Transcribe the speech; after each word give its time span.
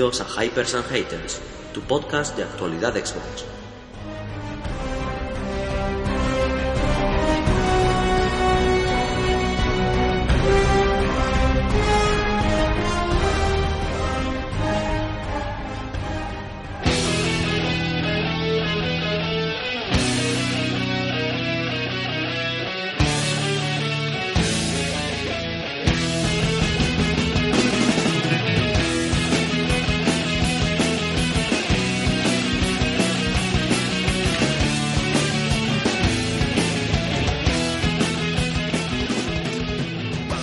Bienvenidos 0.00 0.22
a 0.22 0.42
Hypers 0.42 0.74
and 0.74 0.90
Haters, 0.90 1.42
tu 1.74 1.82
podcast 1.82 2.34
de 2.34 2.42
actualidad 2.42 2.94
Xbox. 2.94 3.44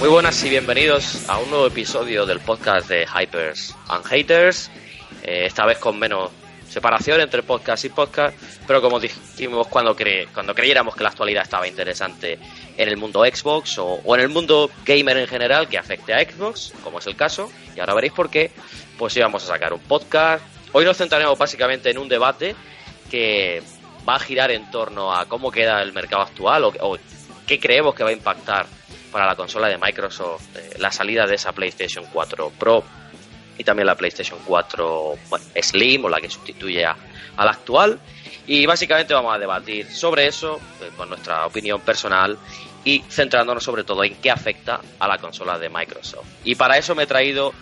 Muy 0.08 0.14
buenas 0.14 0.42
y 0.46 0.50
bienvenidos 0.50 1.28
a 1.28 1.38
un 1.38 1.50
nuevo 1.50 1.68
episodio 1.68 2.26
del 2.26 2.40
podcast 2.40 2.88
de 2.88 3.06
Hypers 3.06 3.76
and 3.90 4.06
Haters. 4.06 4.72
Eh, 5.22 5.48
esta 5.48 5.66
vez 5.66 5.80
con 5.80 6.00
menos 6.00 6.32
separación 6.70 7.20
entre 7.20 7.44
podcast 7.44 7.84
y 7.84 7.90
podcast, 7.90 8.34
pero 8.66 8.82
como 8.82 9.02
dijimos 9.02 9.68
cuando, 9.68 9.98
cre 9.98 10.30
cuando 10.34 10.56
creyéramos 10.56 10.96
que 10.96 11.04
la 11.04 11.10
actualidad 11.10 11.44
estaba 11.44 11.68
interesante 11.68 12.40
en 12.78 12.88
el 12.88 12.96
mundo 12.96 13.26
Xbox 13.26 13.80
o, 13.80 14.00
en 14.16 14.22
el 14.22 14.30
mundo 14.30 14.72
gamer 14.86 15.18
en 15.18 15.28
general 15.28 15.68
que 15.68 15.78
afecte 15.78 16.14
a 16.14 16.22
Xbox, 16.22 16.72
como 16.86 17.00
es 17.00 17.08
el 17.08 17.18
caso, 17.18 17.52
y 17.76 17.82
ahora 17.82 17.94
veréis 17.94 18.14
por 18.14 18.30
qué, 18.30 18.52
pues 18.98 19.18
íbamos 19.18 19.44
a 19.44 19.48
sacar 19.48 19.74
un 19.74 19.82
podcast. 19.82 20.42
Hoy 20.72 20.86
nos 20.86 20.96
centraremos 20.96 21.38
básicamente 21.38 21.90
en 21.90 21.98
un 21.98 22.08
debate 22.08 22.56
que 23.12 23.62
va 24.08 24.16
a 24.16 24.20
girar 24.20 24.52
en 24.52 24.72
torno 24.72 25.14
a 25.14 25.26
cómo 25.26 25.52
queda 25.52 25.82
el 25.82 25.92
mercado 25.92 26.22
actual 26.22 26.64
o 26.64 26.98
qué 27.46 27.60
creemos 27.60 27.94
que 27.94 28.06
va 28.06 28.12
a 28.12 28.14
impactar 28.14 28.68
para 29.12 29.26
la 29.26 29.36
consola 29.36 29.68
de 29.68 29.78
Microsoft 29.78 30.56
eh, 30.56 30.76
la 30.80 30.92
salida 30.92 31.26
de 31.26 31.36
esa 31.36 31.52
PlayStation 31.52 32.06
4 32.12 32.52
Pro 32.58 32.84
y 33.58 33.64
también 33.64 33.88
la 33.88 33.96
PlayStation 33.96 34.40
4 34.46 35.16
bueno, 35.30 35.46
Slim 35.62 36.06
o 36.06 36.10
la 36.10 36.22
que 36.22 36.30
sustituye 36.30 36.86
a, 36.86 36.96
a, 37.36 37.46
la 37.46 37.52
actual 37.52 38.00
y 38.46 38.66
básicamente 38.66 39.14
vamos 39.14 39.36
a 39.36 39.40
debatir 39.40 39.88
sobre 39.88 40.28
eso 40.28 40.60
eh, 40.82 40.90
con 40.96 41.10
nuestra 41.10 41.46
opinión 41.46 41.82
personal 41.82 42.38
y 42.84 43.04
centrándonos 43.10 43.64
sobre 43.64 43.84
todo 43.84 44.04
en 44.04 44.16
qué 44.16 44.32
afecta 44.32 44.80
a 45.00 45.08
la 45.08 45.18
consola 45.18 45.58
de 45.58 45.70
Microsoft 45.70 46.28
y 46.44 46.56
para 46.56 46.78
eso 46.78 46.96
me 46.96 47.04
he 47.04 47.08
traído 47.08 47.54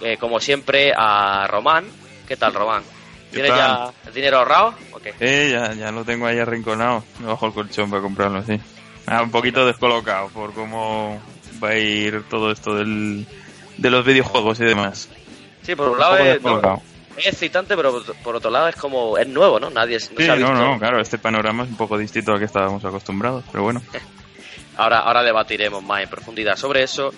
eh, 0.00 0.16
como 0.16 0.40
siempre 0.40 0.92
a 0.96 1.46
Román 1.48 1.86
¿qué 2.26 2.36
tal 2.36 2.54
Román? 2.54 2.82
¿Tienes 3.30 3.50
ya 3.50 3.90
el 4.06 4.14
dinero 4.14 4.38
ahorrado? 4.38 4.74
Okay. 4.92 5.12
Eh, 5.18 5.50
ya, 5.50 5.74
ya 5.74 5.90
lo 5.90 6.04
tengo 6.04 6.26
ahí 6.26 6.38
arrinconado 6.38 7.02
bajo 7.18 7.46
el 7.46 7.52
colchón 7.52 7.90
para 7.90 8.00
comprarlo 8.00 8.38
así 8.38 8.60
Ah, 9.06 9.22
un 9.22 9.30
poquito 9.30 9.66
descolocado 9.66 10.28
por 10.28 10.54
cómo 10.54 11.20
va 11.62 11.70
a 11.70 11.78
ir 11.78 12.22
todo 12.28 12.50
esto 12.50 12.74
del, 12.74 13.26
de 13.76 13.90
los 13.90 14.04
videojuegos 14.04 14.60
y 14.60 14.64
demás. 14.64 15.08
Sí, 15.62 15.74
por 15.74 15.90
un 15.90 15.98
lado 15.98 16.16
es, 16.18 16.42
no, 16.42 16.82
es, 17.16 17.26
excitante, 17.26 17.76
pero 17.76 18.02
por 18.22 18.36
otro 18.36 18.50
lado 18.50 18.68
es 18.68 18.76
como 18.76 19.18
es 19.18 19.28
nuevo, 19.28 19.60
¿no? 19.60 19.70
Nadie 19.70 19.94
no 19.94 20.00
sí, 20.00 20.14
se 20.16 20.30
ha 20.30 20.34
visto. 20.34 20.52
no, 20.52 20.72
no, 20.72 20.78
claro, 20.78 21.00
este 21.00 21.18
panorama 21.18 21.64
es 21.64 21.70
un 21.70 21.76
poco 21.76 21.98
distinto 21.98 22.32
al 22.32 22.38
que 22.38 22.44
estábamos 22.46 22.84
acostumbrados, 22.84 23.44
pero 23.50 23.64
bueno. 23.64 23.82
ahora, 24.76 25.00
ahora 25.00 25.22
debatiremos 25.22 25.82
más 25.82 26.02
en 26.02 26.08
profundidad 26.08 26.56
sobre 26.56 26.82
eso. 26.82 27.12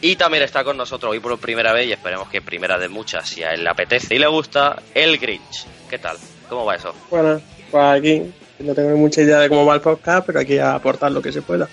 Y 0.00 0.16
también 0.16 0.42
está 0.42 0.62
con 0.62 0.76
nosotros 0.76 1.12
hoy 1.12 1.20
por 1.20 1.38
primera 1.38 1.72
vez, 1.72 1.86
y 1.86 1.92
esperemos 1.92 2.28
que 2.28 2.42
primera 2.42 2.78
de 2.78 2.88
muchas, 2.88 3.28
si 3.28 3.42
a 3.42 3.52
él 3.52 3.64
le 3.64 3.70
apetece 3.70 4.14
y 4.14 4.18
le 4.18 4.26
gusta, 4.26 4.82
el 4.94 5.16
Grinch. 5.18 5.66
¿Qué 5.88 5.98
tal? 5.98 6.18
¿Cómo 6.48 6.66
va 6.66 6.76
eso? 6.76 6.94
Bueno, 7.10 7.40
pues 7.70 7.84
aquí 7.84 8.32
no 8.58 8.74
tengo 8.74 8.96
mucha 8.96 9.22
idea 9.22 9.38
de 9.40 9.48
cómo 9.48 9.66
va 9.66 9.74
el 9.74 9.80
podcast, 9.80 10.26
pero 10.26 10.38
hay 10.38 10.46
que 10.46 10.60
aportar 10.60 11.12
lo 11.12 11.20
que 11.20 11.32
se 11.32 11.42
pueda. 11.42 11.68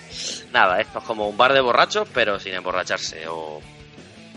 Nada, 0.51 0.79
esto 0.81 0.99
es 0.99 1.05
como 1.05 1.27
un 1.27 1.37
bar 1.37 1.53
de 1.53 1.61
borrachos, 1.61 2.07
pero 2.13 2.39
sin 2.39 2.53
emborracharse, 2.53 3.27
o, 3.27 3.61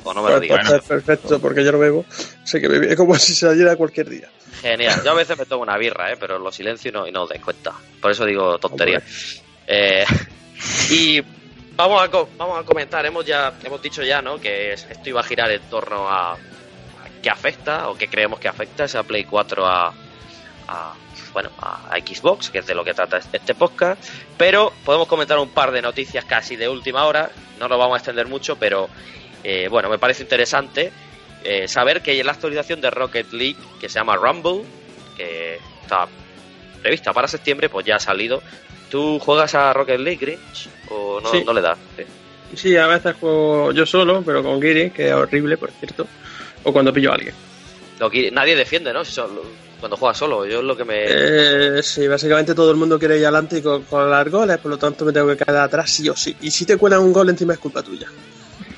o 0.05 0.15
no 0.15 0.23
me 0.23 0.31
lo 0.31 0.41
digas. 0.41 0.67
Bueno. 0.69 0.83
Perfecto, 0.83 1.41
porque 1.41 1.65
yo 1.65 1.73
no 1.73 1.79
bebo. 1.79 2.05
Sé 2.45 2.61
que 2.61 2.69
bebí 2.69 2.95
como 2.95 3.15
si 3.19 3.35
saliera 3.35 3.77
cualquier 3.77 4.09
día. 4.09 4.29
Genial. 4.63 5.03
Yo 5.05 5.11
a 5.11 5.15
veces 5.15 5.37
me 5.39 5.45
tomo 5.47 5.63
una 5.63 5.77
birra, 5.77 6.13
¿eh? 6.13 6.17
pero 6.19 6.39
lo 6.39 6.51
silencio 6.53 6.91
y 6.91 6.93
no, 6.93 7.07
y 7.07 7.13
no 7.13 7.25
os 7.25 7.29
dais 7.29 7.43
cuenta. 7.43 7.73
Por 8.01 8.11
eso 8.11 8.25
digo 8.25 8.59
tontería. 8.59 9.03
Eh, 9.67 10.05
y 10.91 11.21
vamos 11.75 12.03
a, 12.03 12.07
vamos 12.39 12.61
a 12.61 12.63
comentar, 12.63 13.05
hemos 13.05 13.27
ya 13.27 13.53
hemos 13.63 13.83
dicho 13.83 14.03
ya 14.03 14.23
¿no? 14.23 14.41
que 14.41 14.73
esto 14.73 15.09
iba 15.09 15.21
a 15.21 15.25
girar 15.25 15.51
en 15.51 15.63
torno 15.63 16.09
a, 16.09 16.33
a 16.33 16.37
qué 17.21 17.29
afecta 17.29 17.89
o 17.89 17.99
qué 17.99 18.09
creemos 18.09 18.39
que 18.39 18.49
afecta 18.49 18.85
esa 18.85 19.03
Play 19.03 19.25
4 19.25 19.67
a, 19.67 19.95
a 20.69 20.95
bueno, 21.33 21.51
a 21.61 21.91
Xbox, 21.99 22.51
que 22.51 22.59
es 22.61 22.67
de 22.67 22.75
lo 22.75 22.83
que 22.83 22.95
trata 22.95 23.19
este 23.19 23.55
podcast, 23.55 24.03
pero 24.39 24.73
podemos 24.85 25.07
comentar 25.07 25.39
un 25.39 25.51
par 25.51 25.71
de 25.71 25.83
noticias 25.83 26.25
casi 26.25 26.57
de 26.57 26.67
última 26.69 27.05
hora, 27.05 27.31
no 27.59 27.69
nos 27.69 27.79
vamos 27.79 27.95
a 27.95 27.99
extender 27.99 28.27
mucho, 28.27 28.57
pero 28.57 28.89
eh, 29.45 29.69
bueno, 29.71 29.91
me 29.91 29.99
parece 29.99 30.23
interesante 30.23 30.91
eh, 31.45 31.69
saber 31.69 32.01
que 32.03 32.23
la 32.25 32.33
actualización 32.33 32.81
de 32.81 32.91
Rocket 32.91 33.33
League, 33.33 33.57
que 33.79 33.89
se 33.89 33.99
llama 33.99 34.17
Rumble, 34.17 34.63
que 35.17 35.59
está 35.83 36.09
prevista 36.83 37.13
para 37.13 37.29
septiembre, 37.29 37.69
pues 37.69 37.85
ya 37.85 37.97
ha 37.97 38.01
salido. 38.01 38.43
¿Tú 38.91 39.19
juegas 39.19 39.55
a 39.55 39.73
Rocket 39.73 40.01
League, 40.01 40.19
Grinch? 40.25 40.69
¿O 40.91 41.21
no, 41.21 41.31
Sí. 41.31 41.43
no 41.45 41.53
le 41.53 41.61
das? 41.61 41.79
Sí. 41.97 42.05
Sí, 42.57 42.77
a 42.77 42.87
veces 42.87 43.15
juego 43.21 43.73
yo 43.73 43.85
solo, 43.85 44.23
pero 44.25 44.43
con 44.43 44.63
Giri, 44.63 44.91
que 44.91 45.09
es 45.09 45.13
horrible, 45.13 45.57
por 45.59 45.71
cierto. 45.73 46.07
O 46.65 46.73
cuando 46.73 46.93
pillo 46.93 47.11
a 47.11 47.15
alguien. 47.17 47.35
Nadie 48.33 48.57
defiende, 48.57 48.93
¿no? 48.93 49.05
Si 49.05 49.13
son- 49.13 49.66
cuando 49.87 49.97
juegas 49.99 50.19
solo, 50.19 50.45
yo 50.47 50.59
es 50.59 50.65
lo 50.65 50.77
que 50.77 50.85
me... 50.85 51.05
Eh, 51.07 51.83
sí, 51.83 52.09
básicamente 52.09 52.55
todo 52.57 52.73
el 52.73 52.77
mundo 52.77 52.99
quiere 52.99 53.19
ir 53.19 53.23
adelante 53.25 53.59
y 53.59 53.63
con, 53.63 53.85
con 53.85 54.11
las 54.11 54.29
goles, 54.29 54.59
por 54.59 54.73
lo 54.73 54.79
tanto 54.79 55.05
me 55.05 55.13
tengo 55.13 55.29
que 55.29 55.37
quedar 55.45 55.63
atrás 55.63 55.89
sí 55.91 56.09
o 56.09 56.17
sí. 56.17 56.37
Y 56.41 56.51
si 56.51 56.65
te 56.67 56.77
cuelan 56.77 57.01
un 57.01 57.13
gol 57.13 57.29
encima 57.31 57.53
es 57.53 57.61
culpa 57.61 57.83
tuya. 57.85 58.09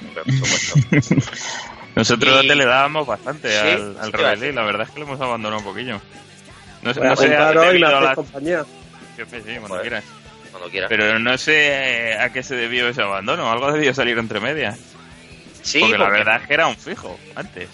Hombre, 0.07 0.23
por 0.25 0.35
supuesto. 0.35 1.15
Nosotros 1.95 2.45
Y- 2.45 2.49
te 2.49 2.55
le 2.55 2.67
dábamos 2.67 3.07
bastante 3.07 3.51
Sí, 3.51 3.57
al, 3.57 3.97
al 3.99 4.07
sí, 4.07 4.13
te 4.13 4.19
iba 4.21 4.29
a 4.31 4.35
Rebel, 4.35 4.55
la 4.55 4.63
verdad 4.65 4.87
es 4.87 4.91
que 4.93 5.01
lo 5.01 5.07
hemos 5.07 5.21
abandonado 5.21 5.61
un 5.61 5.65
poquillo. 5.65 6.01
No, 6.83 6.91
a 6.91 6.95
no 6.95 7.17
sé 7.17 7.37
hoy 7.59 7.79
la- 7.79 8.15
compañía. 8.15 8.65
Sí, 9.17 9.25
cuando 9.61 9.81
quieras. 9.81 10.05
Cuando 10.51 10.69
quieras. 10.71 10.89
Pero 10.91 11.19
no 11.19 11.39
sé 11.39 12.15
a 12.21 12.31
qué 12.33 12.43
se 12.43 12.55
debió 12.55 12.87
ese 12.89 13.01
abandono, 13.03 13.51
algo 13.51 13.73
debió 13.73 13.95
salir 13.95 14.19
entre 14.19 14.41
medias. 14.41 14.79
sí, 15.63 15.81
porque 15.81 15.97
la 15.99 16.11
verdad 16.11 16.41
es 16.43 16.49
que 16.49 16.55
era 16.55 16.67
un 16.67 16.77
fijo 16.77 17.19
antes. 17.35 17.69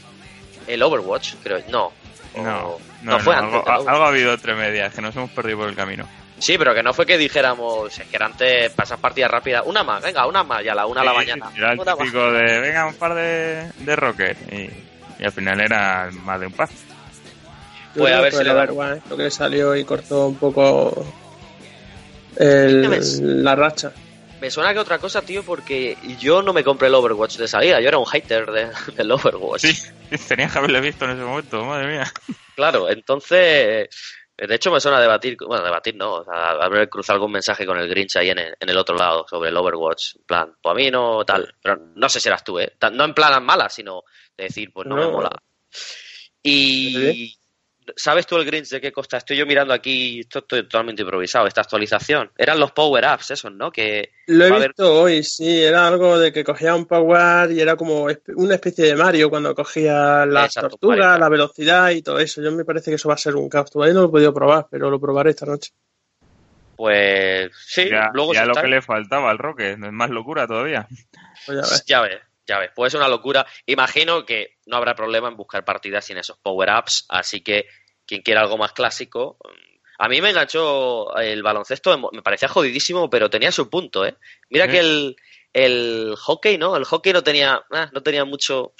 el 0.68 0.82
Overwatch, 0.82 1.34
creo. 1.42 1.58
No. 1.68 1.92
O- 2.36 2.80
No, 3.04 3.12
no, 3.12 3.20
fue 3.20 3.34
antes. 3.34 3.54
algo, 3.54 3.62
Overwatch. 3.62 3.88
algo 3.88 4.04
ha 4.04 4.08
habido 4.08 4.32
entre 4.34 4.54
medias 4.54 4.92
que 4.94 5.00
nos 5.02 5.14
hemos 5.14 5.30
perdido 5.30 5.58
por 5.58 5.68
el 5.68 5.76
camino. 5.76 6.08
Sí, 6.38 6.58
pero 6.58 6.74
que 6.74 6.82
no 6.82 6.92
fue 6.92 7.06
que 7.06 7.16
dijéramos, 7.16 7.96
es 7.98 8.06
que 8.08 8.16
era 8.16 8.26
antes 8.26 8.70
pasas 8.72 8.98
partidas 8.98 9.30
rápidas, 9.30 9.62
una 9.66 9.84
más, 9.84 10.02
venga, 10.02 10.26
una 10.26 10.42
más, 10.42 10.64
y 10.64 10.68
a 10.68 10.74
la 10.74 10.84
una 10.86 11.00
de 11.00 11.06
la 11.06 11.12
Sí, 11.12 11.16
mañana. 11.18 11.50
Era 11.56 11.72
el 11.72 11.76
más. 11.78 11.96
típico 11.98 12.32
de, 12.32 12.60
venga, 12.60 12.86
un 12.86 12.94
par 12.96 13.14
de, 13.14 13.70
de 13.78 13.96
Rocket. 13.96 14.36
Y, 14.52 14.70
y 15.22 15.24
al 15.24 15.32
final 15.32 15.60
era 15.60 16.10
más 16.24 16.40
de 16.40 16.46
un 16.46 16.52
par. 16.52 16.68
Pues 17.96 18.12
a 18.12 18.20
ver 18.20 18.32
si 18.32 18.42
le 18.42 18.52
da. 18.52 18.66
Lo 18.66 19.16
que 19.16 19.22
le 19.22 19.30
salió 19.30 19.76
y 19.76 19.84
cortó 19.84 20.26
un 20.26 20.34
poco 20.36 21.06
el- 22.36 22.82
¿Qué 22.82 22.88
ves? 22.88 23.20
la 23.20 23.54
racha. 23.54 23.92
Me 24.44 24.50
suena 24.50 24.74
que 24.74 24.78
otra 24.78 24.98
cosa, 24.98 25.22
tío, 25.22 25.42
porque 25.42 25.96
yo 26.20 26.42
no 26.42 26.52
me 26.52 26.62
compré 26.62 26.88
el 26.88 26.94
Overwatch 26.94 27.38
de 27.38 27.48
salida, 27.48 27.80
yo 27.80 27.88
era 27.88 27.96
un 27.96 28.04
hater 28.04 28.44
de- 28.52 28.70
del 28.94 29.10
Overwatch. 29.10 29.62
Sí, 29.62 30.18
tenías 30.28 30.52
que 30.52 30.58
haberle 30.58 30.82
visto 30.82 31.06
en 31.06 31.12
ese 31.12 31.22
momento, 31.22 31.64
madre 31.64 31.86
mía. 31.90 32.12
Claro, 32.54 32.90
entonces, 32.90 33.88
de 34.36 34.54
hecho 34.54 34.70
me 34.70 34.80
suena 34.80 34.98
a 34.98 35.00
debatir, 35.00 35.38
bueno, 35.46 35.64
debatir 35.64 35.96
no, 35.96 36.16
o 36.16 36.24
sea, 36.26 36.50
haber 36.60 36.90
cruzado 36.90 37.14
algún 37.14 37.32
mensaje 37.32 37.64
con 37.64 37.78
el 37.78 37.88
Grinch 37.88 38.16
ahí 38.16 38.28
en 38.28 38.38
el, 38.38 38.54
en 38.60 38.68
el 38.68 38.76
otro 38.76 38.94
lado 38.96 39.24
sobre 39.26 39.48
el 39.48 39.56
Overwatch, 39.56 40.16
en 40.16 40.22
plan, 40.24 40.54
pues 40.60 40.72
a 40.72 40.76
mí 40.76 40.90
no 40.90 41.24
tal, 41.24 41.54
pero 41.62 41.76
no 41.94 42.08
sé 42.10 42.20
si 42.20 42.28
eras 42.28 42.44
tú, 42.44 42.58
¿eh? 42.60 42.70
No 42.92 43.04
en 43.04 43.14
plan 43.14 43.42
mala, 43.42 43.70
sino 43.70 44.02
de 44.36 44.44
decir, 44.44 44.70
pues 44.74 44.86
no, 44.86 44.96
me 44.96 45.04
No. 45.04 45.10
mola. 45.12 45.30
Y, 46.42 47.34
¿sabes 47.96 48.26
tú 48.26 48.36
el 48.36 48.44
Grinch 48.44 48.68
de 48.70 48.80
qué 48.80 48.92
costa? 48.92 49.16
Estoy 49.16 49.36
yo 49.36 49.46
mirando 49.46 49.72
aquí, 49.74 50.20
esto 50.20 50.40
estoy 50.40 50.62
totalmente 50.62 51.02
improvisado, 51.02 51.46
esta 51.46 51.60
actualización. 51.62 52.30
Eran 52.36 52.58
los 52.60 52.72
power-ups 52.72 53.30
esos, 53.32 53.52
¿no? 53.52 53.70
Que 53.70 54.10
Lo 54.26 54.44
he 54.44 54.48
haber- 54.48 54.68
visto 54.68 55.00
hoy, 55.02 55.22
sí, 55.22 55.62
era 55.62 55.86
algo 55.86 56.18
de 56.18 56.32
que 56.32 56.44
cogía 56.44 56.74
un 56.74 56.86
power 56.86 57.50
y 57.52 57.60
era 57.60 57.76
como 57.76 58.06
una 58.36 58.54
especie 58.54 58.86
de 58.86 58.96
Mario 58.96 59.30
cuando 59.30 59.54
cogía 59.54 60.24
las 60.26 60.46
Exacto, 60.46 60.70
tortugas, 60.70 60.98
Mario. 60.98 61.18
la 61.20 61.28
velocidad 61.28 61.90
y 61.90 62.02
todo 62.02 62.18
eso. 62.18 62.42
Yo 62.42 62.50
me 62.52 62.64
parece 62.64 62.90
que 62.90 62.96
eso 62.96 63.08
va 63.08 63.14
a 63.14 63.18
ser 63.18 63.36
un 63.36 63.48
caos. 63.48 63.70
Todavía 63.70 63.94
no 63.94 64.00
lo 64.02 64.06
he 64.08 64.10
podido 64.12 64.32
probar, 64.34 64.66
pero 64.70 64.90
lo 64.90 64.98
probaré 65.00 65.30
esta 65.30 65.46
noche. 65.46 65.72
Pues 66.76 67.50
sí, 67.66 67.88
ya 67.88 68.10
luego 68.12 68.34
ya 68.34 68.40
se 68.40 68.46
lo 68.46 68.52
está- 68.52 68.62
que 68.62 68.68
le 68.68 68.82
faltaba 68.82 69.30
al 69.30 69.38
Rocket, 69.38 69.78
es 69.84 69.92
más 69.92 70.10
locura 70.10 70.46
todavía. 70.46 70.88
Pues 71.46 71.56
ya 71.58 71.62
ves. 71.62 71.84
Ya 71.86 72.00
ves, 72.00 72.20
ya 72.46 72.58
ves. 72.58 72.70
Pues 72.74 72.92
es 72.94 72.98
una 72.98 73.08
locura. 73.08 73.46
Imagino 73.66 74.24
que 74.24 74.58
no 74.66 74.76
habrá 74.76 74.94
problema 74.94 75.28
en 75.28 75.36
buscar 75.36 75.64
partidas 75.64 76.04
sin 76.04 76.18
esos 76.18 76.38
power-ups, 76.38 77.06
así 77.08 77.42
que 77.42 77.66
quien 78.06 78.22
quiera 78.22 78.40
algo 78.42 78.58
más 78.58 78.72
clásico. 78.72 79.38
mm, 79.42 79.74
A 79.98 80.08
mí 80.08 80.20
me 80.20 80.30
enganchó 80.30 81.16
el 81.16 81.42
baloncesto, 81.42 82.10
me 82.12 82.22
parecía 82.22 82.48
jodidísimo, 82.48 83.08
pero 83.08 83.30
tenía 83.30 83.52
su 83.52 83.70
punto, 83.70 84.04
¿eh? 84.04 84.16
Mira 84.50 84.68
que 84.68 84.80
el, 84.80 85.16
el 85.52 86.14
hockey, 86.18 86.58
¿no? 86.58 86.76
El 86.76 86.84
hockey 86.84 87.12
no 87.12 87.22
tenía, 87.22 87.64
ah, 87.70 87.90
no 87.92 88.02
tenía 88.02 88.24
mucho, 88.24 88.74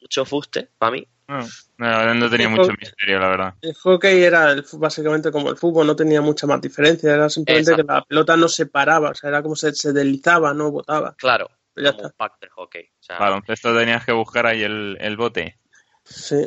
mucho 0.00 0.24
fuste 0.24 0.70
para 0.78 0.92
mí. 0.92 1.06
No, 1.28 1.40
no, 1.78 2.14
no 2.14 2.30
tenía 2.30 2.48
mucho 2.48 2.70
misterio, 2.78 3.18
la 3.18 3.28
verdad. 3.28 3.54
El 3.60 3.74
hockey 3.74 4.22
era 4.22 4.52
el 4.52 4.64
básicamente 4.74 5.32
como 5.32 5.50
el 5.50 5.56
fútbol, 5.56 5.84
no 5.88 5.96
tenía 5.96 6.20
mucha 6.20 6.46
más 6.46 6.60
diferencia. 6.60 7.12
Era 7.12 7.28
simplemente 7.28 7.72
Exacto. 7.72 7.86
que 7.88 7.92
la 7.94 8.02
pelota 8.04 8.36
no 8.36 8.46
se 8.48 8.66
paraba, 8.66 9.10
o 9.10 9.14
sea, 9.14 9.30
era 9.30 9.42
como 9.42 9.56
se, 9.56 9.74
se 9.74 9.92
deslizaba, 9.92 10.54
no 10.54 10.70
botaba. 10.70 11.16
Claro, 11.18 11.50
ya 11.84 11.92
como 11.92 12.06
está. 12.06 12.06
un 12.06 12.12
pack 12.16 12.40
de 12.40 12.48
hockey. 12.48 12.82
O 12.84 13.02
sea, 13.02 13.18
Baloncesto 13.18 13.76
tenías 13.76 14.04
que 14.04 14.12
buscar 14.12 14.46
ahí 14.46 14.62
el, 14.62 14.96
el 15.00 15.16
bote. 15.16 15.58
Sí. 16.04 16.46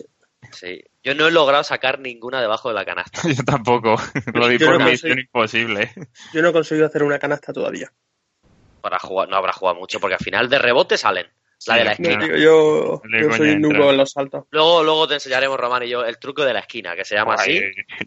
sí. 0.51 0.81
Yo 1.03 1.15
no 1.15 1.27
he 1.27 1.31
logrado 1.31 1.63
sacar 1.63 1.99
ninguna 1.99 2.41
debajo 2.41 2.69
de 2.69 2.75
la 2.75 2.85
canasta. 2.85 3.21
Yo 3.27 3.43
tampoco. 3.43 3.95
Lo 4.33 4.47
di 4.47 4.57
por 4.59 4.79
no 4.79 4.85
misión 4.85 5.19
imposible. 5.19 5.91
Yo 6.33 6.41
no 6.41 6.49
he 6.49 6.53
conseguido 6.53 6.87
hacer 6.87 7.03
una 7.03 7.19
canasta 7.19 7.53
todavía. 7.53 7.91
Para 8.81 8.99
jugar, 8.99 9.27
no 9.27 9.35
habrá 9.35 9.51
jugado 9.53 9.77
mucho, 9.77 9.99
porque 9.99 10.15
al 10.15 10.23
final 10.23 10.49
de 10.49 10.57
rebote 10.59 10.97
salen. 10.97 11.27
La 11.67 11.75
de 11.75 11.83
la 11.83 11.95
No, 11.99 12.09
esquina. 12.09 12.37
yo, 12.37 13.01
yo 13.03 13.33
soy 13.33 13.57
nubo 13.57 13.89
en 13.91 13.97
los 13.97 14.11
saltos. 14.13 14.45
Luego, 14.51 14.81
luego 14.81 15.07
te 15.09 15.15
enseñaremos, 15.15 15.59
Román 15.59 15.83
y 15.83 15.89
yo, 15.89 16.05
el 16.05 16.17
truco 16.17 16.45
de 16.45 16.53
la 16.53 16.59
esquina, 16.61 16.95
que 16.95 17.03
se 17.03 17.15
llama 17.15 17.33
así. 17.33 17.59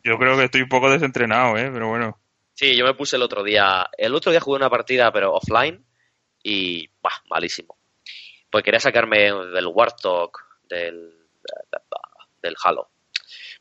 Yo 0.02 0.16
creo 0.16 0.38
que 0.38 0.44
estoy 0.44 0.62
un 0.62 0.70
poco 0.70 0.90
desentrenado, 0.90 1.58
¿eh? 1.58 1.68
Pero 1.70 1.88
bueno. 1.88 2.18
Sí, 2.54 2.74
yo 2.74 2.86
me 2.86 2.94
puse 2.94 3.16
el 3.16 3.22
otro 3.22 3.42
día. 3.42 3.90
El 3.98 4.14
otro 4.14 4.30
día 4.32 4.40
jugué 4.40 4.56
una 4.56 4.70
partida, 4.70 5.12
pero 5.12 5.34
offline, 5.34 5.84
y. 6.42 6.88
¡Bah! 7.02 7.22
Malísimo. 7.28 7.78
Pues 8.50 8.64
quería 8.64 8.80
sacarme 8.80 9.32
del 9.32 9.66
Warthog, 9.66 10.32
del. 10.68 11.28
del 12.42 12.56
Halo. 12.62 12.90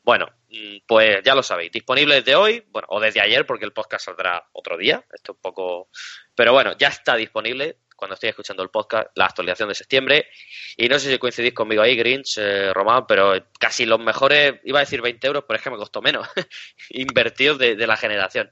Bueno, 0.03 0.27
mm, 0.49 0.77
pues 0.87 1.21
ya 1.23 1.35
lo 1.35 1.43
sabéis. 1.43 1.71
Disponible 1.71 2.15
desde 2.15 2.35
hoy, 2.35 2.65
bueno, 2.69 2.87
o 2.91 2.99
desde 2.99 3.21
ayer, 3.21 3.45
porque 3.45 3.65
el 3.65 3.73
podcast 3.73 4.05
saldrá 4.05 4.47
otro 4.53 4.77
día. 4.77 5.05
Esto 5.13 5.33
un 5.33 5.39
poco. 5.39 5.89
Pero 6.35 6.53
bueno, 6.53 6.75
ya 6.77 6.87
está 6.87 7.15
disponible 7.15 7.77
cuando 8.01 8.15
estoy 8.15 8.29
escuchando 8.29 8.63
el 8.63 8.69
podcast, 8.69 9.09
la 9.13 9.25
actualización 9.25 9.69
de 9.69 9.75
septiembre. 9.75 10.27
Y 10.75 10.89
no 10.89 10.97
sé 10.97 11.11
si 11.11 11.19
coincidís 11.19 11.53
conmigo 11.53 11.83
ahí, 11.83 11.95
Grinch, 11.95 12.39
eh, 12.39 12.73
Román, 12.73 13.05
pero 13.07 13.33
casi 13.59 13.85
los 13.85 13.99
mejores, 13.99 14.55
iba 14.63 14.79
a 14.79 14.81
decir 14.81 15.03
20 15.03 15.27
euros, 15.27 15.43
pero 15.47 15.57
es 15.57 15.63
que 15.63 15.69
me 15.69 15.77
costó 15.77 16.01
menos. 16.01 16.27
Invertidos 16.89 17.59
de, 17.59 17.75
la 17.75 17.95
generación. 17.97 18.51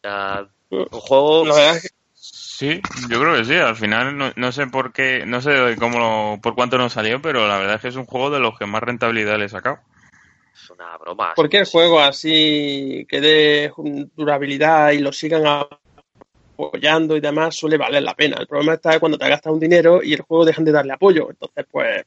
Sea, 0.00 0.48
un 0.70 0.86
juego. 0.86 1.44
La 1.46 1.54
verdad 1.54 1.76
es 1.78 1.82
que 1.82 1.95
Sí, 2.32 2.80
yo 3.10 3.20
creo 3.20 3.36
que 3.36 3.44
sí. 3.44 3.54
Al 3.54 3.76
final 3.76 4.16
no, 4.16 4.32
no 4.34 4.52
sé 4.52 4.66
por 4.66 4.92
qué, 4.92 5.24
no 5.26 5.40
sé 5.40 5.76
cómo 5.78 5.98
lo- 5.98 6.40
por 6.42 6.54
cuánto 6.54 6.78
nos 6.78 6.92
salió, 6.92 7.20
pero 7.22 7.46
la 7.46 7.58
verdad 7.58 7.76
es 7.76 7.80
que 7.82 7.88
es 7.88 7.96
un 7.96 8.06
juego 8.06 8.30
de 8.30 8.40
los 8.40 8.58
que 8.58 8.66
más 8.66 8.82
rentabilidad 8.82 9.38
le 9.38 9.44
he 9.44 9.48
sacado. 9.48 9.78
Es 10.54 10.70
una 10.70 10.96
broma. 10.96 11.34
cualquier 11.36 11.66
juego 11.66 12.00
así 12.00 13.06
que 13.08 13.20
dé 13.20 13.72
durabilidad 14.16 14.92
y 14.92 14.98
lo 15.00 15.12
sigan 15.12 15.44
apoyando 16.56 17.16
y 17.16 17.20
demás 17.20 17.54
suele 17.54 17.76
valer 17.76 18.02
la 18.02 18.14
pena. 18.14 18.38
El 18.40 18.46
problema 18.46 18.74
está 18.74 18.98
cuando 18.98 19.18
te 19.18 19.28
gastas 19.28 19.52
un 19.52 19.60
dinero 19.60 20.02
y 20.02 20.14
el 20.14 20.22
juego 20.22 20.44
dejan 20.44 20.64
de 20.64 20.72
darle 20.72 20.94
apoyo. 20.94 21.28
Entonces, 21.30 21.66
pues, 21.70 22.04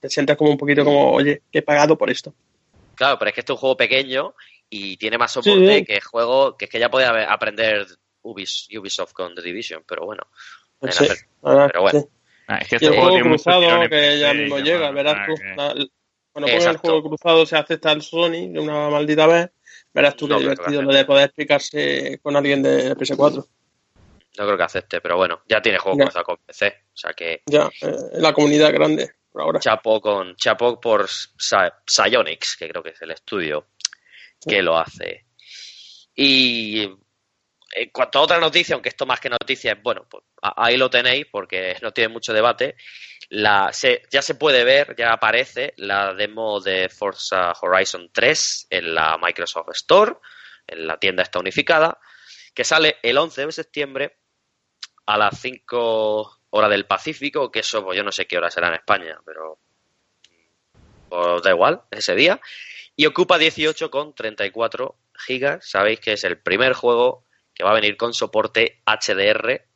te 0.00 0.08
sientes 0.08 0.36
como 0.36 0.50
un 0.52 0.58
poquito 0.58 0.84
como, 0.84 1.10
oye, 1.12 1.42
que 1.50 1.58
he 1.58 1.62
pagado 1.62 1.98
por 1.98 2.08
esto. 2.08 2.32
Claro, 2.94 3.18
pero 3.18 3.30
es 3.30 3.34
que 3.34 3.40
este 3.40 3.52
es 3.52 3.56
un 3.56 3.60
juego 3.60 3.76
pequeño 3.76 4.34
y 4.70 4.96
tiene 4.96 5.18
más 5.18 5.32
soporte 5.32 5.78
Sí. 5.80 5.84
que 5.84 6.00
juego, 6.00 6.56
que 6.56 6.66
es 6.66 6.70
que 6.70 6.78
ya 6.78 6.88
podía 6.90 7.08
haber- 7.10 7.28
aprender 7.28 7.86
Ubis- 8.22 8.68
Ubisoft 8.78 9.12
con 9.12 9.34
The 9.34 9.42
Division, 9.42 9.82
pero 9.86 10.04
bueno. 10.06 10.24
en 10.80 10.92
Sí, 10.92 11.04
hacer- 11.04 11.18
verdad 11.42 11.66
pero 11.68 11.82
bueno. 11.82 12.00
sí. 12.00 12.06
Ah, 12.46 12.58
es 12.58 12.68
que 12.68 12.74
Y 12.74 12.76
este 12.76 12.86
el 12.86 12.94
juego 13.02 13.20
cruzado 13.20 13.60
que 13.90 14.18
ya 14.20 14.32
y 14.32 14.38
mismo 14.38 14.58
llega, 14.60 14.90
verás 14.92 15.14
ah, 15.18 15.24
tú. 15.26 15.34
que- 15.34 15.44
La- 15.56 15.74
Cuando 16.32 16.52
pongas 16.52 16.66
el 16.66 16.76
juego 16.76 17.02
cruzado 17.02 17.46
se 17.46 17.56
acepta 17.56 17.90
el 17.92 18.00
Sony 18.02 18.48
de 18.52 18.60
una 18.60 18.88
maldita 18.90 19.26
vez, 19.26 19.50
verás 19.92 20.14
tú 20.14 20.28
No 20.28 20.36
qué 20.36 20.42
divertido 20.42 20.82
lo 20.82 20.92
de 20.94 21.04
poder 21.04 21.24
explicarse 21.26 22.20
con 22.22 22.36
alguien 22.36 22.62
de 22.62 22.94
PS4. 22.96 23.44
No 24.38 24.44
creo 24.46 24.56
que 24.56 24.62
acepte, 24.62 25.00
pero 25.00 25.16
bueno, 25.16 25.42
ya 25.48 25.60
tiene 25.60 25.78
juego 25.78 25.98
Ya. 25.98 26.04
cruzado 26.04 26.24
con 26.26 26.36
PC. 26.46 26.68
O 26.94 26.96
sea 26.96 27.12
que 27.12 27.42
Ya, 27.46 27.68
eh, 27.82 27.92
la 28.12 28.32
comunidad 28.32 28.72
grande, 28.72 29.10
por 29.32 29.42
ahora. 29.42 29.58
chapo 29.58 30.00
con 30.00 30.36
chapo 30.36 30.78
por 30.80 31.08
Psy- 31.08 31.72
Psyonix, 31.84 32.56
que 32.56 32.68
creo 32.68 32.82
que 32.84 32.90
es 32.90 33.02
el 33.02 33.10
estudio 33.10 33.66
que 34.46 34.62
lo 34.62 34.78
hace. 34.78 35.24
Y 36.14 36.88
en 37.72 37.90
cuanto 37.90 38.18
a 38.18 38.22
otra 38.22 38.38
noticia, 38.38 38.74
aunque 38.74 38.88
esto 38.88 39.06
más 39.06 39.20
que 39.20 39.28
noticia 39.30 39.72
es, 39.72 39.82
bueno, 39.82 40.06
pues 40.08 40.24
ahí 40.40 40.76
lo 40.76 40.88
tenéis 40.90 41.26
porque 41.30 41.76
no 41.82 41.92
tiene 41.92 42.08
mucho 42.12 42.32
debate. 42.32 42.76
La, 43.30 43.72
se- 43.72 44.02
ya 44.10 44.22
se 44.22 44.34
puede 44.36 44.64
ver, 44.64 44.94
ya 44.96 45.12
aparece 45.12 45.74
la 45.76 46.14
demo 46.14 46.60
de 46.60 46.88
Forza 46.88 47.52
Horizon 47.60 48.10
3 48.12 48.66
en 48.70 48.94
la 48.94 49.18
Microsoft 49.22 49.68
Store, 49.74 50.14
en 50.66 50.86
la 50.86 50.98
tienda 50.98 51.22
esta 51.22 51.38
unificada, 51.38 51.98
que 52.54 52.64
sale 52.64 52.96
el 53.02 53.18
11 53.18 53.44
de 53.46 53.52
septiembre 53.52 54.18
a 55.06 55.18
las 55.18 55.38
5 55.40 56.40
horas 56.50 56.70
del 56.70 56.86
Pacífico, 56.86 57.50
que 57.50 57.60
eso 57.60 57.84
pues 57.84 57.96
yo 57.96 58.04
no 58.04 58.12
sé 58.12 58.26
qué 58.26 58.38
hora 58.38 58.50
será 58.50 58.68
en 58.68 58.74
España, 58.74 59.18
pero 59.24 59.58
pues 61.08 61.42
da 61.42 61.50
igual, 61.50 61.82
ese 61.90 62.14
día. 62.14 62.40
Y 62.96 63.06
ocupa 63.06 63.38
18,34 63.38 64.96
gigas. 65.14 65.68
Sabéis 65.68 66.00
que 66.00 66.12
es 66.14 66.24
el 66.24 66.38
primer 66.40 66.72
juego 66.72 67.24
que 67.58 67.64
va 67.64 67.72
a 67.72 67.74
venir 67.74 67.96
con 67.96 68.14
soporte 68.14 68.82
HDR 68.86 69.66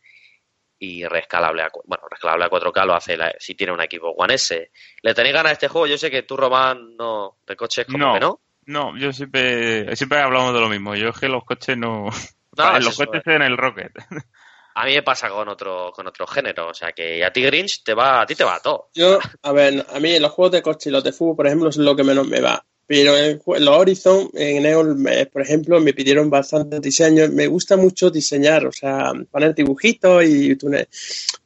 y 0.78 1.04
rescalable 1.04 1.62
a, 1.62 1.70
bueno, 1.84 2.04
rescalable 2.08 2.44
a 2.44 2.48
4K 2.48 2.84
lo 2.86 2.94
hace 2.94 3.16
la- 3.16 3.34
si 3.38 3.54
tiene 3.54 3.72
un 3.72 3.80
equipo 3.82 4.10
One 4.10 4.34
S. 4.34 4.70
¿Le 5.02 5.14
tenéis 5.14 5.34
ganas 5.34 5.50
a 5.50 5.52
este 5.54 5.68
juego? 5.68 5.86
Yo 5.88 5.98
sé 5.98 6.10
que 6.10 6.22
tú, 6.22 6.36
Román, 6.36 6.96
no, 6.96 7.38
de 7.46 7.56
coches 7.56 7.86
como 7.86 7.98
No. 7.98 8.14
que 8.14 8.20
no. 8.20 8.40
No, 8.64 8.96
yo 8.96 9.12
siempre, 9.12 9.94
siempre 9.96 10.20
hablamos 10.20 10.54
de 10.54 10.60
lo 10.60 10.68
mismo. 10.68 10.94
Yo 10.94 11.08
es 11.08 11.18
que 11.18 11.28
los 11.28 11.44
coches 11.44 11.76
no. 11.76 12.04
No, 12.06 12.10
Vale, 12.52 12.78
es 12.78 12.84
los 12.84 12.94
eso, 12.94 13.06
coches 13.06 13.22
eh. 13.26 13.34
en 13.34 13.42
el 13.42 13.56
Rocket. 13.56 13.92
A 14.74 14.86
mí 14.86 14.94
me 14.94 15.02
pasa 15.02 15.28
con 15.28 15.48
otro, 15.48 15.92
con 15.94 16.06
otro 16.06 16.26
género. 16.26 16.68
O 16.68 16.74
sea 16.74 16.92
que 16.92 17.22
a 17.22 17.30
ti, 17.30 17.42
Grinch, 17.42 17.82
te 17.84 17.92
va, 17.92 18.22
a 18.22 18.26
ti 18.26 18.34
te 18.34 18.42
va 18.44 18.58
todo. 18.58 18.88
Yo, 18.94 19.18
a 19.42 19.52
ver, 19.52 19.84
a 19.92 20.00
mí 20.00 20.18
los 20.18 20.30
juegos 20.30 20.52
de 20.52 20.62
coche 20.62 20.88
y 20.88 20.92
los 20.92 21.04
de 21.04 21.12
fútbol, 21.12 21.36
por 21.36 21.46
ejemplo, 21.46 21.68
es 21.68 21.76
lo 21.76 21.94
que 21.94 22.02
menos 22.04 22.26
me 22.26 22.40
va. 22.40 22.64
Pero 22.92 23.16
en 23.16 23.40
los 23.64 23.74
Horizon, 23.78 24.28
en 24.34 24.62
Neon, 24.64 25.00
me- 25.00 25.24
por 25.24 25.40
ejemplo, 25.40 25.80
me 25.80 25.94
pidieron 25.94 26.28
bastantes 26.28 26.78
diseños. 26.82 27.30
Me 27.30 27.46
gusta 27.46 27.78
mucho 27.78 28.10
diseñar, 28.10 28.66
o 28.66 28.72
sea, 28.72 29.12
poner 29.30 29.54
dibujitos 29.54 30.22
y, 30.24 30.54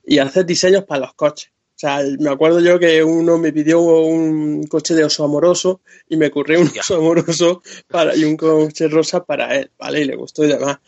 y 0.06 0.18
hacer 0.18 0.44
diseños 0.44 0.84
para 0.84 1.02
los 1.02 1.14
coches. 1.14 1.50
O 1.76 1.78
sea, 1.78 2.00
me 2.18 2.30
acuerdo 2.30 2.58
yo 2.58 2.80
que 2.80 3.04
uno 3.04 3.38
me 3.38 3.52
pidió 3.52 3.80
un 3.80 4.64
coche 4.64 4.94
de 4.94 5.04
oso 5.04 5.22
amoroso 5.24 5.82
y 6.08 6.16
me 6.16 6.26
ocurrió 6.28 6.60
un 6.60 6.70
oso 6.80 6.96
amoroso 6.96 7.62
para, 7.86 8.16
y 8.16 8.24
un 8.24 8.36
coche 8.36 8.88
rosa 8.88 9.24
para 9.24 9.54
él, 9.56 9.70
¿vale? 9.78 10.00
Y 10.00 10.04
le 10.06 10.16
gustó 10.16 10.44
y 10.44 10.48
demás. 10.48 10.78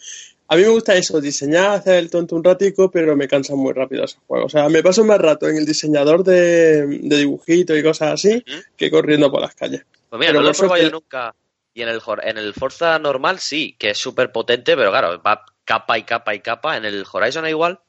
A 0.48 0.56
mí 0.56 0.62
me 0.62 0.68
gusta 0.70 0.96
eso, 0.96 1.20
diseñar, 1.20 1.72
hacer 1.72 1.96
el 1.96 2.10
tonto 2.10 2.34
un 2.34 2.42
ratico, 2.42 2.90
pero 2.90 3.14
me 3.14 3.28
cansan 3.28 3.58
muy 3.58 3.74
rápido 3.74 4.04
esos 4.06 4.20
juegos. 4.26 4.46
O 4.54 4.58
sea, 4.58 4.68
me 4.70 4.82
paso 4.82 5.04
más 5.04 5.18
rato 5.20 5.48
en 5.48 5.56
el 5.58 5.66
diseñador 5.66 6.24
de, 6.24 6.84
de 6.86 7.16
dibujitos 7.18 7.78
y 7.78 7.82
cosas 7.84 8.14
así 8.14 8.42
que 8.76 8.90
corriendo 8.90 9.30
por 9.30 9.42
las 9.42 9.54
calles. 9.54 9.82
Pues 10.08 10.20
mira, 10.20 10.32
Pero 10.32 10.40
no 10.40 10.46
lo 10.46 10.52
he 10.52 10.58
probado 10.58 10.82
yo 10.82 10.90
nunca. 10.90 11.34
Y 11.74 11.82
en 11.82 11.88
el, 11.88 12.00
en 12.22 12.38
el 12.38 12.54
Forza 12.54 12.98
normal 12.98 13.38
sí, 13.38 13.76
que 13.78 13.90
es 13.90 13.98
súper 13.98 14.32
potente, 14.32 14.76
pero 14.76 14.90
claro, 14.90 15.22
va 15.22 15.44
capa 15.64 15.98
y 15.98 16.02
capa 16.02 16.34
y 16.34 16.40
capa. 16.40 16.76
En 16.76 16.84
el 16.84 17.04
Horizon 17.10 17.44
es 17.44 17.50
igual. 17.50 17.80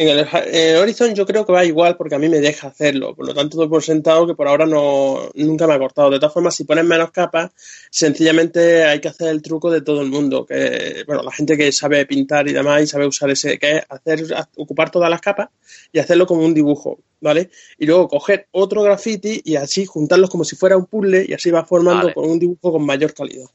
En 0.00 0.08
el, 0.08 0.20
en 0.20 0.70
el 0.70 0.76
Horizon 0.78 1.14
yo 1.14 1.26
creo 1.26 1.44
que 1.44 1.52
va 1.52 1.62
igual 1.62 1.94
porque 1.98 2.14
a 2.14 2.18
mí 2.18 2.26
me 2.26 2.40
deja 2.40 2.68
hacerlo. 2.68 3.14
Por 3.14 3.26
lo 3.26 3.34
tanto, 3.34 3.58
doy 3.58 3.68
por 3.68 3.82
sentado 3.82 4.26
que 4.26 4.34
por 4.34 4.48
ahora 4.48 4.64
no 4.64 5.28
nunca 5.34 5.66
me 5.66 5.74
ha 5.74 5.78
cortado. 5.78 6.08
De 6.08 6.18
todas 6.18 6.32
formas, 6.32 6.56
si 6.56 6.64
pones 6.64 6.86
menos 6.86 7.10
capas, 7.10 7.50
sencillamente 7.90 8.84
hay 8.84 8.98
que 8.98 9.08
hacer 9.08 9.28
el 9.28 9.42
truco 9.42 9.70
de 9.70 9.82
todo 9.82 10.00
el 10.00 10.08
mundo. 10.08 10.46
Que, 10.46 11.04
bueno, 11.06 11.22
la 11.22 11.30
gente 11.30 11.54
que 11.54 11.70
sabe 11.70 12.06
pintar 12.06 12.48
y 12.48 12.54
demás 12.54 12.82
y 12.82 12.86
sabe 12.86 13.06
usar 13.06 13.28
ese, 13.28 13.58
que 13.58 13.76
es 13.76 13.82
hacer, 13.90 14.24
ocupar 14.56 14.90
todas 14.90 15.10
las 15.10 15.20
capas 15.20 15.50
y 15.92 15.98
hacerlo 15.98 16.26
como 16.26 16.46
un 16.46 16.54
dibujo, 16.54 17.00
¿vale? 17.20 17.50
Y 17.76 17.84
luego 17.84 18.08
coger 18.08 18.46
otro 18.52 18.82
graffiti 18.82 19.42
y 19.44 19.56
así 19.56 19.84
juntarlos 19.84 20.30
como 20.30 20.44
si 20.44 20.56
fuera 20.56 20.78
un 20.78 20.86
puzzle 20.86 21.26
y 21.28 21.34
así 21.34 21.50
va 21.50 21.66
formando 21.66 22.04
Vale. 22.04 22.14
con 22.14 22.24
un 22.24 22.38
dibujo 22.38 22.72
con 22.72 22.86
mayor 22.86 23.12
calidad. 23.12 23.50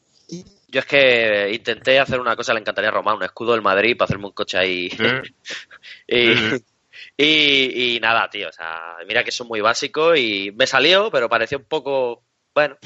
Yo 0.76 0.80
es 0.80 0.86
que 0.88 1.52
intenté 1.54 2.00
hacer 2.00 2.20
una 2.20 2.36
cosa, 2.36 2.54
le 2.54 2.60
encantaría 2.60 2.90
a 2.90 2.94
Román, 2.94 3.16
un 3.16 3.24
escudo 3.24 3.54
del 3.54 3.62
Madrid 3.62 3.96
para 3.96 4.08
hacerme 4.08 4.26
un 4.26 4.34
coche 4.34 4.58
ahí. 4.58 4.90
y, 6.08 6.34
y, 7.18 7.96
y 7.96 8.00
nada, 8.00 8.30
tío, 8.30 8.50
o 8.50 8.52
sea, 8.52 8.98
mira 9.08 9.24
que 9.24 9.32
son 9.32 9.48
muy 9.48 9.62
básicos 9.62 10.18
y 10.18 10.52
me 10.56 10.68
salió, 10.68 11.10
pero 11.12 11.30
pareció 11.30 11.58
un 11.58 11.66
poco, 11.66 12.24
bueno, 12.54 12.78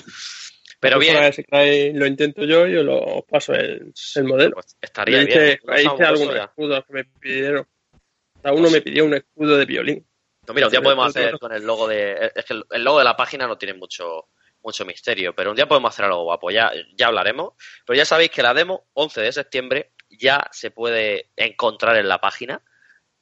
pero 0.79 0.97
bien, 0.97 1.17
vez 1.19 1.93
lo 1.95 2.05
intento 2.05 2.43
yo 2.45 2.65
y 2.65 2.77
os 2.77 2.85
lo 2.85 3.25
paso 3.29 3.53
el, 3.53 3.93
el 4.15 4.23
modelo. 4.23 4.53
pues 4.55 4.77
estaría 4.79 5.23
bien. 5.25 5.59
ahí 5.67 5.85
hice 5.85 6.03
algunos 6.03 6.21
eso 6.29 6.35
ya. 6.35 6.43
escudos 6.45 6.85
que 6.85 6.93
me 6.93 7.03
pidieron. 7.05 7.67
Cada 8.41 8.55
uno 8.55 8.69
me 8.69 8.81
pidió 8.81 9.03
un 9.05 9.13
escudo 9.13 9.57
de 9.57 9.65
violín. 9.65 10.07
No, 10.47 10.53
mira, 10.53 10.67
un 10.67 10.71
día 10.71 10.81
podemos 10.81 11.07
hacer 11.07 11.37
con 11.37 11.51
el 11.51 11.63
logo 11.65 11.87
de. 11.87 12.31
Es 12.33 12.45
que 12.45 12.53
el- 12.53 12.63
el 12.71 12.83
logo 12.83 12.99
de 12.99 13.03
la 13.03 13.17
página 13.17 13.45
no 13.45 13.57
tiene 13.57 13.73
mucho 13.73 14.29
mucho 14.61 14.85
misterio, 14.85 15.33
pero 15.35 15.51
un 15.51 15.55
día 15.55 15.67
podemos 15.67 15.93
hacer 15.93 16.05
algo 16.05 16.23
guapo, 16.23 16.49
ya, 16.51 16.71
ya 16.95 17.07
hablaremos. 17.07 17.53
Pero 17.85 17.95
ya 17.97 18.05
sabéis 18.05 18.29
que 18.31 18.41
la 18.43 18.53
demo, 18.53 18.87
11 18.93 19.21
de 19.21 19.31
septiembre, 19.31 19.91
ya 20.09 20.47
se 20.51 20.71
puede 20.71 21.29
encontrar 21.35 21.95
en 21.97 22.07
la 22.09 22.19
página. 22.19 22.61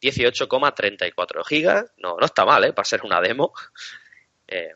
18,34 0.01 1.45
gigas, 1.45 1.91
no, 1.97 2.17
no 2.17 2.25
está 2.25 2.45
mal, 2.45 2.63
¿eh? 2.65 2.73
Para 2.73 2.85
ser 2.85 3.01
una 3.03 3.21
demo. 3.21 3.53
Eh, 4.49 4.71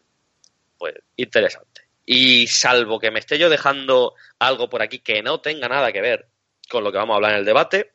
pues 0.78 0.96
interesante. 1.16 1.84
Y 2.06 2.46
salvo 2.48 3.00
que 3.00 3.10
me 3.10 3.20
esté 3.20 3.38
yo 3.38 3.50
dejando 3.50 4.16
algo 4.38 4.68
por 4.68 4.82
aquí 4.82 5.00
que 5.00 5.24
no 5.24 5.40
tenga 5.40 5.70
nada 5.70 5.94
que 5.94 6.02
ver 6.02 6.28
con 6.70 6.84
lo 6.84 6.92
que 6.92 6.98
vamos 6.98 7.14
a 7.14 7.16
hablar 7.16 7.32
en 7.32 7.38
el 7.38 7.46
debate, 7.46 7.94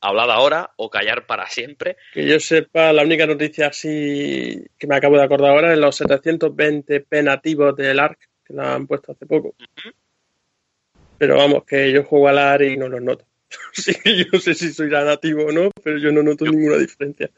hablad 0.00 0.30
ahora 0.30 0.72
o 0.76 0.90
callar 0.90 1.26
para 1.26 1.46
siempre. 1.48 1.96
Que 2.12 2.26
yo 2.26 2.40
sepa, 2.40 2.92
la 2.92 3.02
única 3.02 3.26
noticia 3.26 3.68
así 3.68 4.64
que 4.78 4.86
me 4.86 4.96
acabo 4.96 5.16
de 5.16 5.24
acordar 5.24 5.50
ahora 5.50 5.72
es 5.72 5.78
los 5.78 6.00
720p 6.00 7.22
nativos 7.22 7.76
del 7.76 8.00
ARC, 8.00 8.28
que 8.44 8.54
la 8.54 8.74
han 8.74 8.86
puesto 8.86 9.12
hace 9.12 9.26
poco. 9.26 9.54
Pero 11.18 11.36
vamos, 11.36 11.64
que 11.64 11.92
yo 11.92 12.04
juego 12.04 12.28
al 12.28 12.38
ARC 12.38 12.62
y 12.62 12.76
no 12.76 12.88
los 12.88 13.02
noto. 13.02 13.27
Que 14.04 14.16
yo 14.18 14.24
no 14.32 14.40
sé 14.40 14.54
si 14.54 14.72
soy 14.72 14.88
nativo 14.90 15.46
o 15.46 15.52
no, 15.52 15.70
pero 15.82 15.98
yo 15.98 16.12
no 16.12 16.22
noto 16.22 16.44
ninguna 16.44 16.76
diferencia. 16.76 17.30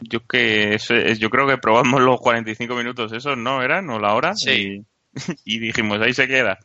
Yo 0.00 0.26
que 0.26 0.76
yo 1.18 1.30
creo 1.30 1.46
que 1.46 1.58
probamos 1.58 2.00
los 2.02 2.20
45 2.20 2.74
minutos 2.74 3.12
esos, 3.12 3.36
¿no? 3.38 3.62
¿Eran? 3.62 3.88
¿O 3.90 3.98
la 3.98 4.14
hora? 4.14 4.34
Sí. 4.34 4.84
Y, 5.14 5.14
y 5.56 5.58
dijimos, 5.60 6.00
ahí 6.00 6.12
se 6.12 6.26
queda. 6.28 6.58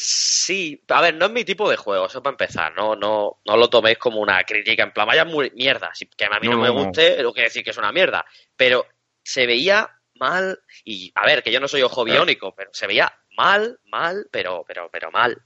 Sí, 0.00 0.80
a 0.88 1.00
ver, 1.00 1.14
no 1.16 1.26
es 1.26 1.32
mi 1.32 1.44
tipo 1.44 1.68
de 1.68 1.76
juego, 1.76 2.06
eso 2.06 2.22
para 2.22 2.34
empezar, 2.34 2.72
no, 2.76 2.94
no, 2.94 3.40
no 3.44 3.56
lo 3.56 3.68
toméis 3.68 3.98
como 3.98 4.20
una 4.20 4.44
crítica, 4.44 4.84
en 4.84 4.92
plan, 4.92 5.08
vaya 5.08 5.24
muy 5.24 5.50
mierda, 5.56 5.90
si- 5.92 6.06
que 6.06 6.24
a 6.24 6.38
mí 6.38 6.46
no, 6.46 6.52
No, 6.52 6.62
me 6.62 6.68
no, 6.68 6.74
no. 6.74 6.84
guste, 6.84 7.20
lo 7.20 7.32
que 7.32 7.42
decir 7.42 7.64
que 7.64 7.70
es 7.70 7.78
una 7.78 7.90
mierda, 7.90 8.24
pero 8.56 8.86
se 9.24 9.44
veía 9.44 9.90
mal, 10.14 10.60
y 10.84 11.10
a 11.16 11.26
ver, 11.26 11.42
que 11.42 11.50
yo 11.50 11.58
no 11.58 11.66
soy 11.66 11.82
ojo 11.82 12.04
biónico, 12.04 12.54
pero 12.54 12.70
se 12.72 12.86
veía 12.86 13.12
mal, 13.36 13.80
mal, 13.86 14.28
pero, 14.30 14.64
pero, 14.68 14.88
pero 14.88 15.10
mal. 15.10 15.36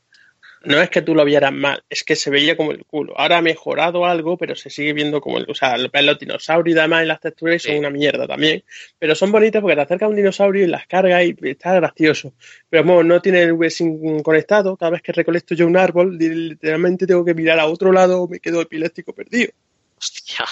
No 0.64 0.80
es 0.80 0.90
que 0.90 1.02
tú 1.02 1.14
lo 1.14 1.24
vieras 1.24 1.52
mal, 1.52 1.82
es 1.90 2.04
que 2.04 2.14
se 2.16 2.30
veía 2.30 2.56
como 2.56 2.72
el 2.72 2.84
culo. 2.84 3.14
Ahora 3.18 3.38
ha 3.38 3.42
mejorado 3.42 4.04
algo, 4.06 4.36
pero 4.36 4.54
se 4.54 4.70
sigue 4.70 4.92
viendo 4.92 5.20
como 5.20 5.38
el. 5.38 5.46
O 5.50 5.54
sea, 5.54 5.76
ves 5.92 6.04
los 6.04 6.18
dinosaurios 6.18 6.76
y 6.76 6.80
demás 6.80 7.02
y 7.04 7.06
las 7.06 7.20
texturas 7.20 7.56
y 7.56 7.58
son 7.58 7.72
Sí. 7.72 7.78
una 7.78 7.90
mierda 7.90 8.26
también. 8.26 8.62
Pero 8.98 9.14
son 9.14 9.32
bonitas 9.32 9.60
porque 9.60 9.76
te 9.76 9.82
acercas 9.82 10.06
a 10.06 10.10
un 10.10 10.16
dinosaurio 10.16 10.64
y 10.64 10.68
las 10.68 10.86
cargas 10.86 11.24
y 11.24 11.36
está 11.48 11.74
gracioso. 11.74 12.32
Pero 12.70 12.84
como 12.84 13.02
no 13.02 13.20
tiene 13.20 13.42
el 13.42 13.52
V-Sync 13.52 14.22
conectado, 14.22 14.76
cada 14.76 14.90
vez 14.92 15.02
que 15.02 15.12
recolecto 15.12 15.54
yo 15.54 15.66
un 15.66 15.76
árbol, 15.76 16.16
li- 16.16 16.28
literalmente 16.50 17.06
tengo 17.06 17.24
que 17.24 17.34
mirar 17.34 17.58
a 17.58 17.66
otro 17.66 17.90
lado 17.92 18.22
o 18.22 18.28
me 18.28 18.38
quedo 18.40 18.60
epiléptico 18.60 19.12
perdido. 19.12 19.50
Hostia. 19.98 20.44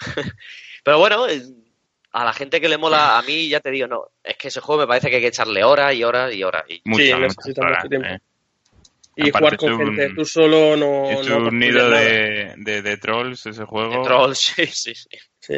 Pero 0.84 0.98
bueno, 0.98 1.28
eh, 1.28 1.42
a 2.12 2.24
la 2.24 2.32
gente 2.32 2.60
que 2.60 2.68
le 2.68 2.78
mola, 2.78 3.18
a 3.18 3.22
mí 3.22 3.48
ya 3.48 3.60
te 3.60 3.70
digo, 3.70 3.86
no, 3.88 4.04
es 4.22 4.36
que 4.36 4.48
ese 4.48 4.60
juego 4.60 4.82
me 4.82 4.86
parece 4.86 5.10
que 5.10 5.16
hay 5.16 5.22
que 5.22 5.28
echarle 5.28 5.64
horas 5.64 5.94
y 5.94 6.04
horas 6.04 6.32
y 6.34 6.42
horas. 6.44 6.64
Y 6.68 6.80
Muchas, 6.84 7.06
muchas 7.18 7.20
necesita 7.36 7.60
horas, 7.62 7.78
mucho 7.78 7.88
tiempo. 7.88 8.08
¿eh? 8.08 8.18
Y 9.18 9.30
Aparte 9.30 9.56
jugar 9.56 9.76
con 9.78 9.88
un- 9.88 9.96
gente, 9.96 10.14
tú 10.14 10.24
solo 10.26 10.76
no. 10.76 11.10
Es 11.10 11.26
no 11.28 11.38
un 11.38 11.58
nido 11.58 11.88
de, 11.90 12.52
de, 12.58 12.82
de 12.82 12.96
trolls 12.98 13.46
ese 13.46 13.64
juego. 13.64 13.90
de 13.98 14.02
trolls, 14.06 14.38
sí, 14.56 14.66
sí, 14.66 14.94
sí. 14.94 15.08
Sí. 15.40 15.54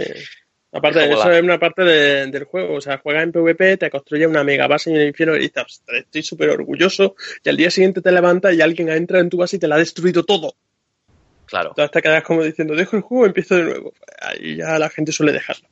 Aparte, 0.71 1.05
Es 1.05 1.11
eso 1.13 1.29
la- 1.29 1.37
es 1.39 1.43
una 1.43 1.59
parte 1.59 1.83
de- 1.83 2.27
del 2.27 2.45
juego. 2.45 2.75
O 2.75 2.81
sea, 2.81 2.99
juegas 2.99 3.25
en 3.25 3.33
PvP, 3.33 3.77
te 3.79 3.91
construyes 3.91 4.29
una 4.29 4.45
mega 4.45 4.67
base 4.69 4.91
en 4.91 4.97
el 4.97 5.09
infierno 5.09 5.35
y 5.35 5.41
dices, 5.41 5.65
"Ostras, 5.65 5.99
estoy 6.03 6.23
súper 6.23 6.51
orgulloso. 6.51 7.17
Y 7.43 7.49
al 7.49 7.57
día 7.57 7.71
siguiente 7.71 8.01
te 8.03 8.13
levantas 8.13 8.55
y 8.55 8.61
alguien 8.61 8.89
entra 8.91 9.19
en 9.19 9.29
tu 9.31 9.39
base 9.39 9.57
y 9.57 9.59
te 9.59 9.67
la 9.67 9.75
ha 9.77 9.79
destruido 9.79 10.25
todo. 10.25 10.55
Claro. 11.47 11.71
Entonces 11.71 11.91
te 11.91 12.03
quedas 12.03 12.23
como 12.23 12.43
diciendo, 12.45 12.75
dejo 12.77 12.97
el 12.97 13.03
juego 13.03 13.25
y 13.25 13.29
empiezo 13.29 13.57
de 13.57 13.63
nuevo. 13.65 13.95
Ahí 14.21 14.57
ya 14.57 14.79
la 14.79 14.91
gente 14.91 15.11
suele 15.13 15.33
dejarlo. 15.33 15.67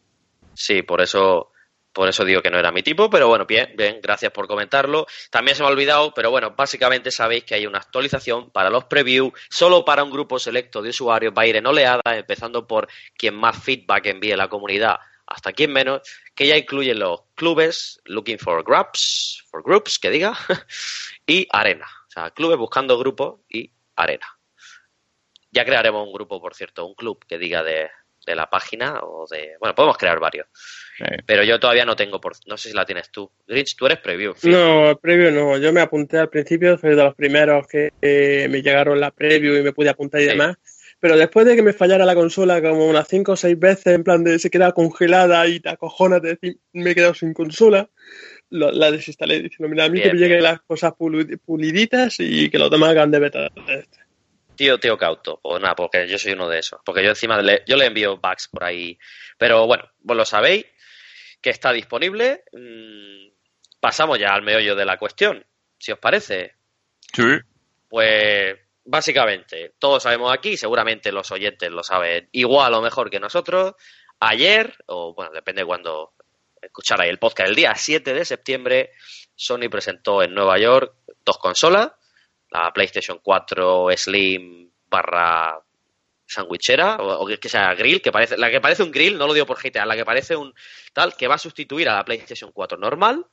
Sí, 0.55 0.83
por 0.83 1.03
eso, 1.03 1.53
por 1.97 2.11
eso 2.11 2.27
digo 2.27 2.43
que 2.43 2.51
no 2.51 2.59
era 2.59 2.71
mi 2.73 2.83
tipo, 2.83 3.09
pero 3.09 3.27
bueno, 3.27 3.47
bien, 3.47 3.73
bien, 3.75 4.01
gracias 4.03 4.31
por 4.31 4.47
comentarlo. 4.47 5.07
También 5.31 5.57
se 5.57 5.63
me 5.63 5.69
ha 5.69 5.73
olvidado, 5.73 6.13
pero 6.13 6.31
bueno, 6.31 6.51
básicamente 6.55 7.11
sabéis 7.11 7.45
que 7.45 7.55
hay 7.55 7.67
una 7.67 7.79
actualización 7.79 8.51
para 8.51 8.69
los 8.69 8.85
previews, 8.85 9.33
solo 9.49 9.83
para 9.83 10.05
un 10.05 10.11
grupo 10.11 10.39
selecto 10.39 10.83
de 10.83 10.91
usuarios, 10.91 11.33
va 11.33 11.43
a 11.43 11.47
ir 11.47 11.57
en 11.57 11.67
oleada, 11.67 12.03
empezando 12.05 12.67
por 12.67 12.87
quien 13.17 13.35
más 13.35 13.65
feedback 13.65 14.09
envíe 14.09 14.37
la 14.37 14.47
comunidad 14.47 14.99
hasta 15.27 15.55
quien 15.55 15.73
menos, 15.73 16.03
que 16.35 16.47
ya 16.47 16.59
incluyen 16.59 16.99
los 16.99 17.23
clubes, 17.35 17.99
looking 18.05 18.39
for 18.39 18.63
groups, 18.63 19.43
for 19.51 19.63
groups, 19.63 19.99
que 19.99 20.11
diga, 20.11 20.37
y 21.27 21.49
arena. 21.51 21.87
O 22.09 22.11
sea, 22.11 22.31
clubes 22.31 22.59
buscando 22.59 22.99
grupos 22.99 23.41
y 23.49 23.73
arena. 23.97 24.27
Ya 25.51 25.65
crearemos 25.65 26.07
un 26.07 26.13
grupo, 26.13 26.43
por 26.43 26.55
cierto, 26.55 26.85
un 26.85 26.95
club 26.95 27.25
que 27.27 27.39
diga 27.39 27.63
de, 27.63 27.89
de 28.27 28.35
la 28.35 28.51
página 28.51 29.01
o 29.03 29.27
de... 29.31 29.53
Bueno, 29.61 29.75
podemos 29.75 29.97
crear 29.97 30.19
varios. 30.19 30.47
Pero 31.27 31.45
yo 31.45 31.61
todavía 31.61 31.85
no 31.85 31.95
tengo, 31.95 32.21
por, 32.21 32.33
no 32.47 32.57
sé 32.57 32.71
si 32.71 32.75
la 32.75 32.85
tienes 32.85 33.11
tú. 33.11 33.31
Grinch, 33.47 33.77
tú 33.77 33.87
eres 33.87 33.99
preview. 34.01 34.33
en 34.33 34.37
fin. 34.37 34.51
No, 34.53 34.99
previo 35.01 35.31
no. 35.31 35.57
Yo 35.59 35.73
me 35.73 35.81
apunté 35.81 36.19
al 36.19 36.29
principio, 36.29 36.77
fui 36.79 36.91
de 36.91 36.97
los 36.97 37.15
primeros 37.15 37.67
que 37.69 37.93
eh, 38.03 38.49
me 38.51 38.63
llegaron 38.63 38.99
la 38.99 39.11
preview 39.11 39.57
y 39.57 39.63
me 39.63 39.73
pude 39.73 39.89
apuntar 39.91 40.21
y 40.21 40.25
Sí. 40.25 40.31
demás. 40.31 40.57
Pero 40.99 41.17
después 41.17 41.45
de 41.47 41.55
que 41.55 41.63
me 41.63 41.75
fallara 41.75 42.07
la 42.07 42.15
consola 42.15 42.61
como 42.63 42.87
unas 42.89 43.07
5 43.07 43.33
o 43.33 43.37
6 43.37 43.59
veces, 43.59 43.89
en 43.95 44.03
plan 44.03 44.25
de 44.25 44.39
se 44.39 44.49
queda 44.51 44.73
congelada 44.73 45.47
y 45.47 45.61
te 45.61 45.69
acojonas 45.69 46.23
de 46.23 46.31
decir, 46.31 46.57
me 46.73 46.93
he 46.93 46.95
quedado 46.95 47.13
sin 47.13 47.35
consola, 47.35 47.91
lo- 48.49 48.73
la 48.73 48.91
desinstalé 48.91 49.43
diciendo, 49.43 49.69
mira, 49.69 49.85
a 49.85 49.89
mí 49.91 49.99
Bien, 49.99 50.09
que 50.09 50.15
me 50.15 50.19
lleguen 50.21 50.43
las 50.43 50.63
cosas 50.63 50.95
puli- 50.95 51.37
puliditas 51.45 52.17
y 52.19 52.49
que 52.49 52.59
los 52.59 52.71
demás 52.71 52.91
hagan 52.91 53.11
de 53.11 53.19
beta. 53.19 53.49
Tío, 54.57 54.79
tío 54.79 54.97
cauto. 54.97 55.41
Pues 55.43 55.61
nada, 55.61 55.75
porque 55.75 56.09
yo 56.09 56.19
soy 56.19 56.33
uno 56.33 56.49
de 56.49 56.59
esos. 56.59 56.81
Porque 56.85 57.03
yo 57.03 57.11
encima 57.11 57.41
le, 57.43 57.63
yo 57.67 57.77
le 57.77 57.87
envío 57.87 58.17
bugs 58.17 58.49
por 58.49 58.65
ahí. 58.65 58.99
Pero 59.39 59.67
bueno, 59.67 59.85
vos 60.01 60.17
lo 60.17 60.25
sabéis, 60.25 60.67
que 61.41 61.51
está 61.51 61.73
disponible. 61.73 62.45
Mm, 62.53 63.29
pasamos 63.81 64.19
ya 64.19 64.35
al 64.35 64.43
meollo 64.43 64.75
de 64.75 64.85
la 64.85 64.99
cuestión, 64.99 65.45
si 65.79 65.93
os 65.93 65.99
parece. 65.99 66.55
sí. 67.13 67.23
Pues 67.89 68.57
básicamente, 68.87 69.75
todos 69.79 70.03
sabemos 70.03 70.33
aquí, 70.33 70.57
seguramente 70.57 71.13
los 71.13 71.31
oyentes 71.31 71.71
lo 71.71 71.83
saben 71.83 72.29
igual 72.33 72.75
o 72.75 72.83
mejor 72.83 73.11
que 73.11 73.21
nosotros. 73.21 73.75
Ayer, 74.21 74.75
o 74.87 75.15
bueno, 75.15 75.33
depende 75.33 75.63
de 75.63 75.67
cuando 75.67 76.15
escucharais 76.63 77.11
el 77.11 77.19
podcast, 77.19 77.51
el 77.51 77.57
día 77.57 77.75
7 77.75 78.15
de 78.15 78.25
septiembre, 78.25 78.93
Sony 79.35 79.69
presentó 79.71 80.23
en 80.23 80.35
Nueva 80.35 80.59
York 80.59 80.95
dos 81.25 81.39
consolas, 81.39 81.93
la 82.51 82.73
PlayStation 82.73 83.19
4 83.23 83.89
Slim 83.97 84.71
barra 84.89 85.59
sandwichera, 86.27 86.97
o, 86.97 87.25
o 87.25 87.27
que 87.39 87.49
sea 87.49 87.75
grill, 87.75 88.01
que 88.03 88.11
parece, 88.13 88.37
la 88.37 88.51
que 88.51 88.61
parece 88.61 88.83
un 88.83 88.91
grill, 88.91 89.17
no 89.19 89.27
lo 89.27 89.33
digo 89.35 89.47
por 89.47 89.59
GTA, 89.63 89.87
la 89.87 89.95
que 89.97 90.05
parece 90.05 90.35
un 90.37 90.53
tal, 90.93 91.15
que 91.17 91.29
va 91.29 91.37
a 91.37 91.39
sustituir 91.39 91.89
a 91.89 91.95
la 91.95 92.05
PlayStation 92.05 92.51
4 92.53 92.77
normal, 92.79 93.25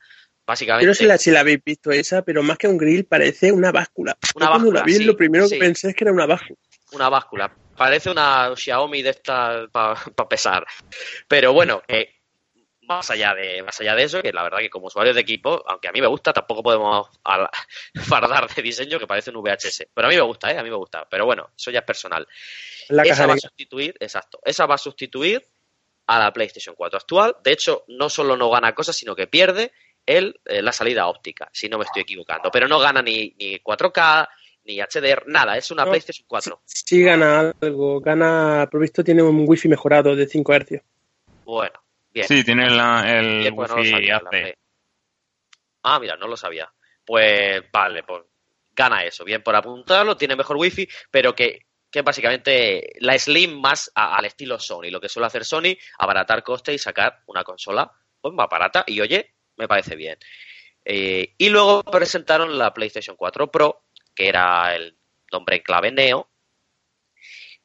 básicamente. 0.46 0.84
Yo 0.84 0.90
no 0.90 0.94
sé 0.94 1.06
la- 1.06 1.18
si 1.18 1.30
la 1.30 1.40
habéis 1.40 1.62
visto 1.64 1.90
esa, 1.90 2.22
pero 2.22 2.42
más 2.42 2.56
que 2.58 2.68
un 2.68 2.78
grill 2.78 3.04
parece 3.06 3.50
una 3.50 3.72
báscula. 3.72 4.16
Una 4.36 4.46
Yo 4.46 4.50
cuando 4.50 4.66
báscula, 4.70 4.80
la 4.80 4.86
vi, 4.86 4.94
sí, 4.94 5.04
lo 5.04 5.16
primero 5.16 5.46
sí. 5.48 5.54
que 5.54 5.60
pensé 5.60 5.88
es 5.90 5.94
que 5.96 6.04
era 6.04 6.12
una 6.12 6.26
báscula. 6.26 6.58
una 6.92 7.08
báscula. 7.08 7.56
Parece 7.76 8.10
una 8.10 8.52
Xiaomi 8.54 9.02
de 9.02 9.10
esta 9.10 9.66
para 9.72 9.96
pesar. 10.28 10.64
Pero 11.26 11.52
bueno, 11.52 11.82
que 11.88 12.20
más 12.86 13.10
allá 13.10 13.34
de 13.34 13.62
más 13.62 13.80
allá 13.80 13.94
de 13.94 14.02
eso, 14.04 14.22
que 14.22 14.32
la 14.32 14.42
verdad 14.42 14.58
que 14.58 14.70
como 14.70 14.86
usuarios 14.86 15.14
de 15.14 15.22
equipo, 15.22 15.62
aunque 15.66 15.88
a 15.88 15.92
mí 15.92 16.00
me 16.00 16.06
gusta, 16.06 16.32
tampoco 16.32 16.62
podemos 16.62 17.08
al- 17.24 17.48
fardar 17.94 18.48
de 18.52 18.62
diseño 18.62 18.98
que 18.98 19.06
parece 19.06 19.30
un 19.30 19.36
VHS. 19.42 19.86
Pero 19.94 20.06
a 20.06 20.10
mí 20.10 20.16
me 20.16 20.22
gusta, 20.22 20.50
¿eh? 20.52 20.58
A 20.58 20.62
mí 20.62 20.70
me 20.70 20.76
gusta. 20.76 21.06
Pero 21.08 21.24
bueno, 21.26 21.50
eso 21.56 21.70
ya 21.70 21.80
es 21.80 21.84
personal. 21.84 22.26
La 22.88 23.02
esa 23.02 23.10
caja 23.14 23.26
va 23.28 23.34
a 23.34 23.38
sustituir, 23.38 23.94
exacto, 24.00 24.40
esa 24.44 24.66
va 24.66 24.74
a 24.74 24.78
sustituir 24.78 25.46
a 26.06 26.18
la 26.18 26.32
PlayStation 26.32 26.74
4 26.74 26.98
actual. 26.98 27.36
De 27.42 27.52
hecho, 27.52 27.84
no 27.88 28.08
solo 28.10 28.36
no 28.36 28.50
gana 28.50 28.74
cosas, 28.74 28.96
sino 28.96 29.14
que 29.16 29.26
pierde 29.26 29.72
el, 30.04 30.38
eh, 30.44 30.60
la 30.60 30.72
salida 30.72 31.06
óptica, 31.06 31.48
si 31.52 31.68
no 31.68 31.78
me 31.78 31.84
estoy 31.84 32.02
equivocando. 32.02 32.50
Pero 32.50 32.68
no 32.68 32.78
gana 32.78 33.00
ni, 33.00 33.34
ni 33.38 33.58
4K, 33.60 34.28
ni 34.64 34.80
HDR, 34.80 35.24
nada, 35.28 35.56
es 35.56 35.70
una 35.70 35.84
No. 35.84 35.90
PlayStation 35.90 36.26
4. 36.28 36.60
Sí 36.66 37.02
gana 37.02 37.54
algo, 37.60 38.00
gana, 38.00 38.68
por 38.70 38.80
visto 38.82 39.02
tiene 39.02 39.22
un 39.22 39.44
wifi 39.48 39.68
mejorado 39.68 40.14
de 40.14 40.26
5 40.26 40.52
Hz. 40.54 40.82
Bueno, 41.44 41.72
bien. 42.14 42.26
Sí, 42.28 42.44
tiene 42.44 42.70
la- 42.70 43.18
el 43.18 43.38
Bien, 43.40 43.54
pues 43.56 43.70
no 43.70 43.76
wifi 43.76 43.90
sabía, 43.90 44.20
la 44.22 44.28
AC. 44.30 44.54
Ah, 45.82 45.98
mira, 46.00 46.16
no 46.16 46.26
lo 46.28 46.36
sabía. 46.36 46.72
Pues 47.04 47.62
vale, 47.70 48.02
pues 48.04 48.22
gana 48.72 49.04
eso. 49.04 49.24
Bien 49.24 49.42
por 49.42 49.54
apuntarlo, 49.54 50.16
tiene 50.16 50.36
mejor 50.36 50.56
wifi, 50.56 50.88
pero 51.10 51.34
que, 51.34 51.66
que 51.90 52.02
básicamente 52.02 52.92
la 53.00 53.18
Slim 53.18 53.60
más 53.60 53.90
a- 53.94 54.16
al 54.16 54.24
estilo 54.24 54.58
Sony. 54.58 54.90
Lo 54.90 55.00
que 55.00 55.08
suele 55.08 55.26
hacer 55.26 55.44
Sony, 55.44 55.76
abaratar 55.98 56.42
costes 56.42 56.74
y 56.74 56.78
sacar 56.78 57.22
una 57.26 57.44
consola 57.44 57.90
pues, 58.20 58.32
más 58.34 58.48
barata. 58.48 58.84
Y 58.86 59.00
oye, 59.00 59.34
me 59.56 59.68
parece 59.68 59.94
bien. 59.96 60.18
Eh, 60.84 61.34
y 61.38 61.48
luego 61.50 61.82
presentaron 61.82 62.56
la 62.58 62.72
PlayStation 62.72 63.16
4 63.16 63.50
Pro, 63.50 63.84
que 64.14 64.28
era 64.28 64.74
el 64.74 64.96
nombre 65.30 65.56
en 65.56 65.62
clave 65.62 65.90
Neo. 65.92 66.30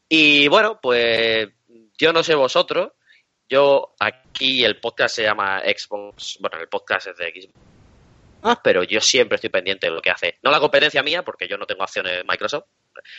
Y 0.08 0.48
bueno, 0.48 0.80
pues 0.82 1.50
yo 1.98 2.12
no 2.14 2.24
sé 2.24 2.36
vosotros, 2.36 2.92
yo 3.50 3.96
aquí 4.00 4.64
el 4.64 4.80
podcast 4.80 5.16
se 5.16 5.24
llama 5.24 5.62
Xbox, 5.62 6.38
bueno, 6.40 6.58
el 6.60 6.68
podcast 6.70 7.08
es 7.08 7.18
de 7.18 7.26
Xbox, 7.32 7.60
Ah, 8.42 8.60
pero 8.64 8.84
yo 8.84 9.02
siempre 9.02 9.36
estoy 9.36 9.50
pendiente 9.50 9.88
de 9.88 9.94
lo 9.94 10.02
que 10.02 10.12
hace. 10.12 10.38
No 10.44 10.52
la 10.52 10.62
competencia 10.62 11.04
mía, 11.04 11.24
porque 11.24 11.48
yo 11.48 11.58
no 11.58 11.66
tengo 11.66 11.84
acciones 11.84 12.14
de 12.14 12.24
Microsoft, 12.24 12.66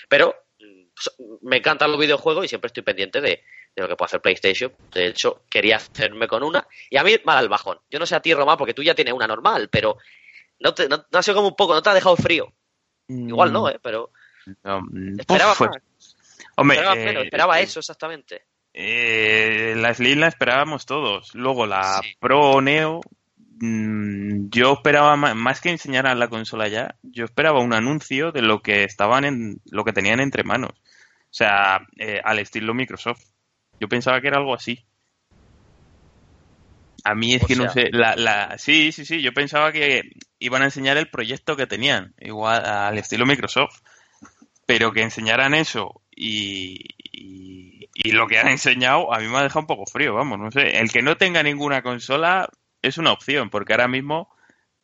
pero 0.09 0.35
mm, 0.59 1.47
me 1.47 1.59
encantan 1.59 1.91
los 1.91 2.01
videojuegos 2.01 2.45
y 2.45 2.49
siempre 2.49 2.69
estoy 2.69 2.83
pendiente 2.83 3.21
de, 3.21 3.45
de 3.75 3.83
lo 3.83 3.89
que 3.89 3.97
puede 3.97 4.07
hacer 4.07 4.23
PlayStation. 4.23 4.73
De 4.93 5.09
hecho, 5.09 5.43
quería 5.51 5.77
hacerme 5.77 6.27
con 6.27 6.43
una 6.43 6.67
y 6.89 6.97
a 6.97 7.05
mí 7.05 7.17
mal 7.25 7.37
al 7.37 7.49
bajón. 7.49 7.79
Yo 7.91 7.99
no 7.99 8.07
sé 8.07 8.15
a 8.15 8.21
ti, 8.21 8.33
Román, 8.33 8.57
porque 8.57 8.73
tú 8.73 8.83
ya 8.83 8.95
tienes 8.95 9.13
una 9.13 9.27
normal, 9.27 9.69
pero 9.69 9.99
no, 10.61 10.73
te, 10.73 10.89
no, 10.89 11.05
no 11.11 11.19
ha 11.19 11.23
sido 11.23 11.37
como 11.37 11.49
un 11.49 11.57
poco, 11.57 11.75
no 11.75 11.83
te 11.83 11.91
ha 11.91 11.95
dejado 11.95 12.17
frío. 12.17 12.53
Igual 13.09 13.53
no, 13.53 13.69
¿eh? 13.69 13.79
Pero 13.83 14.13
No, 14.63 14.81
mm, 14.83 15.21
esperaba 15.21 15.53
uf, 15.53 15.61
más, 15.61 15.71
Hombre, 16.57 16.77
esperaba 16.77 17.01
eh, 17.01 17.05
menos, 17.05 17.25
esperaba 17.25 17.61
eso 17.61 17.81
exactamente. 17.81 18.45
Eh, 18.73 19.75
la 19.77 19.93
Slim 19.95 20.21
la 20.21 20.29
esperábamos 20.29 20.87
todos. 20.87 21.35
Luego 21.35 21.67
la 21.67 22.01
Sí. 22.03 22.15
Pro 22.21 22.61
Neo, 22.61 23.01
mm, 23.61 24.49
yo 24.51 24.73
esperaba 24.75 25.17
más, 25.17 25.61
que 25.61 25.71
enseñaran 25.71 26.19
la 26.19 26.29
consola 26.29 26.69
ya, 26.69 26.95
yo 27.03 27.25
esperaba 27.25 27.61
un 27.61 27.75
anuncio 27.75 28.33
de 28.33 28.43
lo 28.43 28.61
que 28.61 28.85
estaban 28.85 29.25
en, 29.25 29.61
lo 29.71 29.85
que 29.85 29.93
tenían 29.93 30.21
entre 30.21 30.45
manos. 30.45 30.73
O 30.73 31.33
sea, 31.33 31.87
eh, 31.99 32.21
al 32.25 32.39
estilo 32.39 32.75
Microsoft. 32.75 33.23
Yo 33.81 33.89
pensaba 33.89 34.21
que 34.21 34.29
era 34.29 34.39
algo 34.39 34.55
así. 34.55 34.85
A 37.05 37.15
mí 37.15 37.35
es 37.35 37.43
O 37.43 37.47
que 37.47 37.57
no 37.57 37.71
sé, 37.71 37.89
la, 37.93 38.15
la, 38.15 38.59
sí, 38.59 38.93
sí, 38.93 39.07
sí, 39.07 39.23
yo 39.23 39.33
pensaba 39.33 39.73
que 39.73 40.11
iban 40.39 40.61
a 40.63 40.67
enseñar 40.67 40.99
el 40.99 41.09
proyecto 41.09 41.57
que 41.57 41.67
tenían, 41.67 42.15
igual 42.21 42.65
al 42.65 42.99
estilo 42.99 43.25
Microsoft, 43.25 43.81
pero 44.67 44.93
que 44.93 45.03
enseñaran 45.03 45.55
eso 45.55 46.03
y, 46.15 46.85
y, 47.13 47.89
y 47.95 48.13
lo 48.13 48.27
que 48.27 48.39
han 48.39 48.49
enseñado 48.49 49.13
a 49.13 49.19
mí 49.19 49.29
me 49.29 49.37
ha 49.39 49.43
dejado 49.43 49.61
un 49.61 49.67
poco 49.67 49.87
frío, 49.87 50.15
vamos, 50.15 50.39
no 50.39 50.51
sé, 50.51 50.79
el 50.79 50.91
que 50.91 51.03
no 51.03 51.17
tenga 51.17 51.43
ninguna 51.43 51.83
consola 51.83 52.49
es 52.83 52.99
una 52.99 53.13
opción, 53.13 53.51
porque 53.51 53.73
ahora 53.73 53.89
mismo 53.89 54.29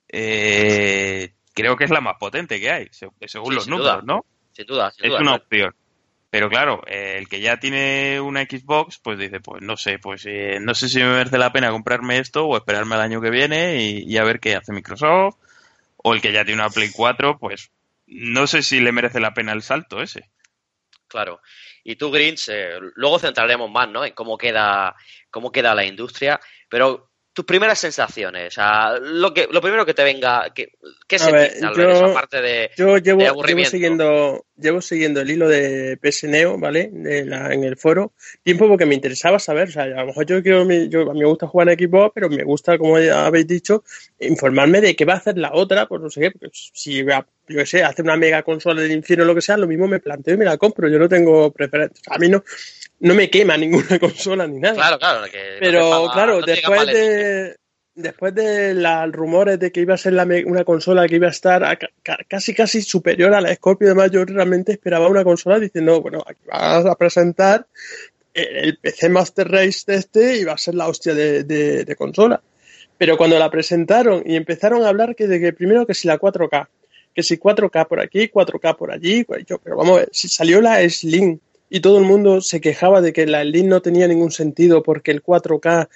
eh, 0.09 1.35
creo 1.55 1.77
que 1.77 1.85
es 1.85 1.91
la 1.91 2.01
más 2.01 2.17
potente 2.19 2.61
que 2.61 2.71
hay, 2.71 2.89
se- 2.91 3.09
según 3.27 3.51
Sí, 3.51 3.55
los 3.57 3.69
números, 3.69 4.03
duda. 4.03 4.15
¿no? 4.17 4.25
Sin 4.53 4.67
duda, 4.67 4.91
sin 4.91 5.05
es 5.07 5.11
duda. 5.11 5.21
una 5.21 5.35
opción. 5.35 5.75
Pero 6.31 6.49
claro, 6.51 6.83
eh, 6.87 7.17
el 7.19 7.29
que 7.29 7.41
ya 7.41 7.59
tiene 7.59 8.21
una 8.21 8.43
Xbox, 8.43 8.99
pues 8.99 9.19
dice, 9.19 9.41
pues 9.41 9.63
no 9.63 9.77
sé, 9.77 9.99
pues 9.99 10.25
eh, 10.27 10.59
no 10.61 10.75
sé 10.75 10.89
si 10.89 10.99
me 10.99 11.07
merece 11.11 11.39
la 11.39 11.53
pena 11.53 11.71
comprarme 11.71 12.19
esto 12.19 12.47
o 12.47 12.57
esperarme 12.57 12.95
al 12.97 13.01
año 13.01 13.21
que 13.21 13.31
viene 13.31 13.77
y, 13.83 14.03
y 14.07 14.19
a 14.19 14.25
ver 14.25 14.41
qué 14.41 14.55
hace 14.57 14.73
Microsoft. 14.73 15.37
O 15.99 16.15
el 16.15 16.21
que 16.21 16.33
ya 16.33 16.45
tiene 16.45 16.61
una 16.63 16.71
Play 16.71 16.91
4, 16.93 17.39
pues 17.39 17.71
no 18.07 18.47
sé 18.47 18.63
si 18.63 18.81
le 18.81 18.93
merece 18.93 19.19
la 19.21 19.35
pena 19.35 19.53
el 19.53 19.63
salto 19.63 20.03
ese. 20.03 20.29
Claro. 21.09 21.41
Y 21.85 21.97
tú, 21.97 22.11
Grinch, 22.11 22.49
eh, 22.49 22.79
luego 22.97 23.19
centraremos 23.19 23.71
más, 23.71 23.89
¿no? 23.89 24.05
En 24.05 24.13
cómo 24.13 24.37
queda, 24.37 24.95
cómo 25.31 25.53
queda 25.53 25.75
la 25.75 25.85
industria. 25.85 26.41
Pero 26.69 27.13
tus 27.37 27.45
primeras 27.45 27.79
sensaciones, 27.79 28.49
o 28.49 28.51
sea, 28.51 28.99
lo 28.99 29.35
que, 29.35 29.47
lo 29.51 29.61
primero 29.61 29.85
que 29.85 29.93
te 29.93 30.03
venga, 30.03 30.55
que, 30.55 30.71
¿qué 31.07 31.19
sentiste 31.19 31.67
al 31.67 31.75
ver 31.75 31.91
eso? 31.91 32.07
Aparte 32.07 32.41
de, 32.41 32.71
Yo 32.79 32.97
llevo, 32.97 33.19
de 33.19 33.25
llevo 33.25 33.35
aburrimiento. 33.35 33.71
siguiendo, 33.73 34.47
llevo 34.57 34.81
siguiendo 34.81 35.21
el 35.21 35.31
hilo 35.31 35.47
de 35.47 35.99
PSNeo, 36.01 36.57
¿vale? 36.59 36.89
De 36.91 37.27
la- 37.27 37.53
en 37.53 37.63
el 37.65 37.77
foro, 37.77 38.15
tiempo 38.43 38.67
porque 38.67 38.87
me 38.87 38.95
interesaba 38.95 39.39
saber, 39.39 39.69
o 39.69 39.73
sea, 39.73 39.83
a 39.83 39.87
lo 39.89 40.07
mejor 40.07 40.25
yo 40.25 40.43
quiero, 40.43 40.65
yo, 40.89 41.11
a 41.11 41.13
mí 41.13 41.21
me 41.21 41.27
gusta 41.27 41.47
jugar 41.47 41.69
en 41.69 41.79
Xbox, 41.79 42.13
pero 42.15 42.31
me 42.31 42.43
gusta, 42.43 42.79
como 42.79 42.99
ya 42.99 43.27
habéis 43.27 43.47
dicho, 43.47 43.85
informarme 44.19 44.81
de 44.81 44.97
qué 44.97 45.05
va 45.05 45.13
a 45.13 45.19
hacer 45.19 45.37
la 45.37 45.53
otra, 45.53 45.87
pues 45.87 46.01
no 46.01 46.09
sé 46.09 46.23
qué, 46.23 46.31
porque 46.31 46.49
si 46.53 47.03
va, 47.03 47.27
yo 47.49 47.59
qué 47.59 47.67
sé, 47.67 47.85
hace 47.85 48.01
una 48.01 48.17
mega 48.17 48.43
consola 48.45 48.81
del 48.81 48.93
infierno 48.93 49.25
o 49.25 49.27
lo 49.27 49.35
que 49.35 49.43
sea, 49.43 49.59
lo 49.59 49.67
mismo 49.67 49.87
me 49.87 50.01
planteo 50.01 50.33
y 50.33 50.39
me 50.39 50.47
la 50.47 50.57
compro, 50.57 50.89
yo 50.89 50.99
no 50.99 51.07
tengo 51.07 51.53
preferencia, 51.53 52.03
a 52.09 52.17
mí 52.17 52.31
no, 52.31 52.43
no 53.01 53.15
me 53.15 53.31
quema 53.31 53.57
ninguna 53.59 53.99
consola 53.99 54.47
ni 54.47 54.59
nada. 54.59 54.75
claro, 54.75 54.99
claro, 54.99 55.25
que 55.31 55.57
Pero 55.61 56.09
claro, 56.13 56.41
no 56.41 56.47
después 56.47 56.87
de 56.89 57.57
después 57.95 58.35
de 58.35 58.75
los 58.75 59.13
rumores 59.13 59.59
de 59.59 59.73
que 59.73 59.81
iba 59.81 59.95
a 59.95 59.99
ser 59.99 60.13
la 60.13 60.27
una 60.45 60.65
consola 60.65 61.09
que 61.09 61.17
iba 61.17 61.29
a 61.29 61.31
estar 61.31 61.65
a 61.65 61.77
ca- 61.77 61.89
ca- 62.03 62.19
casi 62.29 62.53
casi 62.55 62.83
superior 62.83 63.33
a 63.35 63.41
la 63.41 63.55
Scorpio, 63.55 63.89
además 63.89 64.11
yo 64.11 64.23
realmente 64.25 64.73
esperaba 64.73 65.09
una 65.09 65.25
consola 65.25 65.59
diciendo, 65.59 66.03
bueno, 66.03 66.23
aquí 66.27 66.41
vas 66.47 66.85
a 66.85 66.95
presentar 66.95 67.67
el, 68.35 68.57
el 68.57 68.77
PC 68.79 69.09
Master 69.09 69.49
Race 69.51 69.85
de 69.87 69.95
este 69.97 70.37
y 70.37 70.45
va 70.45 70.53
a 70.53 70.59
ser 70.59 70.75
la 70.75 70.89
hostia 70.89 71.15
de, 71.15 71.45
de- 71.45 71.85
de 71.87 71.97
consola. 71.97 72.43
Pero 72.99 73.17
cuando 73.17 73.39
la 73.39 73.51
presentaron 73.51 74.23
y 74.27 74.37
empezaron 74.37 74.83
a 74.85 74.89
hablar 74.89 75.15
que 75.17 75.27
de 75.27 75.41
que 75.41 75.53
primero 75.55 75.87
que 75.87 75.95
si 75.95 76.07
la 76.09 76.19
4K, 76.19 76.69
que 77.15 77.23
si 77.23 77.39
4K 77.39 77.87
por 77.89 78.01
aquí, 78.01 78.29
4K 78.29 78.77
por 78.77 78.91
allí, 78.91 79.25
pues 79.25 79.45
yo, 79.47 79.59
pero 79.59 79.77
vamos 79.77 79.97
a 79.97 80.01
ver, 80.01 80.09
si 80.13 80.29
salió 80.29 80.61
la 80.61 80.87
Slim 80.89 81.39
y 81.69 81.81
todo 81.81 81.99
el 81.99 82.05
mundo 82.05 82.41
se 82.41 82.61
quejaba 82.61 83.01
de 83.01 83.13
que 83.13 83.27
la 83.27 83.43
Slim 83.43 83.69
no 83.69 83.83
tenía 83.83 84.07
ningún 84.09 84.31
sentido 84.31 84.83
porque 84.83 85.11
el 85.11 85.23
4K 85.23 85.89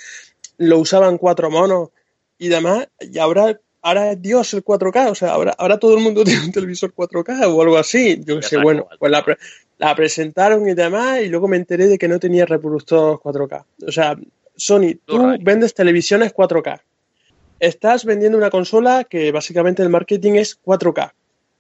lo 0.59 0.79
usaban 0.79 1.19
cuatro 1.19 1.51
monos 1.51 1.91
y 2.39 2.49
demás, 2.49 2.89
y 3.01 3.19
ahora, 3.19 3.59
ahora 3.83 4.13
es 4.13 4.23
Dios 4.23 4.53
el 4.55 4.65
4K, 4.65 5.11
o 5.11 5.15
sea, 5.15 5.33
ahora, 5.33 5.55
ahora 5.59 5.79
todo 5.79 5.97
el 5.97 6.03
mundo 6.03 6.25
tiene 6.25 6.45
un 6.45 6.53
televisor 6.53 6.93
4K 6.95 7.47
o 7.55 7.63
algo 7.63 7.79
así, 7.79 8.21
yo 8.25 8.37
qué 8.41 8.43
sé, 8.47 8.57
bueno, 8.59 8.87
pues 8.99 9.13
la, 9.13 9.25
pre- 9.25 9.39
la 9.79 9.95
presentaron 9.95 10.69
y 10.69 10.75
demás, 10.75 11.21
y 11.23 11.29
luego 11.29 11.49
me 11.49 11.57
enteré 11.57 11.87
de 11.87 11.99
que 11.99 12.09
no 12.09 12.19
tenía 12.19 12.47
reproductor 12.47 13.19
4K. 13.21 13.65
O 13.87 13.93
sea, 13.93 14.17
Sony, 14.57 14.97
tú 15.07 15.17
vendes 15.41 15.73
televisiones 15.73 16.35
4K. 16.35 16.81
Estás 17.61 18.05
vendiendo 18.05 18.37
una 18.39 18.51
consola 18.51 19.05
que 19.05 19.33
básicamente 19.33 19.83
el 19.83 19.89
marketing 19.91 20.33
es 20.35 20.59
4K 20.63 21.13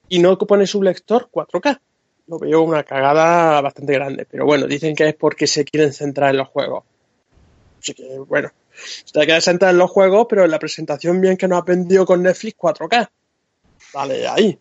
y 0.09 0.19
no 0.19 0.37
pones 0.39 0.75
un 0.75 0.85
lector 0.85 1.29
4K. 1.31 1.79
Lo 2.27 2.39
veo 2.39 2.63
una 2.63 2.85
cagada 2.85 3.61
bastante 3.61 3.93
grande, 3.93 4.27
pero 4.31 4.45
bueno, 4.45 4.67
dicen 4.67 4.95
que 4.95 5.09
es 5.09 5.15
porque 5.15 5.47
se 5.47 5.65
quieren 5.65 5.93
centrar 5.93 6.31
en 6.31 6.39
los 6.39 6.49
juegos. 6.49 6.85
Así 7.81 7.95
que, 7.95 8.19
bueno, 8.19 8.51
se 8.73 9.13
quieren 9.13 9.43
centrar 9.43 9.73
en 9.73 9.79
los 9.79 9.91
juegos, 9.91 10.27
pero 10.29 10.45
en 10.45 10.51
la 10.51 10.59
presentación 10.59 11.21
bien 11.21 11.37
que 11.37 11.49
nos 11.49 11.61
ha 11.61 11.65
vendido 11.65 12.07
con 12.07 12.23
Netflix 12.23 12.57
4K. 12.57 13.11
Vale, 13.95 14.29
ahí. 14.29 14.59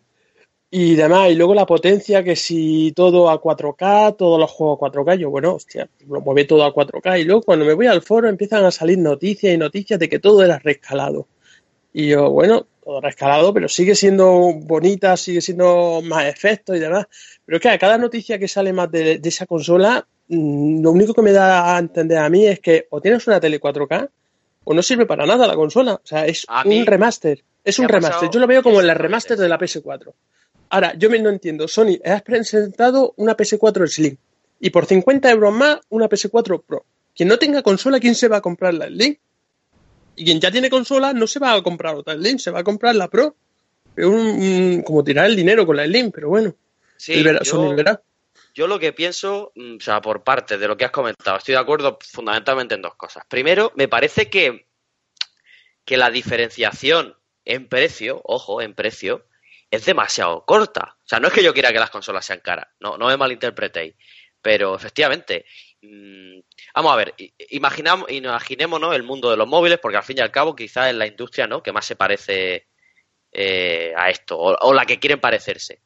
Y 0.72 0.94
demás, 0.94 1.30
y 1.30 1.34
luego 1.34 1.52
la 1.52 1.66
potencia, 1.66 2.22
que 2.22 2.36
si 2.36 2.92
todo 2.94 3.28
a 3.28 3.42
4K, 3.42 4.16
todos 4.16 4.38
los 4.38 4.50
juegos 4.50 4.78
4K, 4.78 5.18
yo, 5.18 5.28
bueno, 5.28 5.54
hostia, 5.54 5.88
lo 6.08 6.20
mueve 6.20 6.44
todo 6.44 6.64
a 6.64 6.72
4K. 6.72 7.20
Y 7.20 7.24
luego 7.24 7.42
cuando 7.42 7.64
me 7.64 7.74
voy 7.74 7.88
al 7.88 8.02
foro 8.02 8.28
empiezan 8.28 8.64
a 8.64 8.70
salir 8.70 8.98
noticias 8.98 9.52
y 9.52 9.58
noticias 9.58 9.98
de 9.98 10.08
que 10.08 10.20
todo 10.20 10.44
era 10.44 10.60
rescalado. 10.60 11.26
Y 11.92 12.08
yo, 12.08 12.30
bueno, 12.30 12.66
todo 12.84 13.00
rescalado, 13.00 13.52
pero 13.52 13.68
sigue 13.68 13.94
siendo 13.94 14.52
bonita, 14.54 15.16
sigue 15.16 15.40
siendo 15.40 16.00
más 16.02 16.26
efectos 16.26 16.76
y 16.76 16.80
demás. 16.80 17.06
Pero 17.44 17.56
es 17.56 17.62
que 17.62 17.68
a 17.68 17.78
cada 17.78 17.98
noticia 17.98 18.38
que 18.38 18.48
sale 18.48 18.72
más 18.72 18.90
de, 18.90 19.18
de 19.18 19.28
esa 19.28 19.46
consola, 19.46 20.06
mm, 20.28 20.82
lo 20.82 20.90
único 20.92 21.14
que 21.14 21.22
me 21.22 21.32
da 21.32 21.74
a 21.74 21.78
entender 21.78 22.18
a 22.18 22.28
mí 22.28 22.46
es 22.46 22.60
que 22.60 22.86
o 22.90 23.00
tienes 23.00 23.26
una 23.26 23.40
tele 23.40 23.60
4K 23.60 24.08
o 24.64 24.74
no 24.74 24.82
sirve 24.82 25.06
para 25.06 25.26
nada 25.26 25.46
la 25.46 25.56
consola. 25.56 25.94
O 25.94 26.00
sea, 26.04 26.26
es 26.26 26.44
A 26.48 26.62
un 26.64 26.86
remaster. 26.86 27.42
Es 27.64 27.78
un 27.78 27.88
remaster. 27.88 28.30
Yo 28.30 28.40
lo 28.40 28.46
veo 28.46 28.62
como 28.62 28.80
en 28.80 28.86
la 28.86 28.92
exactamente 28.92 29.34
remaster 29.34 29.36
de 29.38 29.48
la 29.48 29.58
PS4. 29.58 30.12
Ahora, 30.70 30.94
yo 30.96 31.10
me 31.10 31.18
no 31.18 31.30
entiendo. 31.30 31.66
Sony, 31.66 31.98
has 32.04 32.22
presentado 32.22 33.12
una 33.16 33.36
PS4 33.36 33.86
Slim 33.88 34.16
y 34.60 34.70
por 34.70 34.86
50 34.86 35.30
euros 35.30 35.52
más 35.52 35.80
una 35.88 36.08
PS4 36.08 36.62
Pro. 36.64 36.84
Quien 37.14 37.28
no 37.28 37.38
tenga 37.38 37.62
consola, 37.62 37.98
¿quién 37.98 38.14
se 38.14 38.28
va 38.28 38.36
a 38.38 38.40
comprar 38.40 38.74
la 38.74 38.86
Slim? 38.86 39.16
Y 40.20 40.24
quien 40.26 40.38
ya 40.38 40.50
tiene 40.50 40.68
consola 40.68 41.14
no 41.14 41.26
se 41.26 41.38
va 41.38 41.54
a 41.54 41.62
comprar 41.62 41.94
otra 41.94 42.12
Slim, 42.14 42.38
se 42.38 42.50
va 42.50 42.60
a 42.60 42.64
comprar 42.64 42.94
la 42.94 43.08
Pro. 43.08 43.34
Es 43.96 44.04
un, 44.04 44.14
un- 44.14 44.82
como 44.82 45.02
tirar 45.02 45.24
el 45.26 45.34
dinero 45.34 45.64
con 45.64 45.76
la 45.76 45.86
Slim, 45.86 46.10
pero 46.10 46.28
bueno. 46.28 46.54
Sí, 46.98 47.14
verá, 47.22 47.40
yo-. 47.42 47.50
Yo 48.54 48.66
lo 48.66 48.78
que 48.78 48.92
pienso, 48.92 49.52
mm, 49.54 49.76
o 49.76 49.80
sea, 49.80 50.02
por 50.02 50.22
parte 50.22 50.58
de 50.58 50.68
lo 50.68 50.76
que 50.76 50.84
has 50.84 50.90
comentado, 50.90 51.38
estoy 51.38 51.54
de 51.54 51.60
acuerdo 51.60 51.98
fundamentalmente 52.02 52.74
en 52.74 52.82
dos 52.82 52.96
cosas. 52.96 53.24
Primero, 53.28 53.72
me 53.76 53.88
parece 53.88 54.28
que, 54.28 54.66
que 55.86 55.96
la 55.96 56.10
diferenciación 56.10 57.16
en 57.46 57.66
precio, 57.68 58.20
ojo, 58.24 58.60
en 58.60 58.74
precio, 58.74 59.24
es 59.70 59.86
demasiado 59.86 60.44
corta. 60.44 60.96
O 61.02 61.08
sea, 61.08 61.18
no 61.18 61.28
es 61.28 61.32
que 61.34 61.42
yo 61.42 61.54
quiera 61.54 61.72
que 61.72 61.78
las 61.78 61.90
consolas 61.90 62.26
sean 62.26 62.40
caras, 62.40 62.66
no, 62.80 62.98
no 62.98 63.06
me 63.06 63.16
malinterpretéis, 63.16 63.94
pero 64.42 64.74
efectivamente, 64.76 65.46
mm, 65.82 66.40
vamos 66.74 66.92
a 66.92 66.96
ver, 66.96 67.14
imaginémonos 67.50 68.94
el 68.94 69.02
mundo 69.02 69.30
de 69.30 69.36
los 69.36 69.48
móviles, 69.48 69.78
porque 69.78 69.98
al 69.98 70.04
fin 70.04 70.18
y 70.18 70.20
al 70.20 70.30
cabo 70.30 70.54
quizás 70.54 70.88
es 70.88 70.94
la 70.94 71.06
industria 71.06 71.46
¿no? 71.46 71.62
que 71.62 71.72
más 71.72 71.86
se 71.86 71.96
parece 71.96 72.68
eh, 73.32 73.92
a 73.96 74.10
esto, 74.10 74.38
o, 74.38 74.56
o 74.56 74.74
la 74.74 74.86
que 74.86 74.98
quieren 74.98 75.20
parecerse. 75.20 75.82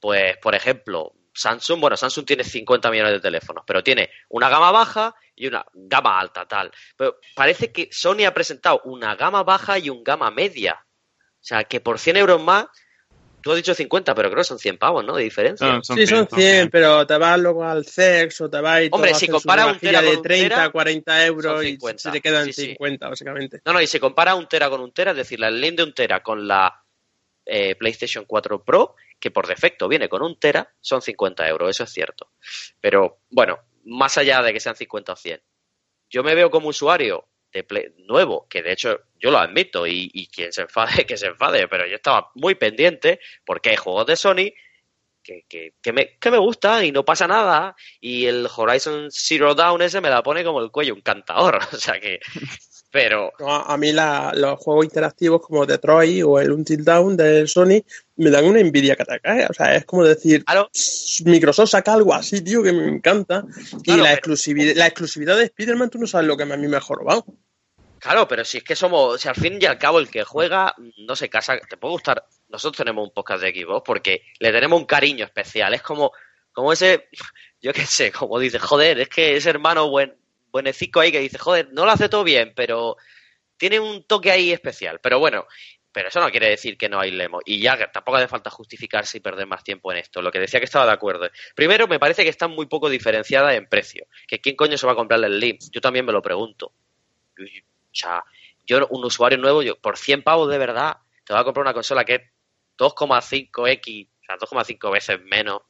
Pues, 0.00 0.36
por 0.38 0.54
ejemplo, 0.54 1.14
Samsung, 1.34 1.80
bueno, 1.80 1.96
Samsung 1.96 2.24
tiene 2.24 2.44
50 2.44 2.90
millones 2.90 3.14
de 3.14 3.20
teléfonos, 3.20 3.64
pero 3.66 3.82
tiene 3.82 4.10
una 4.28 4.48
gama 4.48 4.70
baja 4.70 5.14
y 5.34 5.48
una 5.48 5.64
gama 5.72 6.18
alta, 6.18 6.46
tal. 6.46 6.70
Pero 6.96 7.18
parece 7.34 7.72
que 7.72 7.88
Sony 7.90 8.24
ha 8.26 8.32
presentado 8.34 8.80
una 8.84 9.16
gama 9.16 9.42
baja 9.42 9.78
y 9.78 9.90
un 9.90 10.04
gama 10.04 10.30
media. 10.30 10.84
O 10.86 11.46
sea, 11.46 11.64
que 11.64 11.80
por 11.80 11.98
100 11.98 12.16
euros 12.18 12.42
más, 12.42 12.66
tú 13.44 13.50
has 13.50 13.56
dicho 13.56 13.74
50, 13.74 14.14
pero 14.14 14.30
creo 14.30 14.40
que 14.40 14.48
son 14.48 14.58
100 14.58 14.78
pavos, 14.78 15.04
¿no? 15.04 15.14
De 15.14 15.22
diferencia. 15.22 15.78
Son 15.82 15.98
sí, 15.98 16.06
son 16.06 16.26
100, 16.26 16.40
100, 16.40 16.70
pero 16.70 17.06
te 17.06 17.18
vas 17.18 17.38
luego 17.38 17.62
al 17.62 17.84
sex 17.84 18.40
o 18.40 18.48
te 18.48 18.58
vas 18.58 18.82
y 18.84 18.88
Hombre, 18.90 19.10
todo 19.10 19.20
si 19.20 19.28
compara 19.28 19.66
un 19.66 19.78
tera 19.78 20.00
de 20.00 20.08
con 20.08 20.16
un 20.16 20.22
30, 20.22 20.48
tera, 20.48 20.70
40 20.70 21.26
euros 21.26 21.52
son 21.52 21.66
y 21.66 21.70
50. 21.72 22.02
se 22.02 22.10
te 22.10 22.20
quedan 22.22 22.46
Sí, 22.46 22.52
sí. 22.54 22.66
50, 22.68 23.08
básicamente. 23.08 23.60
No, 23.66 23.74
no, 23.74 23.82
y 23.82 23.86
se 23.86 24.00
compara 24.00 24.34
un 24.34 24.48
tera 24.48 24.70
con 24.70 24.80
un 24.80 24.92
tera, 24.92 25.10
es 25.10 25.18
decir, 25.18 25.38
la 25.38 25.50
línea 25.50 25.72
de 25.72 25.82
un 25.84 25.92
tera 25.92 26.22
con 26.22 26.48
la 26.48 26.82
eh, 27.44 27.74
PlayStation 27.74 28.24
4 28.24 28.64
Pro, 28.64 28.96
que 29.20 29.30
por 29.30 29.46
defecto 29.46 29.88
viene 29.88 30.08
con 30.08 30.22
un 30.22 30.38
tera, 30.38 30.72
son 30.80 31.02
50 31.02 31.46
euros, 31.46 31.68
eso 31.68 31.84
es 31.84 31.90
cierto. 31.90 32.30
Pero 32.80 33.18
bueno, 33.28 33.58
más 33.84 34.16
allá 34.16 34.40
de 34.40 34.54
que 34.54 34.60
sean 34.60 34.74
50 34.74 35.12
o 35.12 35.16
100, 35.16 35.42
yo 36.08 36.22
me 36.24 36.34
veo 36.34 36.50
como 36.50 36.68
usuario 36.68 37.28
de 37.54 37.64
Play- 37.64 37.94
nuevo, 38.06 38.46
que 38.50 38.62
de 38.62 38.72
hecho 38.72 39.00
yo 39.18 39.30
lo 39.30 39.38
admito 39.38 39.86
y, 39.86 40.10
y 40.12 40.26
quien 40.26 40.52
se 40.52 40.62
enfade, 40.62 41.06
que 41.06 41.16
se 41.16 41.26
enfade, 41.28 41.66
pero 41.68 41.86
yo 41.86 41.94
estaba 41.96 42.30
muy 42.34 42.54
pendiente 42.56 43.20
porque 43.46 43.70
hay 43.70 43.76
juegos 43.76 44.04
de 44.06 44.16
Sony 44.16 44.52
que, 45.22 45.46
que, 45.48 45.72
que 45.80 45.92
me, 45.94 46.18
que 46.18 46.30
me 46.30 46.36
gustan 46.38 46.84
y 46.84 46.92
no 46.92 47.02
pasa 47.04 47.26
nada 47.26 47.74
y 48.00 48.26
el 48.26 48.46
Horizon 48.54 49.08
Zero 49.10 49.54
Dawn 49.54 49.80
ese 49.80 50.02
me 50.02 50.10
la 50.10 50.22
pone 50.22 50.44
como 50.44 50.60
el 50.60 50.70
cuello 50.70 50.92
un 50.94 51.00
cantador, 51.00 51.58
o 51.72 51.76
sea 51.76 51.98
que... 51.98 52.20
Pero, 52.90 53.32
a 53.40 53.76
mí 53.76 53.90
la- 53.90 54.30
los 54.36 54.56
juegos 54.60 54.84
interactivos 54.84 55.40
como 55.40 55.66
Detroit 55.66 56.22
o 56.24 56.38
el 56.38 56.52
Until 56.52 56.84
Dawn 56.84 57.16
de 57.16 57.44
Sony 57.48 57.82
me 58.14 58.30
dan 58.30 58.44
una 58.44 58.60
envidia 58.60 58.94
que 58.94 59.04
te 59.04 59.18
cae. 59.18 59.46
O 59.46 59.52
sea, 59.52 59.74
es 59.74 59.84
como 59.84 60.04
decir, 60.04 60.44
claro, 60.44 60.70
Microsoft 61.24 61.70
saca 61.70 61.92
algo 61.92 62.14
así, 62.14 62.40
tío, 62.44 62.62
que 62.62 62.72
me 62.72 62.86
encanta. 62.86 63.42
y 63.82 63.90
la, 63.90 63.96
pero- 63.96 64.06
exclusividad, 64.14 64.76
la 64.76 64.86
exclusividad 64.86 65.36
de 65.36 65.42
Spider-Man, 65.46 65.90
tú 65.90 65.98
no 65.98 66.06
sabes 66.06 66.28
lo 66.28 66.36
que 66.36 66.44
a 66.44 66.56
mí 66.56 66.68
me 66.68 66.76
ha 66.76 66.80
jorobado. 66.80 67.26
Claro, 68.04 68.28
pero 68.28 68.44
si 68.44 68.58
es 68.58 68.64
que 68.64 68.76
somos, 68.76 69.18
si 69.18 69.28
al 69.28 69.34
fin 69.34 69.56
y 69.58 69.64
al 69.64 69.78
cabo 69.78 69.98
el 69.98 70.10
que 70.10 70.24
juega 70.24 70.74
no 70.98 71.16
se 71.16 71.30
casa, 71.30 71.58
te 71.58 71.78
puede 71.78 71.92
gustar. 71.92 72.26
Nosotros 72.50 72.76
tenemos 72.76 73.02
un 73.02 73.14
podcast 73.14 73.42
de 73.42 73.50
Xbox 73.50 73.82
porque 73.82 74.26
le 74.40 74.52
tenemos 74.52 74.78
un 74.78 74.84
cariño 74.84 75.24
especial. 75.24 75.72
Es 75.72 75.80
como, 75.80 76.12
como 76.52 76.70
ese, 76.74 77.08
yo 77.62 77.72
qué 77.72 77.86
sé, 77.86 78.12
como 78.12 78.38
dice, 78.38 78.58
joder, 78.58 79.00
es 79.00 79.08
que 79.08 79.36
ese 79.36 79.48
hermano 79.48 79.88
buen, 79.88 80.14
buenecico 80.52 81.00
ahí 81.00 81.12
que 81.12 81.20
dice, 81.20 81.38
joder, 81.38 81.72
no 81.72 81.86
lo 81.86 81.92
hace 81.92 82.10
todo 82.10 82.24
bien, 82.24 82.52
pero 82.54 82.98
tiene 83.56 83.80
un 83.80 84.04
toque 84.06 84.30
ahí 84.30 84.52
especial. 84.52 85.00
Pero 85.00 85.18
bueno, 85.18 85.46
pero 85.90 86.08
eso 86.08 86.20
no 86.20 86.30
quiere 86.30 86.50
decir 86.50 86.76
que 86.76 86.90
no 86.90 87.00
aislemos. 87.00 87.42
Y 87.46 87.58
ya 87.58 87.90
tampoco 87.90 88.18
hace 88.18 88.28
falta 88.28 88.50
justificarse 88.50 89.16
y 89.16 89.20
perder 89.22 89.46
más 89.46 89.64
tiempo 89.64 89.90
en 89.90 89.96
esto. 89.96 90.20
Lo 90.20 90.30
que 90.30 90.40
decía 90.40 90.60
que 90.60 90.66
estaba 90.66 90.84
de 90.84 90.92
acuerdo. 90.92 91.30
Primero, 91.54 91.88
me 91.88 91.98
parece 91.98 92.22
que 92.22 92.28
están 92.28 92.50
muy 92.50 92.66
poco 92.66 92.90
diferenciadas 92.90 93.54
en 93.54 93.66
precio. 93.66 94.06
Que 94.28 94.42
quién 94.42 94.56
coño 94.56 94.76
se 94.76 94.84
va 94.84 94.92
a 94.92 94.96
comprarle 94.96 95.28
el 95.28 95.38
Slim. 95.38 95.58
Yo 95.72 95.80
también 95.80 96.04
me 96.04 96.12
lo 96.12 96.20
pregunto. 96.20 96.74
O 97.94 97.96
sea, 97.96 98.24
yo, 98.66 98.86
un 98.90 99.04
usuario 99.04 99.38
nuevo, 99.38 99.62
yo 99.62 99.76
por 99.76 99.96
100 99.96 100.22
pavos 100.22 100.50
de 100.50 100.58
verdad, 100.58 100.96
te 101.24 101.32
va 101.32 101.40
a 101.40 101.44
comprar 101.44 101.62
una 101.62 101.72
consola 101.72 102.04
que 102.04 102.14
es 102.16 102.22
2,5x, 102.76 104.08
o 104.08 104.24
sea, 104.24 104.36
2,5 104.36 104.92
veces 104.92 105.20
menos, 105.22 105.62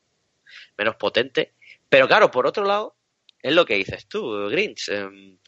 menos 0.78 0.96
potente. 0.96 1.54
Pero 1.88 2.08
claro, 2.08 2.30
por 2.30 2.46
otro 2.46 2.64
lado, 2.64 2.96
es 3.40 3.52
lo 3.52 3.66
que 3.66 3.74
dices 3.74 4.08
tú, 4.08 4.48
Grinch. 4.48 4.88
em, 4.88 5.38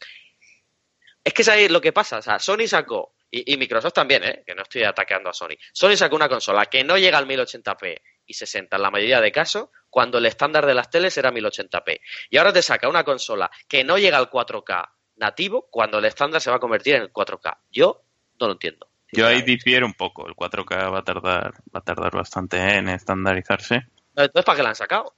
es 1.23 1.33
que 1.33 1.43
sabéis 1.43 1.71
lo 1.71 1.81
que 1.81 1.91
pasa. 1.91 2.19
O 2.19 2.21
sea, 2.21 2.37
Sony 2.39 2.67
sacó, 2.67 3.15
y, 3.31 3.53
y 3.53 3.57
Microsoft 3.57 3.93
también, 3.93 4.23
¿eh? 4.23 4.43
que 4.45 4.53
no 4.53 4.61
estoy 4.61 4.83
atacando 4.83 5.29
a 5.29 5.33
Sony. 5.33 5.55
Sony 5.73 5.97
sacó 5.97 6.15
una 6.15 6.29
consola 6.29 6.67
que 6.67 6.83
no 6.83 6.97
llega 6.97 7.17
al 7.17 7.27
1080p 7.27 8.01
y 8.27 8.33
60 8.33 8.75
en 8.75 8.81
la 8.81 8.91
mayoría 8.91 9.19
de 9.19 9.31
casos, 9.31 9.69
cuando 9.89 10.19
el 10.19 10.25
estándar 10.27 10.65
de 10.65 10.75
las 10.75 10.89
teles 10.89 11.17
era 11.17 11.31
1080p. 11.31 11.99
Y 12.29 12.37
ahora 12.37 12.53
te 12.53 12.61
saca 12.61 12.87
una 12.87 13.03
consola 13.03 13.49
que 13.67 13.83
no 13.83 13.97
llega 13.97 14.17
al 14.17 14.29
4K 14.29 14.96
nativo, 15.17 15.67
cuando 15.69 15.99
el 15.99 16.05
estándar 16.05 16.41
se 16.41 16.49
va 16.49 16.57
a 16.57 16.59
convertir 16.59 16.95
en 16.95 17.01
el 17.03 17.11
4K. 17.11 17.57
Yo 17.71 18.03
no 18.39 18.47
lo 18.47 18.53
entiendo. 18.53 18.87
Yo 19.13 19.25
ahí 19.27 19.41
difiero 19.41 19.85
un 19.85 19.93
poco. 19.93 20.27
El 20.27 20.35
4K 20.35 20.91
va 20.91 20.99
a 20.99 21.03
tardar, 21.03 21.53
va 21.73 21.79
a 21.79 21.81
tardar 21.81 22.11
bastante 22.13 22.57
en 22.77 22.89
estandarizarse. 22.89 23.87
Entonces, 24.15 24.45
¿para 24.45 24.55
qué 24.57 24.63
la 24.63 24.69
han 24.69 24.75
sacado? 24.75 25.15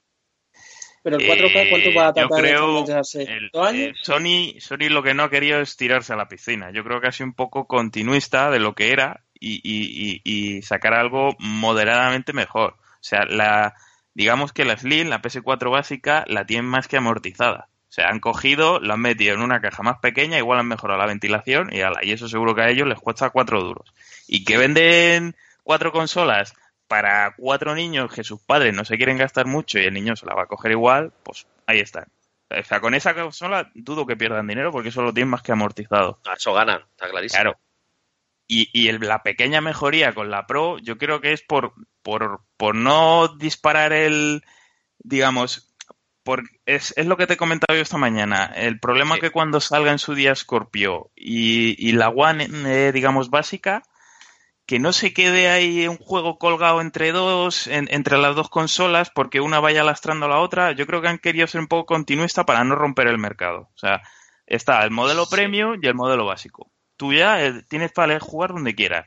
Pero 1.02 1.16
el 1.16 1.26
4K, 1.26 1.68
¿cuánto 1.70 1.88
Eh, 1.88 1.94
va 1.94 2.08
a 2.08 2.08
yo 2.08 2.28
tardar 2.28 2.38
en 2.40 2.44
creo 2.44 2.84
el- 3.16 3.50
¿Dos 3.52 3.72
eh? 3.74 3.94
Sony, 4.02 4.60
Sony 4.60 4.88
lo 4.90 5.02
que 5.02 5.14
no 5.14 5.24
ha 5.24 5.30
querido 5.30 5.60
es 5.60 5.76
tirarse 5.76 6.12
a 6.12 6.16
la 6.16 6.28
piscina. 6.28 6.70
Yo 6.72 6.84
creo 6.84 7.00
que 7.00 7.08
ha 7.08 7.12
sido 7.12 7.26
un 7.26 7.34
poco 7.34 7.66
continuista 7.66 8.50
de 8.50 8.58
lo 8.60 8.74
que 8.74 8.92
era 8.92 9.24
y, 9.34 9.54
y- 9.64 10.20
y- 10.22 10.56
y 10.56 10.62
sacar 10.62 10.92
algo 10.94 11.34
moderadamente 11.38 12.32
mejor. 12.32 12.74
O 12.74 13.02
sea, 13.02 13.24
la, 13.24 13.74
digamos 14.14 14.52
que 14.52 14.64
la 14.66 14.76
Slim, 14.76 15.08
la 15.08 15.22
PS4 15.22 15.70
básica, 15.70 16.24
la 16.28 16.44
tienen 16.44 16.66
más 16.66 16.86
que 16.86 16.98
amortizada. 16.98 17.68
O 17.90 17.92
sea, 17.92 18.08
han 18.08 18.20
cogido, 18.20 18.78
la 18.80 18.94
han 18.94 19.00
metido 19.00 19.34
en 19.34 19.42
una 19.42 19.60
caja 19.60 19.82
más 19.82 19.98
pequeña, 19.98 20.38
igual 20.38 20.60
han 20.60 20.68
mejorado 20.68 20.98
la 21.00 21.06
ventilación 21.06 21.70
y, 21.72 21.80
ala, 21.80 21.98
y 22.04 22.12
eso 22.12 22.28
seguro 22.28 22.54
que 22.54 22.62
a 22.62 22.68
ellos 22.70 22.86
les 22.86 23.00
cuesta 23.00 23.30
cuatro 23.30 23.60
duros. 23.62 23.92
Y 24.28 24.44
que 24.44 24.56
venden 24.58 25.34
cuatro 25.64 25.90
consolas 25.90 26.54
para 26.86 27.34
cuatro 27.36 27.74
niños 27.74 28.12
que 28.14 28.22
sus 28.24 28.40
padres 28.40 28.72
no 28.74 28.84
se 28.84 28.96
quieren 28.96 29.18
gastar 29.18 29.46
mucho 29.46 29.78
y 29.78 29.84
el 29.84 29.94
niño 29.94 30.14
se 30.16 30.24
la 30.26 30.34
va 30.34 30.44
a 30.44 30.46
coger 30.46 30.70
igual, 30.72 31.12
pues 31.24 31.46
ahí 31.66 31.80
están. 31.80 32.06
O 32.48 32.62
sea, 32.64 32.80
con 32.80 32.94
esa 32.94 33.14
consola 33.14 33.70
dudo 33.74 34.06
que 34.06 34.16
pierdan 34.16 34.46
dinero 34.46 34.70
porque 34.72 34.88
eso 34.90 35.02
lo 35.02 35.12
tienen 35.12 35.30
más 35.30 35.42
que 35.42 35.52
amortizado. 35.52 36.20
Eso 36.36 36.52
ganan, 36.52 36.82
está 36.92 37.08
clarísimo. 37.10 37.42
Claro. 37.42 37.58
Y, 38.46 38.68
y 38.72 38.88
el- 38.88 39.00
la 39.00 39.22
pequeña 39.22 39.60
mejoría 39.60 40.12
con 40.14 40.30
la 40.30 40.46
Pro, 40.46 40.78
yo 40.78 40.98
creo 40.98 41.20
que 41.20 41.32
es 41.32 41.42
por, 41.42 41.74
por, 42.02 42.40
por 42.56 42.74
no 42.74 43.28
disparar 43.36 43.92
el, 43.92 44.42
digamos, 44.98 45.69
por, 46.22 46.42
es, 46.66 46.92
es 46.96 47.06
lo 47.06 47.16
que 47.16 47.26
te 47.26 47.34
he 47.34 47.36
comentado 47.36 47.76
yo 47.76 47.82
esta 47.82 47.98
mañana. 47.98 48.46
El 48.54 48.78
problema 48.80 49.14
Sí. 49.16 49.22
que 49.22 49.30
cuando 49.30 49.60
salga 49.60 49.90
en 49.92 49.98
su 49.98 50.14
día 50.14 50.34
Scorpio 50.34 51.10
y, 51.16 51.74
y 51.88 51.92
la 51.92 52.08
One, 52.10 52.48
eh, 52.66 52.92
digamos, 52.92 53.30
básica, 53.30 53.82
que 54.66 54.78
no 54.78 54.92
se 54.92 55.12
quede 55.12 55.48
ahí 55.48 55.88
un 55.88 55.96
juego 55.96 56.38
colgado 56.38 56.80
entre 56.80 57.10
dos, 57.12 57.66
en- 57.66 57.88
entre 57.90 58.18
las 58.18 58.36
dos 58.36 58.48
consolas, 58.48 59.10
porque 59.10 59.40
una 59.40 59.58
vaya 59.60 59.82
lastrando 59.82 60.26
a 60.26 60.28
la 60.28 60.38
otra. 60.38 60.72
Yo 60.72 60.86
creo 60.86 61.02
que 61.02 61.08
han 61.08 61.18
querido 61.18 61.46
ser 61.48 61.60
un 61.60 61.66
poco 61.66 61.86
continuista 61.86 62.44
para 62.44 62.62
no 62.64 62.76
romper 62.76 63.08
el 63.08 63.18
mercado. 63.18 63.68
O 63.74 63.78
sea, 63.78 64.00
está 64.46 64.82
el 64.84 64.90
modelo 64.92 65.24
Sí. 65.26 65.34
premium 65.34 65.78
y 65.82 65.86
el 65.88 65.94
modelo 65.94 66.24
básico. 66.26 66.70
Tú 66.96 67.12
ya 67.12 67.42
eh, 67.44 67.62
tienes 67.68 67.90
para 67.92 68.20
jugar 68.20 68.50
donde 68.52 68.74
quieras. 68.76 69.06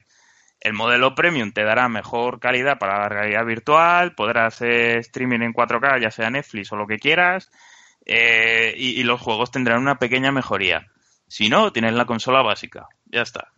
El 0.63 0.73
modelo 0.73 1.13
premium 1.13 1.51
te 1.51 1.65
dará 1.65 1.89
mejor 1.89 2.39
calidad 2.39 2.79
para 2.79 2.99
la 2.99 3.09
realidad 3.09 3.45
virtual, 3.45 4.15
podrás 4.15 4.55
hacer 4.55 4.99
streaming 4.99 5.41
en 5.41 5.53
4K, 5.53 6.01
ya 6.01 6.09
sea 6.09 6.29
Netflix 6.29 6.71
o 6.71 6.77
lo 6.77 6.87
que 6.87 6.99
quieras, 6.99 7.51
eh, 8.05 8.73
y, 8.77 8.99
y 8.99 9.03
los 9.03 9.19
juegos 9.19 9.51
tendrán 9.51 9.81
una 9.81 9.99
pequeña 9.99 10.31
mejoría. 10.31 10.87
Si 11.27 11.49
no, 11.49 11.73
tienes 11.73 11.93
la 11.93 12.05
consola 12.05 12.41
básica. 12.41 12.87
Ya 13.05 13.23
está. 13.23 13.51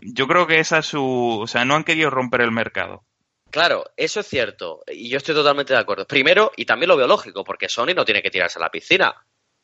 Yo 0.00 0.28
creo 0.28 0.46
que 0.46 0.60
esa 0.60 0.78
es 0.78 0.86
su... 0.86 1.40
O 1.42 1.46
sea, 1.48 1.64
no 1.64 1.74
han 1.74 1.82
querido 1.82 2.08
romper 2.08 2.42
el 2.42 2.52
mercado. 2.52 3.02
Claro, 3.50 3.84
eso 3.96 4.20
es 4.20 4.28
cierto. 4.28 4.82
Y 4.86 5.08
yo 5.08 5.16
estoy 5.16 5.34
totalmente 5.34 5.72
de 5.72 5.78
acuerdo. 5.80 6.06
Primero, 6.06 6.52
y 6.56 6.66
también 6.66 6.88
lo 6.88 6.96
veo 6.96 7.06
lógico, 7.06 7.42
porque 7.42 7.68
Sony 7.68 7.94
no 7.96 8.04
tiene 8.04 8.22
que 8.22 8.30
tirarse 8.30 8.58
a 8.58 8.62
la 8.62 8.70
piscina. 8.70 9.14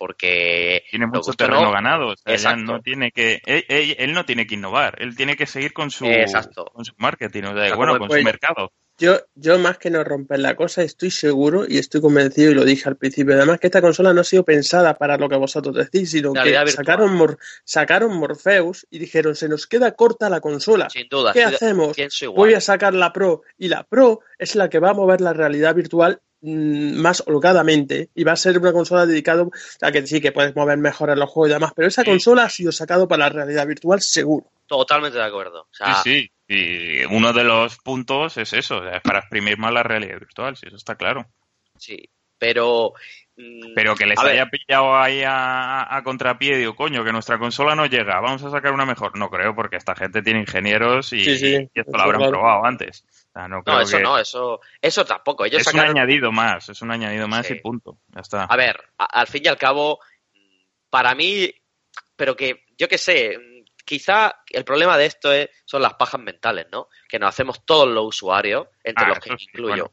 Porque. 0.01 0.83
Tiene 0.91 1.07
mucho 1.07 1.33
terreno 1.35 1.63
no, 1.67 1.71
ganado. 1.73 2.09
O 2.09 2.17
sea, 2.17 2.25
ya 2.31 2.35
Exacto. 2.35 2.73
no 2.73 2.81
tiene 2.81 3.13
que... 3.13 3.41
Él, 3.45 3.65
él- 3.69 3.97
él 3.99 4.13
no 4.15 4.25
tiene 4.25 4.47
que 4.47 4.55
innovar. 4.55 4.97
Él 4.99 5.15
tiene 5.15 5.37
que 5.37 5.47
seguir 5.47 5.73
con 5.75 5.91
su, 5.91 6.07
Exacto. 6.07 6.65
con 6.73 6.85
su 6.85 6.95
marketing. 6.97 7.43
O 7.45 7.55
sea, 7.55 7.77
bueno, 7.77 7.93
como 7.99 8.09
con 8.09 8.19
su 8.19 8.25
mercado. 8.25 8.73
Yo, 8.99 9.19
yo 9.35 9.59
más 9.59 9.79
que 9.79 9.89
no 9.89 10.05
romper 10.05 10.41
la 10.41 10.55
cosa, 10.57 10.83
estoy 10.83 11.11
seguro 11.11 11.65
y 11.67 11.79
estoy 11.79 12.03
convencido, 12.03 12.51
y 12.51 12.55
lo 12.55 12.67
dije 12.67 12.87
al 12.87 12.97
principio, 12.99 13.35
además 13.35 13.59
que 13.59 13.69
esta 13.69 13.81
consola 13.81 14.13
no 14.13 14.21
ha 14.21 14.25
sido 14.25 14.45
pensada 14.45 14.99
para 14.99 15.17
lo 15.17 15.27
que 15.27 15.37
vosotros 15.37 15.75
decís, 15.75 16.11
sino 16.11 16.35
que 16.35 16.55
sacaron, 16.71 17.15
Mor- 17.15 17.39
sacaron 17.65 18.15
Morpheus 18.15 18.87
y 18.91 18.99
dijeron, 18.99 19.35
se 19.37 19.49
nos 19.49 19.67
queda 19.67 19.93
corta 19.93 20.29
la 20.29 20.43
consola. 20.43 20.91
Sin 20.91 21.09
duda. 21.09 21.33
¿Qué 21.33 21.45
hacemos? 21.45 21.97
Voy 22.35 22.53
a 22.53 22.61
sacar 22.61 22.93
la 22.93 23.11
Pro 23.11 23.41
y 23.57 23.69
la 23.69 23.85
Pro 23.85 24.21
es 24.39 24.55
la 24.55 24.69
que 24.69 24.81
va 24.81 24.91
a 24.91 24.95
mover 24.95 25.23
la 25.23 25.33
realidad 25.33 25.75
virtual 25.75 26.21
más 26.43 27.23
holgadamente 27.27 28.09
y 28.15 28.25
va 28.25 28.33
a 28.33 28.37
ser 28.37 28.59
una 28.59 28.73
consola 28.73 29.05
dedicada 29.07 29.47
a 29.83 29.93
que 29.93 30.07
sí 30.07 30.21
que 30.21 30.33
puedes 30.33 30.57
mover 30.57 30.79
mejor 30.79 31.11
en 31.11 31.19
los 31.19 31.29
juegos 31.29 31.51
y 31.51 31.55
demás, 31.55 31.73
pero 31.77 31.89
esa 31.89 32.03
Sí. 32.03 32.11
consola 32.11 32.45
ha 32.45 32.51
sido 32.51 32.73
sacado 32.73 33.07
para 33.09 33.25
la 33.25 33.29
realidad 33.31 33.67
virtual 33.67 34.01
seguro. 34.01 34.47
Totalmente 34.67 35.19
de 35.19 35.25
acuerdo. 35.25 35.63
O 35.63 35.69
sea, 35.75 35.95
Sí, 36.03 36.23
sí. 36.23 36.33
Y 36.53 37.05
uno 37.15 37.33
de 37.33 37.45
los 37.45 37.77
puntos 37.79 38.37
es 38.37 38.53
eso, 38.55 38.79
o 38.79 38.83
sea, 38.83 38.97
es 38.97 39.03
para 39.03 39.21
exprimir 39.21 39.57
más 39.59 39.73
la 39.73 39.83
realidad 39.83 40.19
virtual, 40.19 40.57
si 40.57 40.67
eso 40.67 40.77
está 40.77 40.95
claro. 40.97 41.27
sí. 41.79 42.09
pero... 42.39 42.95
mm, 43.41 43.75
Pero 43.75 43.95
que 43.95 44.07
les 44.07 44.19
a 44.19 44.23
ver, 44.25 44.33
haya 44.33 44.47
pillado 44.47 44.97
ahí 44.97 45.23
a, 45.25 45.95
a 45.97 46.03
contrapié, 46.03 46.57
digo, 46.59 46.75
coño, 46.77 47.03
que 47.05 47.13
nuestra 47.13 47.39
consola 47.39 47.75
no 47.75 47.87
llega, 47.87 48.21
vamos 48.21 48.43
a 48.45 48.51
sacar 48.51 48.73
una 48.73 48.85
mejor. 48.87 49.17
No 49.17 49.31
creo, 49.31 49.55
porque 49.55 49.77
esta 49.77 49.95
gente 49.95 50.23
tiene 50.23 50.41
ingenieros 50.41 51.13
y, 51.13 51.25
Sí, 51.25 51.39
sí, 51.39 51.71
y 51.75 51.81
esto 51.81 51.97
lo 51.97 52.03
habrán 52.03 52.21
claro. 52.21 52.33
probado 52.33 52.65
antes. 52.65 53.05
O 53.29 53.33
sea, 53.33 53.49
no 53.49 53.63
creo 53.63 53.77
No, 53.77 53.83
eso 53.83 53.97
que- 53.97 54.03
no, 54.03 54.19
eso, 54.19 54.61
eso 54.83 55.05
tampoco. 55.05 55.45
Ellos 55.45 55.61
es 55.67 55.73
un 55.75 55.81
añadido 55.81 56.33
más, 56.33 56.69
es 56.69 56.83
un 56.83 56.91
añadido 56.91 57.27
más 57.29 57.47
Sí. 57.47 57.55
y 57.55 57.61
punto. 57.61 57.99
Ya 58.09 58.21
está. 58.21 58.45
A 58.45 58.57
ver, 58.57 58.81
a- 58.99 59.05
al 59.21 59.27
fin 59.27 59.43
y 59.45 59.49
al 59.49 59.57
cabo, 59.59 59.99
para 60.91 61.15
mí, 61.15 61.53
pero 62.17 62.37
que 62.37 62.65
yo 62.77 62.89
qué 62.89 62.99
sé, 62.99 63.39
quizá 63.85 64.35
el 64.51 64.65
problema 64.65 64.97
de 64.99 65.07
esto 65.07 65.33
es, 65.33 65.49
son 65.65 65.83
las 65.83 65.95
pajas 65.95 66.21
mentales, 66.21 66.67
¿no? 66.71 66.89
Que 67.09 67.19
nos 67.19 67.29
hacemos 67.31 67.65
todos 67.65 67.89
los 67.89 68.05
usuarios, 68.07 68.67
entre 68.85 69.05
Ah, 69.07 69.09
los 69.09 69.19
que 69.21 69.31
incluyo. 69.33 69.69
bueno. 69.69 69.93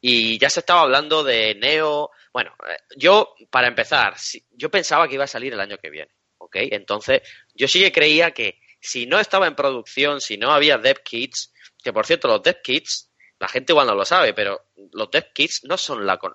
Y 0.00 0.38
ya 0.38 0.48
se 0.50 0.60
estaba 0.60 0.82
hablando 0.82 1.22
de 1.22 1.54
Neo. 1.56 2.10
Bueno, 2.32 2.54
eh, 2.68 2.76
yo, 2.96 3.34
para 3.50 3.68
empezar, 3.68 4.14
yo 4.50 4.70
pensaba 4.70 5.08
que 5.08 5.14
iba 5.14 5.24
a 5.24 5.28
salir 5.28 5.52
el 5.52 5.60
año 5.60 5.78
que 5.78 5.90
viene, 5.90 6.10
¿ok? 6.38 6.56
Entonces, 6.70 7.22
yo 7.54 7.68
sí 7.68 7.80
que 7.80 7.92
creía 7.92 8.30
que 8.32 8.58
si 8.80 9.06
no 9.06 9.18
estaba 9.18 9.46
en 9.46 9.54
producción, 9.54 10.20
si 10.20 10.36
no 10.38 10.52
había 10.52 10.78
dev 10.78 11.02
kits, 11.02 11.52
que 11.82 11.92
por 11.92 12.06
cierto, 12.06 12.28
los 12.28 12.42
dev 12.42 12.60
kits, 12.62 13.10
la 13.38 13.48
gente 13.48 13.72
igual 13.72 13.86
no 13.86 13.94
lo 13.94 14.04
sabe, 14.04 14.32
pero 14.32 14.68
los 14.92 15.10
dev 15.10 15.32
kits 15.34 15.64
no 15.64 15.76
son 15.76 16.06
la 16.06 16.16
con- 16.16 16.34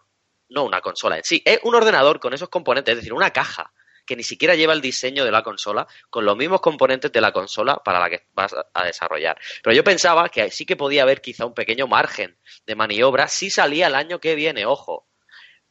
no 0.49 0.63
una 0.63 0.80
consola 0.82 1.17
en 1.17 1.23
sí, 1.23 1.41
es 1.43 1.60
un 1.63 1.73
ordenador 1.73 2.19
con 2.19 2.34
esos 2.34 2.49
componentes, 2.49 2.91
es 2.93 2.97
decir, 2.97 3.13
una 3.13 3.32
caja 3.32 3.73
que 4.06 4.15
ni 4.15 4.24
siquiera 4.24 4.56
lleva 4.56 4.74
el 4.74 4.82
diseño 4.82 5.26
de 5.26 5.32
la 5.32 5.41
consola 5.44 5.88
con 6.10 6.26
los 6.26 6.38
mismos 6.38 6.62
componentes 6.62 7.12
de 7.12 7.22
la 7.22 7.32
consola 7.32 7.78
para 7.84 8.00
la 8.00 8.10
que 8.10 8.28
vas 8.34 8.54
a- 8.74 8.84
desarrollar. 8.84 9.38
Pero 9.63 9.76
yo 9.76 9.84
pensaba 9.84 10.30
que 10.30 10.52
sí 10.52 10.65
que 10.65 10.76
podía 10.76 11.04
haber 11.04 11.22
quizá 11.22 11.46
un 11.46 11.54
pequeño 11.54 11.88
margen 11.88 12.38
de 12.65 12.76
maniobra 12.76 13.28
si 13.28 13.50
salía 13.50 13.88
el 13.88 13.96
año 13.96 14.20
que 14.20 14.36
viene, 14.36 14.65
ojo. 14.65 15.08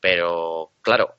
Pero, 0.00 0.72
claro, 0.82 1.14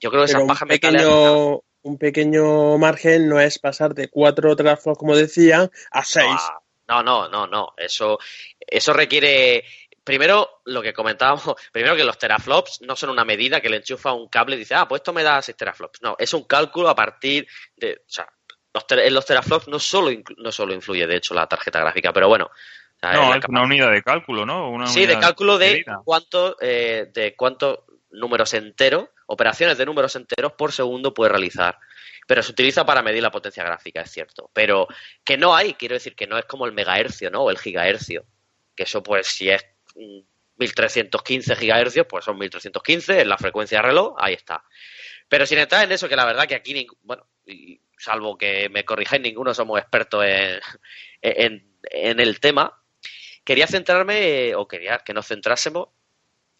yo 0.00 0.10
creo 0.10 0.24
que 0.24 0.32
Pero 0.32 0.44
esas 0.44 0.66
mentales... 0.66 1.02
pequeño, 1.02 1.60
un 1.82 1.98
pequeño 1.98 2.78
margen 2.78 3.28
no 3.28 3.40
es 3.40 3.58
pasar 3.58 3.94
de 3.94 4.08
cuatro 4.08 4.54
teraflops, 4.56 4.98
como 4.98 5.16
decía, 5.16 5.70
a 5.90 6.04
seis. 6.04 6.26
Ah, 6.38 6.58
No, 6.88 7.02
no, 7.02 7.28
no, 7.28 7.46
no. 7.46 7.74
Eso, 7.76 8.18
eso 8.60 8.92
requiere. 8.92 9.64
Primero, 10.04 10.62
lo 10.64 10.82
que 10.82 10.92
comentábamos, 10.92 11.54
primero 11.72 11.94
que 11.96 12.04
los 12.04 12.18
teraflops 12.18 12.80
no 12.82 12.96
son 12.96 13.10
una 13.10 13.24
medida 13.24 13.60
que 13.60 13.68
le 13.70 13.76
enchufa 13.76 14.12
un 14.12 14.28
cable 14.28 14.56
y 14.56 14.60
dice, 14.60 14.74
ah, 14.74 14.86
pues 14.88 15.00
esto 15.00 15.12
me 15.12 15.22
da 15.22 15.40
6 15.40 15.56
teraflops. 15.56 16.02
No, 16.02 16.16
es 16.18 16.32
un 16.34 16.44
cálculo 16.44 16.88
a 16.88 16.94
partir 16.94 17.46
de. 17.76 17.94
O 18.06 18.10
sea, 18.10 18.28
los, 18.74 18.86
ter- 18.86 19.00
en 19.00 19.14
los 19.14 19.24
teraflops 19.26 19.68
no 19.68 19.78
solo, 19.78 20.10
no 20.38 20.50
solo 20.52 20.72
influye, 20.74 21.06
de 21.06 21.16
hecho, 21.16 21.34
la 21.34 21.46
tarjeta 21.46 21.80
gráfica, 21.80 22.12
pero 22.12 22.28
bueno. 22.28 22.46
o 22.46 22.98
sea, 22.98 23.12
No, 23.12 23.34
es 23.34 23.44
una 23.48 23.62
unidad 23.62 23.90
de 23.92 24.02
cálculo, 24.02 24.44
¿no? 24.46 24.70
Una 24.70 24.86
Sí, 24.86 25.06
de 25.06 25.18
cálculo 25.18 25.58
de 25.58 25.84
cuánto, 26.04 26.56
eh, 26.60 27.10
de 27.12 27.36
cuántos 27.36 27.80
números 28.10 28.52
enteros, 28.54 29.08
operaciones 29.26 29.78
de 29.78 29.86
números 29.86 30.14
enteros 30.16 30.52
por 30.52 30.72
segundo 30.72 31.14
puede 31.14 31.30
realizar. 31.30 31.78
Pero 32.26 32.42
se 32.42 32.52
utiliza 32.52 32.84
para 32.86 33.02
medir 33.02 33.22
la 33.22 33.30
potencia 33.30 33.64
gráfica, 33.64 34.02
es 34.02 34.10
cierto. 34.10 34.50
Pero 34.52 34.86
que 35.24 35.36
no 35.36 35.54
hay, 35.56 35.74
quiero 35.74 35.94
decir 35.94 36.14
que 36.14 36.26
no 36.26 36.38
es 36.38 36.44
como 36.44 36.66
el 36.66 36.72
megahercio, 36.72 37.30
¿no? 37.30 37.42
O 37.42 37.50
el 37.50 37.58
gigahercio. 37.58 38.24
Que 38.76 38.84
eso, 38.84 39.02
pues, 39.02 39.26
si 39.26 39.50
es 39.50 39.66
1315 40.56 41.56
gigahercios, 41.56 42.06
pues 42.08 42.24
son 42.24 42.38
1315, 42.38 43.20
es 43.22 43.26
la 43.26 43.38
frecuencia 43.38 43.78
de 43.78 43.82
reloj, 43.88 44.14
ahí 44.18 44.34
está. 44.34 44.64
Pero 45.28 45.46
sin 45.46 45.58
entrar 45.58 45.84
en 45.84 45.92
eso, 45.92 46.08
que 46.08 46.16
la 46.16 46.24
verdad 46.26 46.46
que 46.46 46.54
aquí, 46.54 46.86
bueno, 47.02 47.26
y 47.46 47.80
salvo 47.98 48.36
que 48.36 48.68
me 48.68 48.84
corrijáis, 48.84 49.22
ninguno 49.22 49.54
somos 49.54 49.78
expertos 49.80 50.24
en, 50.24 50.60
en, 51.22 51.76
en 51.84 52.20
el 52.20 52.38
tema, 52.40 52.78
quería 53.44 53.66
centrarme, 53.66 54.48
eh, 54.48 54.54
o 54.54 54.68
quería 54.68 54.98
que 54.98 55.14
nos 55.14 55.26
centrásemos 55.26 55.88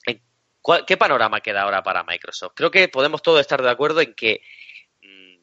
en 0.06 0.22
cuál- 0.60 0.84
qué 0.86 0.96
panorama 0.96 1.40
queda 1.40 1.62
ahora 1.62 1.82
para 1.82 2.02
Microsoft. 2.04 2.52
Creo 2.56 2.70
que 2.70 2.88
podemos 2.88 3.22
todos 3.22 3.40
estar 3.40 3.62
de 3.62 3.70
acuerdo 3.70 4.00
en 4.00 4.14
que 4.14 4.40
mm, 5.02 5.36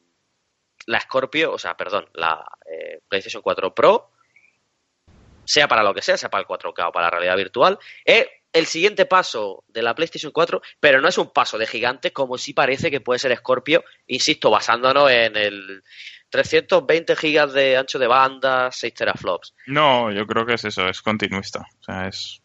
la 0.86 1.00
Scorpio, 1.00 1.52
o 1.52 1.58
sea, 1.58 1.76
perdón, 1.76 2.08
la 2.14 2.44
eh, 2.70 3.00
PlayStation 3.08 3.42
4 3.42 3.74
Pro, 3.74 4.10
sea 5.50 5.66
para 5.66 5.82
lo 5.82 5.92
que 5.92 6.00
sea, 6.00 6.16
sea 6.16 6.30
para 6.30 6.42
el 6.42 6.46
4K 6.46 6.88
o 6.88 6.92
para 6.92 7.06
la 7.06 7.10
realidad 7.10 7.36
virtual, 7.36 7.76
es 8.04 8.28
el 8.52 8.66
siguiente 8.66 9.04
paso 9.04 9.64
de 9.66 9.82
la 9.82 9.96
PlayStation 9.96 10.30
4, 10.30 10.62
pero 10.78 11.00
no 11.00 11.08
es 11.08 11.18
un 11.18 11.32
paso 11.32 11.58
de 11.58 11.66
gigante 11.66 12.12
como 12.12 12.38
sí 12.38 12.52
parece 12.52 12.88
que 12.88 13.00
puede 13.00 13.18
ser 13.18 13.36
Scorpio, 13.36 13.82
insisto, 14.06 14.48
basándonos 14.48 15.10
en 15.10 15.36
el 15.36 15.82
320 16.28 17.16
gigas 17.16 17.52
de 17.52 17.76
ancho 17.76 17.98
de 17.98 18.06
banda, 18.06 18.70
6 18.70 18.94
teraflops. 18.94 19.54
No, 19.66 20.12
yo 20.12 20.24
creo 20.24 20.46
que 20.46 20.54
es 20.54 20.64
eso, 20.64 20.86
es 20.86 21.02
continuista. 21.02 21.66
O 21.80 21.82
sea, 21.82 22.06
es. 22.06 22.40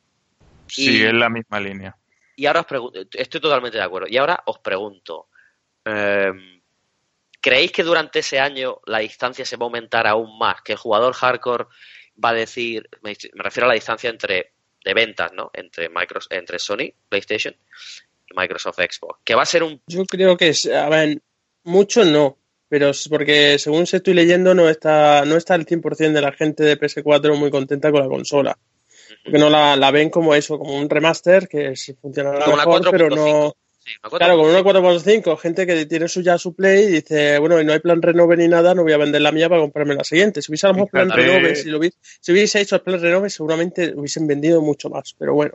Sigue 0.66 1.10
en 1.10 1.20
la 1.20 1.30
misma 1.30 1.60
línea. 1.60 1.96
Y 2.36 2.48
ahora 2.48 2.62
os 2.62 2.66
pregunto, 2.66 3.00
estoy 3.12 3.40
totalmente 3.40 3.78
de 3.78 3.84
acuerdo. 3.84 4.08
Y 4.10 4.18
ahora 4.18 4.42
os 4.48 4.58
pregunto, 4.58 5.28
eh, 5.86 6.32
¿creéis 7.40 7.72
que 7.72 7.84
durante 7.84 8.20
ese 8.20 8.40
año 8.40 8.80
la 8.88 8.98
distancia 8.98 9.46
se 9.46 9.58
va 9.58 9.66
a 9.66 9.68
aumentar 9.68 10.08
aún 10.08 10.40
más? 10.40 10.64
Que 10.64 10.72
el 10.72 10.80
jugador 10.80 11.14
hardcore 11.14 11.68
va 12.24 12.30
a 12.30 12.34
decir, 12.34 12.90
me, 13.02 13.16
me 13.34 13.44
refiero 13.44 13.66
a 13.66 13.70
la 13.70 13.74
distancia 13.76 14.10
entre 14.10 14.52
de 14.84 14.94
ventas, 14.94 15.32
¿no? 15.34 15.50
Entre 15.54 15.90
Microsoft, 15.90 16.32
entre 16.32 16.60
Sony, 16.60 16.94
PlayStation 17.10 17.56
y 18.30 18.38
Microsoft 18.40 18.78
Xbox. 18.80 19.20
Que 19.24 19.36
va 19.36 19.42
a 19.44 19.46
ser 19.48 19.64
un 19.64 19.82
Yo 19.88 20.06
creo 20.06 20.38
que, 20.38 20.50
es- 20.50 20.66
a 20.68 20.88
ver, 20.90 21.20
mucho 21.64 22.06
no, 22.06 22.38
pero 22.70 22.90
es 22.90 23.08
porque 23.10 23.58
según 23.58 23.88
se 23.88 23.98
estoy 23.98 24.14
leyendo 24.14 24.54
no 24.54 24.70
está, 24.70 25.26
no 25.26 25.38
está 25.38 25.56
el 25.56 25.66
100% 25.66 26.14
de 26.14 26.22
la 26.22 26.32
gente 26.34 26.64
de 26.64 26.78
PS4 26.80 27.36
muy 27.38 27.50
contenta 27.50 27.92
con 27.92 28.02
la 28.02 28.08
consola. 28.08 28.58
Porque 29.24 29.38
no 29.40 29.50
la, 29.50 29.76
la 29.76 29.92
ven 29.92 30.10
como 30.10 30.34
eso, 30.36 30.58
como 30.58 30.76
un 30.78 30.90
remaster 30.90 31.48
que 31.48 31.74
funcionará 32.02 32.46
como 32.46 32.58
mejor, 32.58 32.88
pero 32.92 33.08
4.5. 33.10 33.16
no... 33.16 33.54
Sí, 33.86 33.94
Claro, 34.02 34.38
con 34.38 34.48
4.5. 34.48 34.50
una 34.50 34.64
4.5, 34.64 35.38
gente 35.38 35.68
que 35.68 35.86
tiene 35.86 36.08
su 36.08 36.22
ya 36.22 36.40
su 36.40 36.56
Play 36.56 36.86
y 36.86 36.88
dice, 36.88 37.38
bueno, 37.38 37.62
y 37.62 37.66
no 37.66 37.72
hay 37.72 37.80
plan 37.80 38.02
renove 38.02 38.36
ni 38.36 38.48
nada, 38.48 38.74
no 38.74 38.82
voy 38.82 38.94
a 38.94 38.98
vender 38.98 39.22
la 39.22 39.32
mía 39.32 39.48
para 39.48 39.62
comprarme 39.62 39.94
la 39.94 40.04
siguiente. 40.04 40.42
Si 40.42 40.52
hubiese 40.52 40.66
a 40.66 40.70
lo 40.70 40.76
mejor 40.76 40.90
plan 40.90 41.12
renove, 41.12 41.56
si, 41.56 41.70
lo 41.70 41.78
hubiese, 41.78 41.98
si 42.20 42.32
hubiese 42.32 42.62
hecho 42.62 42.78
el 42.78 42.82
plan 42.82 43.00
renove, 43.00 43.30
seguramente 43.30 43.94
hubiesen 43.96 44.26
vendido 44.26 44.60
mucho 44.62 44.90
más. 44.90 45.14
Pero 45.20 45.36
bueno, 45.36 45.54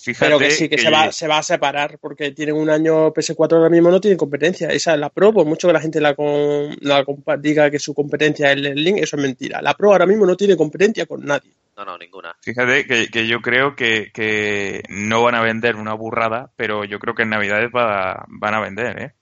Fíjate 0.00 0.26
pero 0.26 0.38
que 0.38 0.50
sí, 0.52 0.68
que, 0.68 0.78
se, 0.78 0.90
va, 0.90 1.10
se 1.10 1.26
va 1.26 1.38
a 1.38 1.42
separar 1.42 1.98
porque 2.00 2.30
tienen 2.30 2.54
un 2.54 2.70
año 2.70 3.12
PS4 3.12 3.52
ahora 3.52 3.68
mismo 3.68 3.90
no 3.90 4.00
tienen 4.00 4.18
competencia. 4.18 4.68
Esa 4.68 4.94
es 4.94 5.00
la 5.00 5.10
Pro, 5.10 5.32
por 5.32 5.46
mucho 5.46 5.66
que 5.66 5.74
la 5.74 5.80
gente 5.80 6.00
la, 6.00 6.14
con, 6.14 6.76
la 6.80 7.04
diga 7.38 7.68
que 7.68 7.80
su 7.80 7.94
competencia 7.94 8.52
es 8.52 8.58
el 8.58 8.74
Link, 8.74 8.98
eso 8.98 9.16
es 9.16 9.22
mentira. 9.22 9.60
La 9.60 9.74
Pro 9.74 9.90
ahora 9.90 10.06
mismo 10.06 10.24
no 10.24 10.36
tiene 10.36 10.56
competencia 10.56 11.06
con 11.06 11.24
nadie. 11.24 11.50
No, 11.76 11.84
no, 11.86 11.96
ninguna. 11.98 12.36
Fíjate 12.42 12.86
que, 12.86 13.08
que 13.08 13.26
yo 13.26 13.40
creo 13.40 13.74
que, 13.74 14.10
que 14.12 14.82
no 14.88 15.22
van 15.22 15.34
a 15.34 15.40
vender 15.42 15.76
una 15.76 15.94
burrada, 15.94 16.50
pero 16.56 16.84
yo 16.84 16.98
creo 16.98 17.14
que 17.14 17.22
en 17.22 17.30
Navidades 17.30 17.70
va- 17.74 18.24
van 18.28 18.54
a 18.54 18.60
vender, 18.60 19.02
¿eh? 19.02 19.12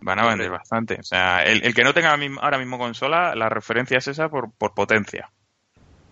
Van 0.00 0.18
a 0.18 0.26
vender 0.28 0.50
bastante. 0.50 0.96
O 1.00 1.02
sea, 1.02 1.42
el, 1.44 1.64
el 1.64 1.74
que 1.74 1.82
no 1.82 1.94
tenga 1.94 2.16
mi- 2.18 2.36
ahora 2.40 2.58
mismo 2.58 2.78
consola, 2.78 3.34
la 3.34 3.48
referencia 3.48 3.98
es 3.98 4.06
esa 4.08 4.28
por, 4.28 4.52
por 4.52 4.74
potencia. 4.74 5.30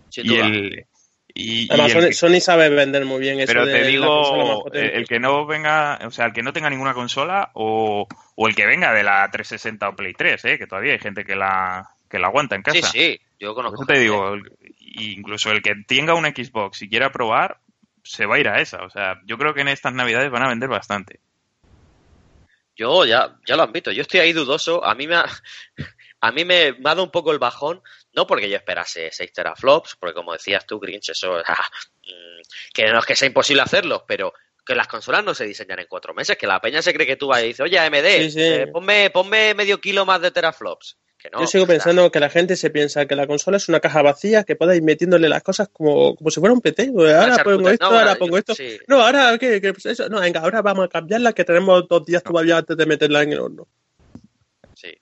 Sin 0.09 0.25
Y 0.25 0.29
duda. 0.29 0.47
el, 0.47 0.85
y, 1.27 1.63
y 1.65 1.67
Además, 1.69 1.91
el 1.91 1.93
Sony, 1.93 2.07
que- 2.07 2.13
Sony 2.13 2.39
sabe 2.41 2.69
vender 2.69 3.05
muy 3.05 3.19
bien 3.19 3.39
eso 3.39 3.53
pero 3.53 3.65
te 3.65 3.83
digo, 3.83 4.65
el 4.73 5.07
que 5.07 5.19
no 5.19 5.45
venga, 5.45 5.99
o 6.05 6.09
sea, 6.11 6.25
el 6.25 6.33
que 6.33 6.41
no 6.41 6.53
tenga 6.53 6.69
ninguna 6.71 6.93
consola 6.95 7.51
o, 7.53 8.07
o 8.35 8.47
el 8.47 8.55
que 8.55 8.65
venga 8.65 8.91
de 8.93 9.03
la 9.03 9.29
360 9.29 9.89
o 9.89 9.95
Play 9.95 10.13
3, 10.13 10.43
¿eh? 10.45 10.57
Que 10.57 10.65
todavía 10.65 10.93
hay 10.93 10.99
gente 10.99 11.23
que 11.23 11.35
la, 11.35 11.87
que 12.09 12.19
la 12.19 12.27
aguanta 12.27 12.55
en 12.55 12.63
casa. 12.63 12.87
Sí, 12.87 12.99
sí, 12.99 13.21
yo 13.39 13.53
conozco. 13.55 13.83
eso 13.83 13.85
te 13.85 13.99
digo, 13.99 14.35
incluso 14.79 15.51
el 15.51 15.61
que 15.61 15.75
tenga 15.87 16.13
un 16.13 16.25
Xbox 16.25 16.81
y 16.81 16.89
quiera 16.89 17.11
probar, 17.11 17.59
se 18.03 18.25
va 18.25 18.35
a 18.35 18.39
ir 18.39 18.47
a 18.47 18.61
esa. 18.61 18.83
O 18.83 18.89
sea, 18.89 19.21
yo 19.25 19.37
creo 19.37 19.53
que 19.53 19.61
en 19.61 19.67
estas 19.67 19.93
navidades 19.93 20.31
van 20.31 20.43
a 20.43 20.49
vender 20.49 20.69
bastante. 20.69 21.19
Yo 22.75 23.05
ya, 23.05 23.37
ya 23.45 23.55
lo 23.55 23.63
admito, 23.63 23.91
yo 23.91 24.01
estoy 24.01 24.19
ahí 24.19 24.33
dudoso. 24.33 24.83
A 24.83 24.95
mí 24.95 25.07
me 25.07 25.15
ha, 25.15 25.25
a 26.21 26.31
mí 26.31 26.45
me, 26.45 26.73
me 26.73 26.89
ha 26.89 26.95
dado 26.95 27.03
un 27.03 27.11
poco 27.11 27.31
el 27.31 27.39
bajón, 27.39 27.81
no 28.13 28.27
porque 28.27 28.49
yo 28.49 28.57
esperase 28.57 29.09
6 29.11 29.33
teraflops, 29.33 29.95
porque 29.95 30.13
como 30.13 30.33
decías 30.33 30.65
tú, 30.65 30.79
Grinch, 30.79 31.09
eso 31.09 31.37
mm, 32.03 32.41
que 32.73 32.91
no 32.91 32.99
es 32.99 33.05
que 33.05 33.15
sea 33.15 33.27
imposible 33.27 33.61
hacerlo, 33.61 34.05
pero 34.07 34.33
que 34.65 34.75
las 34.75 34.87
consolas 34.87 35.23
no 35.23 35.33
se 35.35 35.45
diseñan 35.45 35.79
en 35.79 35.85
cuatro 35.87 36.13
meses, 36.13 36.37
que 36.37 36.47
la 36.47 36.59
peña 36.59 36.81
se 36.81 36.93
cree 36.93 37.05
que 37.05 37.15
tú 37.17 37.27
vas 37.27 37.43
y 37.43 37.47
dices, 37.47 37.59
oye, 37.61 37.77
AMD, 37.77 38.05
Sí, 38.23 38.31
sí. 38.31 38.41
eh, 38.41 38.67
ponme, 38.67 39.09
ponme 39.11 39.53
medio 39.53 39.79
kilo 39.79 40.05
más 40.05 40.21
de 40.21 40.31
teraflops. 40.31 40.97
Que 41.17 41.29
no, 41.31 41.39
Yo 41.41 41.47
sigo 41.47 41.65
pensando 41.67 42.11
que 42.11 42.19
la 42.19 42.29
gente 42.29 42.55
se 42.55 42.69
piensa 42.71 43.05
que 43.05 43.15
la 43.15 43.25
consola 43.27 43.57
es 43.57 43.69
una 43.69 43.79
caja 43.79 44.01
vacía 44.01 44.43
que 44.43 44.55
pueda 44.55 44.75
ir 44.75 44.83
metiéndole 44.83 45.29
las 45.29 45.43
cosas 45.43 45.69
como, 45.71 46.15
como 46.15 46.29
si 46.31 46.39
fuera 46.39 46.53
un 46.53 46.61
PT. 46.61 46.91
Pues 46.93 47.13
Ahora 47.13 47.43
pongo 47.43 47.69
esto, 47.69 47.89
No, 47.91 47.97
ahora 47.99 48.13
yo- 48.13 48.19
pongo 48.19 48.37
esto. 48.37 48.53
sí. 48.55 48.77
No, 48.87 49.01
ahora 49.01 49.37
¿qué? 49.37 49.59
¿Qué? 49.61 49.71
Pues 49.73 49.85
eso, 49.85 50.09
no, 50.09 50.19
venga, 50.19 50.41
ahora 50.41 50.61
vamos 50.61 50.85
a 50.85 50.89
cambiarla 50.89 51.33
que 51.33 51.43
tenemos 51.45 51.87
dos 51.87 52.05
días 52.05 52.21
todavía 52.23 52.57
antes 52.57 52.75
de 52.75 52.85
meterla 52.85 53.21
en 53.23 53.33
el 53.33 53.39
horno. 53.39 53.67
sí. 54.75 54.93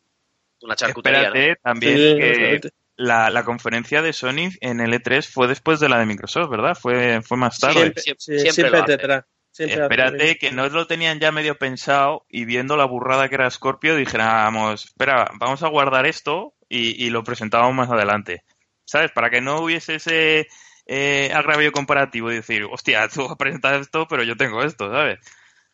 Una 0.62 0.76
charcutería, 0.78 1.30
¿no? 1.30 1.36
Espérate 1.36 1.60
también 1.62 1.97
Sí, 1.97 2.15
que 2.19 2.69
la, 2.95 3.30
la 3.30 3.43
conferencia 3.43 4.02
de 4.02 4.13
Sony 4.13 4.49
en 4.62 4.80
el 4.80 4.93
E3 4.93 5.28
fue 5.28 5.47
después 5.47 5.82
de 5.82 5.89
la 5.89 5.99
de 5.99 6.06
Microsoft, 6.06 6.49
¿verdad? 6.49 6.78
Fue, 6.80 7.21
fue 7.21 7.38
más 7.38 7.60
tarde. 7.60 7.91
Siempre, 7.97 8.02
Sí, 8.02 8.39
siempre 8.39 8.54
siempre. 8.86 9.21
Siempre 9.54 9.84
Espérate 9.84 10.38
que 10.39 10.52
no 10.52 10.68
lo 10.68 10.88
tenían 10.88 11.20
ya 11.20 11.32
medio 11.32 11.58
pensado 11.60 12.26
y 12.28 12.46
viendo 12.46 12.76
la 12.76 12.86
burrada 12.86 13.30
que 13.30 13.36
era 13.36 13.50
Scorpio 13.52 13.96
dijéramos, 13.96 14.86
espera, 14.86 15.30
vamos 15.36 15.62
a 15.62 15.70
guardar 15.70 16.08
esto 16.08 16.56
y, 16.68 17.06
y 17.06 17.12
lo 17.12 17.24
presentábamos 17.24 17.76
más 17.76 17.92
adelante. 17.92 18.44
¿Sabes? 18.84 19.12
Para 19.12 19.30
que 19.30 19.42
no 19.42 19.60
hubiese 19.62 19.96
ese 19.96 20.48
eh, 20.88 21.32
agravio 21.34 21.72
comparativo 21.72 22.32
y 22.32 22.36
decir, 22.36 22.63
hostia, 22.70 23.08
tú 23.08 23.26
has 23.30 23.38
presentado 23.38 23.80
esto, 23.80 24.08
pero 24.10 24.24
yo 24.24 24.36
tengo 24.36 24.63
esto, 24.63 24.92
¿sabes? 24.92 25.20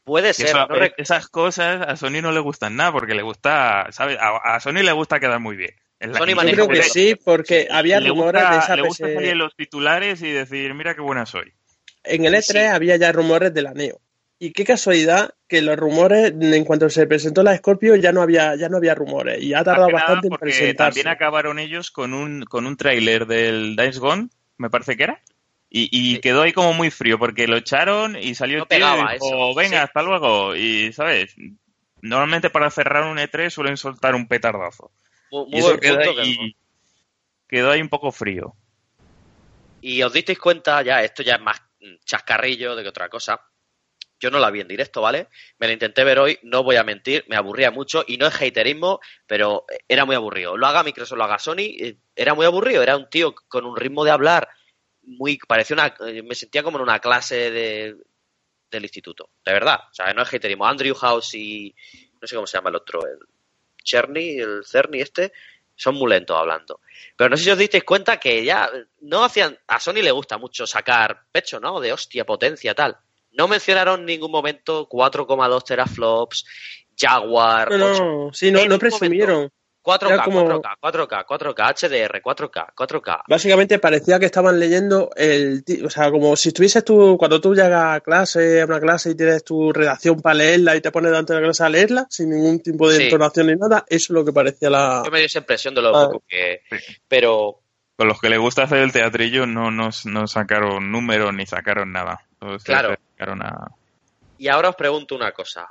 Puede 0.03 0.33
ser. 0.33 0.47
eso- 0.47 0.57
no 0.67 0.75
rec- 0.75 0.95
esas 0.97 1.27
cosas 1.29 1.81
a 1.87 1.95
Sony 1.95 2.21
no 2.21 2.31
le 2.33 2.39
gustan 2.41 2.75
nada 2.75 2.91
porque 2.91 3.15
le 3.15 3.21
gusta, 3.21 3.87
¿sabes? 3.91 4.17
A, 4.19 4.55
a 4.55 4.59
Sony 4.59 4.83
le 4.83 4.91
gusta 4.91 5.19
quedar 5.21 5.39
muy 5.39 5.55
bien. 5.55 5.71
Sony 6.19 6.25
que- 6.27 6.35
Yo 6.51 6.67
creo 6.67 6.67
que 6.67 6.89
sí, 6.89 7.15
porque 7.15 7.67
había 7.71 7.99
le 8.01 8.09
rumores 8.09 8.33
gusta, 8.43 8.51
de 8.51 8.57
esa 8.59 8.75
le 8.75 8.81
gusta 8.83 9.05
salir 9.15 9.29
en 9.29 9.37
los 9.37 9.55
titulares 9.55 10.21
y 10.21 10.31
decir, 10.31 10.73
mira 10.73 10.95
qué 10.95 11.01
buena 11.01 11.25
soy. 11.25 11.53
En 12.03 12.25
el 12.25 12.33
E3 12.33 12.41
Sí. 12.43 12.57
había 12.57 12.95
ya 12.97 13.11
rumores 13.11 13.53
de 13.53 13.61
la 13.61 13.73
Neo. 13.73 13.99
Y 14.41 14.53
qué 14.53 14.63
casualidad 14.63 15.31
que 15.49 15.61
los 15.61 15.75
rumores, 15.77 16.33
en 16.39 16.63
cuanto 16.63 16.89
se 16.89 17.05
presentó 17.07 17.43
la 17.43 17.57
Scorpio, 17.57 17.95
ya 17.97 18.13
no 18.13 18.21
había, 18.21 18.55
ya 18.55 18.69
no 18.69 18.77
había 18.77 18.95
rumores. 18.95 19.43
Y 19.43 19.53
ha 19.53 19.63
tardado 19.65 19.91
bastante 19.91 20.27
en 20.27 20.37
presentarse. 20.37 20.75
también 20.75 21.07
acabaron 21.07 21.59
ellos 21.59 21.91
con 21.91 22.13
un, 22.13 22.43
con 22.45 22.65
un 22.65 22.77
tráiler 22.77 23.25
del 23.27 23.75
Dice 23.75 23.99
Gone, 23.99 24.29
me 24.57 24.69
parece 24.69 24.95
que 24.95 25.03
era. 25.03 25.21
Y, 25.69 25.89
y 25.91 26.15
Sí. 26.15 26.21
quedó 26.21 26.41
ahí 26.43 26.53
como 26.53 26.73
muy 26.73 26.89
frío 26.89 27.19
porque 27.19 27.47
lo 27.47 27.57
echaron 27.57 28.15
y 28.15 28.33
salió 28.33 28.59
No 28.59 28.63
el 28.63 28.69
tío 28.69 28.77
pegaba 28.77 29.11
y 29.11 29.13
dijo, 29.19 29.27
eso, 29.27 29.55
venga, 29.55 29.77
sí. 29.79 29.83
hasta 29.83 30.01
luego. 30.03 30.55
Y, 30.55 30.93
¿sabes? 30.93 31.35
Normalmente 32.01 32.49
para 32.49 32.71
cerrar 32.71 33.03
un 33.03 33.17
E3 33.17 33.49
suelen 33.49 33.75
soltar 33.75 34.15
un 34.15 34.27
petardazo. 34.27 34.89
Muy, 35.31 35.47
Y 35.47 35.51
muy 35.51 35.59
eso 35.59 35.67
buen 35.67 35.79
quedó 35.81 35.99
ahí, 36.21 36.55
quedó 37.47 37.71
ahí 37.71 37.81
un 37.81 37.89
poco 37.89 38.11
frío. 38.13 38.55
Y 39.81 40.01
os 40.01 40.13
disteis 40.13 40.39
cuenta, 40.39 40.81
ya, 40.81 41.03
esto 41.03 41.23
ya 41.23 41.35
es 41.35 41.41
más 41.41 41.61
chascarrillo 42.05 42.75
de 42.75 42.83
que 42.83 42.89
otra 42.89 43.09
cosa. 43.09 43.41
Yo 44.19 44.29
no 44.29 44.39
la 44.39 44.51
vi 44.51 44.59
en 44.59 44.67
directo, 44.67 45.01
¿vale? 45.01 45.29
Me 45.59 45.67
la 45.67 45.73
intenté 45.73 46.03
ver 46.03 46.19
hoy, 46.19 46.37
no 46.43 46.61
voy 46.61 46.75
a 46.75 46.83
mentir, 46.83 47.23
me 47.29 47.37
aburría 47.37 47.71
mucho 47.71 48.03
y 48.05 48.17
no 48.17 48.27
es 48.27 48.35
haterismo, 48.35 48.99
pero 49.25 49.65
era 49.87 50.03
muy 50.03 50.15
aburrido. 50.15 50.57
Lo 50.57 50.67
haga 50.67 50.83
Microsoft, 50.83 51.17
lo 51.17 51.23
haga 51.23 51.39
Sony, 51.39 51.75
eh, 51.79 51.97
era 52.15 52.33
muy 52.33 52.45
aburrido. 52.45 52.83
Era 52.83 52.97
un 52.97 53.09
tío 53.09 53.33
con 53.47 53.65
un 53.65 53.77
ritmo 53.77 54.03
de 54.03 54.11
hablar 54.11 54.49
muy. 55.03 55.37
parecía 55.47 55.75
una. 55.75 55.95
eh, 56.07 56.21
me 56.23 56.35
sentía 56.35 56.63
como 56.63 56.77
en 56.77 56.83
una 56.83 56.99
clase 56.99 57.49
de, 57.51 57.95
del 58.69 58.83
instituto, 58.83 59.29
de 59.45 59.53
verdad. 59.53 59.79
O 59.89 59.93
sea, 59.93 60.13
no 60.13 60.21
es 60.23 60.33
haterismo. 60.33 60.65
Andrew 60.65 60.95
House 60.95 61.35
y. 61.35 61.73
no 62.21 62.27
sé 62.27 62.35
cómo 62.35 62.47
se 62.47 62.57
llama 62.57 62.69
el 62.69 62.75
otro, 62.75 62.99
el 63.05 63.19
Cherny, 63.83 64.39
el 64.39 64.63
Cerny 64.65 65.01
este, 65.01 65.31
son 65.79 65.95
muy 65.95 66.09
lentos 66.09 66.37
hablando. 66.37 66.81
Pero 67.15 67.29
no 67.29 67.37
sé 67.37 67.45
si 67.45 67.51
os 67.51 67.57
disteis 67.57 67.85
cuenta 67.85 68.17
que 68.17 68.43
ya 68.43 68.69
no 69.01 69.23
hacían. 69.23 69.57
A 69.67 69.79
Sony 69.79 70.01
le 70.03 70.11
gusta 70.11 70.37
mucho 70.37 70.67
sacar 70.67 71.23
pecho, 71.31 71.59
¿no? 71.59 71.79
De 71.79 71.93
hostia, 71.93 72.25
potencia, 72.25 72.75
tal. 72.75 72.97
No 73.31 73.47
mencionaron 73.47 74.01
en 74.01 74.05
ningún 74.07 74.31
momento 74.31 74.89
4,2 74.89 75.63
teraflops, 75.63 76.45
Jaguar, 76.97 77.71
No, 77.71 77.91
8, 77.91 78.03
no, 78.03 78.33
sí, 78.33 78.51
no, 78.51 78.65
no 78.65 78.77
presumieron. 78.77 79.49
4K, 79.81 80.13
Era 80.13 80.23
como- 80.23 80.45
4K, 80.45 80.77
4K, 80.81 81.25
4K, 81.25 81.69
HDR, 81.69 82.21
4K, 82.21 82.73
4K. 82.75 83.23
Básicamente 83.27 83.79
parecía 83.79 84.19
que 84.19 84.25
estaban 84.25 84.59
leyendo 84.59 85.09
el, 85.15 85.63
o 85.85 85.89
sea, 85.89 86.11
como 86.11 86.35
si 86.35 86.49
estuvieses 86.49 86.83
tú, 86.83 87.15
cuando 87.17 87.39
tú 87.39 87.55
llegas 87.55 87.95
a 87.97 88.01
clase, 88.01 88.61
a 88.61 88.65
una 88.65 88.79
clase 88.79 89.11
y 89.11 89.15
tienes 89.15 89.43
tu 89.43 89.71
redacción 89.71 90.21
para 90.21 90.35
leerla 90.35 90.75
y 90.75 90.81
te 90.81 90.91
pones 90.91 91.11
delante 91.11 91.33
de 91.33 91.39
la 91.39 91.45
clase 91.47 91.63
a 91.63 91.69
leerla 91.69 92.05
sin 92.09 92.29
ningún 92.29 92.59
tipo 92.61 92.89
de 92.89 92.97
Sí. 92.97 93.03
entonación 93.03 93.47
ni 93.47 93.55
nada, 93.55 93.85
eso 93.87 94.05
es 94.05 94.09
lo 94.09 94.25
que 94.25 94.33
parecía 94.33 94.69
la... 94.69 95.01
Yo 95.05 95.11
me 95.11 95.19
dio 95.19 95.25
esa 95.27 95.39
impresión 95.39 95.73
de 95.73 95.81
lo 95.81 95.95
Ah. 95.95 96.05
poco 96.07 96.23
que. 96.27 96.61
Sí. 96.69 96.77
Pero 97.07 97.61
Con 97.95 98.07
los 98.07 98.19
que 98.21 98.29
le 98.29 98.37
gusta 98.37 98.63
hacer 98.63 98.79
el 98.79 98.91
teatrillo 98.93 99.45
no, 99.45 99.71
no, 99.71 99.89
no 100.05 100.27
sacaron 100.27 100.91
números 100.91 101.33
ni 101.33 101.45
sacaron 101.45 101.91
nada. 101.91 102.25
Claro. 102.63 102.95
a- 103.19 103.71
Y 104.37 104.47
ahora 104.47 104.69
os 104.69 104.75
pregunto 104.75 105.15
una 105.15 105.31
cosa. 105.33 105.67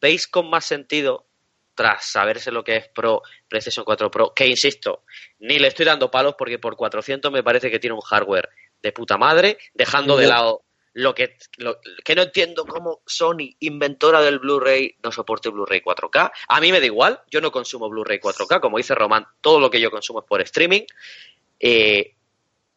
¿Veis 0.00 0.26
con 0.26 0.48
más 0.50 0.64
sentido, 0.66 1.26
tras 1.74 2.04
saberse 2.04 2.50
lo 2.50 2.62
que 2.62 2.76
es 2.76 2.88
Pro, 2.88 3.22
PlayStation 3.48 3.84
4 3.84 4.10
Pro, 4.10 4.32
que 4.34 4.46
insisto, 4.46 5.04
ni 5.40 5.58
le 5.58 5.68
estoy 5.68 5.86
dando 5.86 6.10
palos 6.10 6.34
porque 6.38 6.58
por 6.58 6.76
400 6.76 7.30
me 7.32 7.42
parece 7.42 7.70
que 7.70 7.78
tiene 7.78 7.94
un 7.94 8.00
hardware 8.00 8.48
de 8.82 8.92
puta 8.92 9.16
madre, 9.16 9.58
dejando 9.72 10.16
de 10.16 10.26
lado 10.26 10.64
lo 10.94 11.14
que, 11.14 11.36
lo, 11.56 11.80
que 12.04 12.14
no 12.14 12.22
entiendo 12.22 12.64
cómo 12.64 13.02
Sony, 13.04 13.56
inventora 13.60 14.20
del 14.20 14.38
Blu-ray, 14.38 14.96
no 15.02 15.10
soporte 15.10 15.48
Blu-ray 15.48 15.80
4K. 15.80 16.30
A 16.48 16.60
mí 16.60 16.70
me 16.70 16.78
da 16.78 16.86
igual, 16.86 17.20
yo 17.30 17.40
no 17.40 17.50
consumo 17.50 17.88
Blu-ray 17.88 18.20
4K, 18.20 18.60
como 18.60 18.78
dice 18.78 18.94
Román, 18.94 19.26
todo 19.40 19.58
lo 19.58 19.70
que 19.70 19.80
yo 19.80 19.90
consumo 19.90 20.20
es 20.20 20.26
por 20.26 20.40
streaming. 20.42 20.82
Eh, 21.58 22.14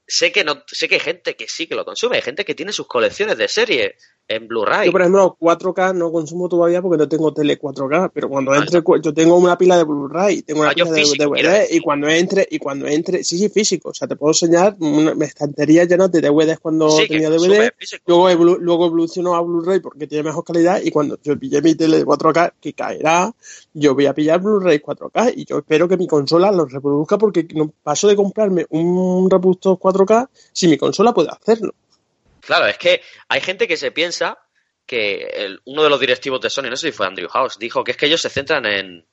sé 0.07 0.31
que 0.31 0.43
no 0.43 0.63
sé 0.65 0.88
que 0.88 0.95
hay 0.95 1.01
gente 1.01 1.36
que 1.36 1.47
sí 1.47 1.67
que 1.67 1.75
lo 1.75 1.86
consume, 1.86 2.15
hay 2.15 2.21
gente 2.23 2.43
que 2.43 2.55
tiene 2.55 2.71
sus 2.71 2.88
colecciones 2.88 3.38
de 3.38 3.47
series 3.47 3.95
en 4.27 4.47
Blu-ray. 4.47 4.87
Yo, 4.87 4.91
por 4.91 5.01
ejemplo, 5.01 5.37
4K 5.39 5.95
no 5.95 6.11
consumo 6.11 6.49
todavía 6.49 6.81
porque 6.81 6.97
no 6.97 7.07
tengo 7.07 7.33
tele 7.33 7.59
4K, 7.59 8.11
pero 8.13 8.27
cuando 8.27 8.51
Ah, 8.51 8.57
entre, 8.57 8.81
yo 9.01 9.13
tengo 9.13 9.37
una 9.37 9.57
pila 9.57 9.77
de 9.77 9.85
Blu-ray, 9.85 10.41
tengo 10.41 10.61
una 10.61 10.71
Ah, 10.71 10.73
pila 10.73 10.91
de 10.91 11.01
físico, 11.01 11.23
DVD, 11.23 11.67
y 11.69 11.79
cuando 11.79 12.07
entre, 12.09 12.47
y 12.49 12.59
cuando 12.59 12.87
entre, 12.87 13.23
sí, 13.23 13.37
sí, 13.37 13.49
físico, 13.49 13.89
o 13.89 13.93
sea, 13.93 14.07
te 14.07 14.15
puedo 14.15 14.31
enseñar 14.31 14.75
una 14.79 15.25
estantería 15.25 15.85
llena 15.85 16.07
de 16.09 16.21
DVDs 16.21 16.59
cuando 16.59 16.89
Sí, 16.89 17.07
tenía 17.07 17.29
DVD, 17.29 17.71
luego, 18.05 18.57
luego 18.57 18.85
evolucionó 18.87 19.35
a 19.35 19.41
Blu-ray 19.41 19.79
porque 19.79 20.07
tiene 20.07 20.23
mejor 20.23 20.43
calidad, 20.43 20.81
y 20.83 20.91
cuando 20.91 21.17
yo 21.23 21.39
pillé 21.39 21.61
mi 21.61 21.75
tele 21.75 21.99
de 21.99 22.05
4K, 22.05 22.53
que 22.59 22.73
caerá, 22.73 23.33
yo 23.73 23.95
voy 23.95 24.07
a 24.07 24.13
pillar 24.13 24.41
Blu-ray 24.41 24.79
4K, 24.79 25.33
y 25.37 25.45
yo 25.45 25.59
espero 25.59 25.87
que 25.87 25.95
mi 25.95 26.07
consola 26.07 26.51
lo 26.51 26.65
reproduzca 26.65 27.17
porque 27.17 27.47
no 27.55 27.71
paso 27.81 28.07
de 28.07 28.15
comprarme 28.15 28.65
un 28.71 29.29
reproductor 29.29 29.77
4K 29.77 30.27
si 30.51 30.67
mi 30.67 30.77
consola 30.77 31.13
puede 31.13 31.29
hacerlo. 31.29 31.73
Claro, 32.47 32.65
es 32.65 32.77
que 32.77 33.01
hay 33.27 33.41
gente 33.41 33.67
que 33.67 33.75
se 33.75 33.91
piensa 33.91 34.39
que 34.86 35.57
uno 35.65 35.83
de 35.83 35.89
los 35.89 35.99
directivos 35.99 36.39
de 36.39 36.49
Sony, 36.49 36.69
no 36.69 36.77
sé 36.77 36.88
si 36.88 36.91
fue 36.93 37.05
Andrew 37.05 37.27
House, 37.27 37.60
dijo 37.60 37.83
que 37.83 37.91
es 37.91 37.97
que 37.97 38.05
ellos 38.05 38.21
se 38.21 38.29
centran 38.29 38.65
en, 38.65 39.05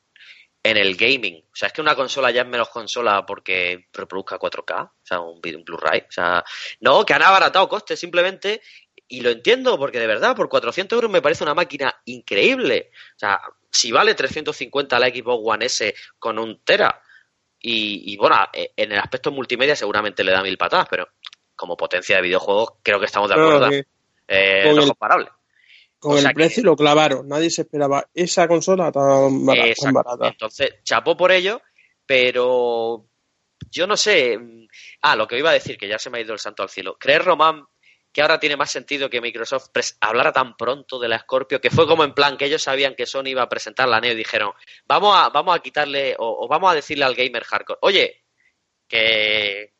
en 0.62 0.76
el 0.76 0.94
gaming. 0.94 1.44
O 1.52 1.56
sea, 1.56 1.66
es 1.66 1.72
que 1.72 1.80
una 1.80 1.96
consola 1.96 2.30
ya 2.30 2.42
es 2.42 2.46
menos 2.46 2.68
consola 2.68 3.26
porque 3.26 3.88
reproduzca 3.92 4.38
4K, 4.38 4.84
o 4.84 4.92
sea, 5.02 5.18
un 5.18 5.40
Blu-ray. 5.40 6.02
O 6.02 6.12
sea, 6.12 6.44
no, 6.78 7.04
que 7.04 7.12
han 7.12 7.24
abaratado 7.24 7.68
costes 7.68 7.98
simplemente. 7.98 8.62
Y 9.08 9.20
lo 9.20 9.30
entiendo, 9.30 9.76
porque 9.78 9.98
de 9.98 10.06
verdad, 10.06 10.36
por 10.36 10.48
400 10.48 10.96
euros 10.96 11.10
me 11.10 11.20
parece 11.20 11.42
una 11.42 11.54
máquina 11.54 11.92
increíble. 12.04 12.92
O 13.16 13.18
sea, 13.18 13.40
si 13.68 13.90
vale 13.90 14.14
350 14.14 14.96
la 15.00 15.08
Xbox 15.08 15.42
One 15.44 15.66
S 15.66 15.92
con 16.20 16.38
un 16.38 16.62
Tera, 16.62 17.02
y, 17.58 18.12
y, 18.12 18.16
bueno, 18.16 18.36
eh, 18.52 18.74
en 18.76 18.92
el 18.92 18.98
aspecto 19.00 19.32
multimedia 19.32 19.74
seguramente 19.74 20.22
le 20.22 20.30
da 20.30 20.42
mil 20.42 20.56
patadas, 20.56 20.86
pero 20.88 21.08
como 21.56 21.76
potencia 21.76 22.16
de 22.16 22.22
videojuegos 22.22 22.74
creo 22.82 22.98
que 23.00 23.06
estamos 23.06 23.28
de 23.28 23.34
acuerdo. 23.34 23.68
Eh, 24.28 24.62
con 24.64 24.74
no 24.74 24.78
es 24.80 24.84
el- 24.84 24.88
comparable. 24.90 25.28
con 25.98 26.12
O 26.16 26.18
sea 26.18 26.28
el 26.30 26.34
precio 26.34 26.62
lo 26.62 26.76
clavaron, 26.76 27.26
nadie 27.28 27.50
se 27.50 27.62
esperaba 27.62 28.06
esa 28.14 28.46
consola 28.48 28.90
tan 28.92 29.44
barata. 29.46 29.62
tan 29.62 29.68
Exacto. 29.70 29.92
barata. 30.02 30.28
Entonces, 30.28 30.74
chapó 30.82 31.16
por 31.16 31.30
ello, 31.32 31.60
pero 32.06 33.06
yo 33.70 33.86
no 33.86 33.96
sé. 33.96 34.38
mm, 34.38 34.66
Ah, 35.02 35.16
lo 35.16 35.26
que 35.28 35.38
iba 35.38 35.50
a 35.50 35.54
decir, 35.54 35.76
que 35.78 35.86
ya 35.88 35.98
se 35.98 36.08
me 36.10 36.18
ha 36.18 36.20
ido 36.22 36.32
el 36.32 36.38
santo 36.38 36.62
al 36.62 36.68
cielo. 36.70 36.96
¿Crees, 36.98 37.22
Román, 37.24 37.64
que 38.12 38.22
ahora 38.22 38.38
tiene 38.40 38.56
más 38.56 38.70
sentido 38.70 39.10
que 39.10 39.20
Microsoft 39.20 39.68
hablara 40.00 40.32
tan 40.32 40.56
pronto 40.56 40.98
de 40.98 41.08
la 41.08 41.18
Scorpio? 41.18 41.60
Que 41.60 41.70
fue 41.70 41.86
como 41.86 42.04
en 42.04 42.14
plan 42.14 42.36
que 42.38 42.46
ellos 42.46 42.62
sabían 42.62 42.94
que 42.94 43.04
Sony 43.06 43.26
iba 43.28 43.42
a 43.42 43.48
presentar 43.48 43.88
la 43.88 44.00
Neo 44.00 44.12
y 44.12 44.16
dijeron, 44.16 44.52
vamos 44.86 45.14
a, 45.16 45.28
vamos 45.28 45.54
a 45.54 45.58
quitarle, 45.60 46.14
o, 46.18 46.44
o 46.44 46.48
vamos 46.48 46.70
a 46.70 46.74
decirle 46.74 47.04
al 47.04 47.14
gamer 47.14 47.44
hardcore, 47.44 47.78
oye, 47.82 48.24
que 48.88 49.73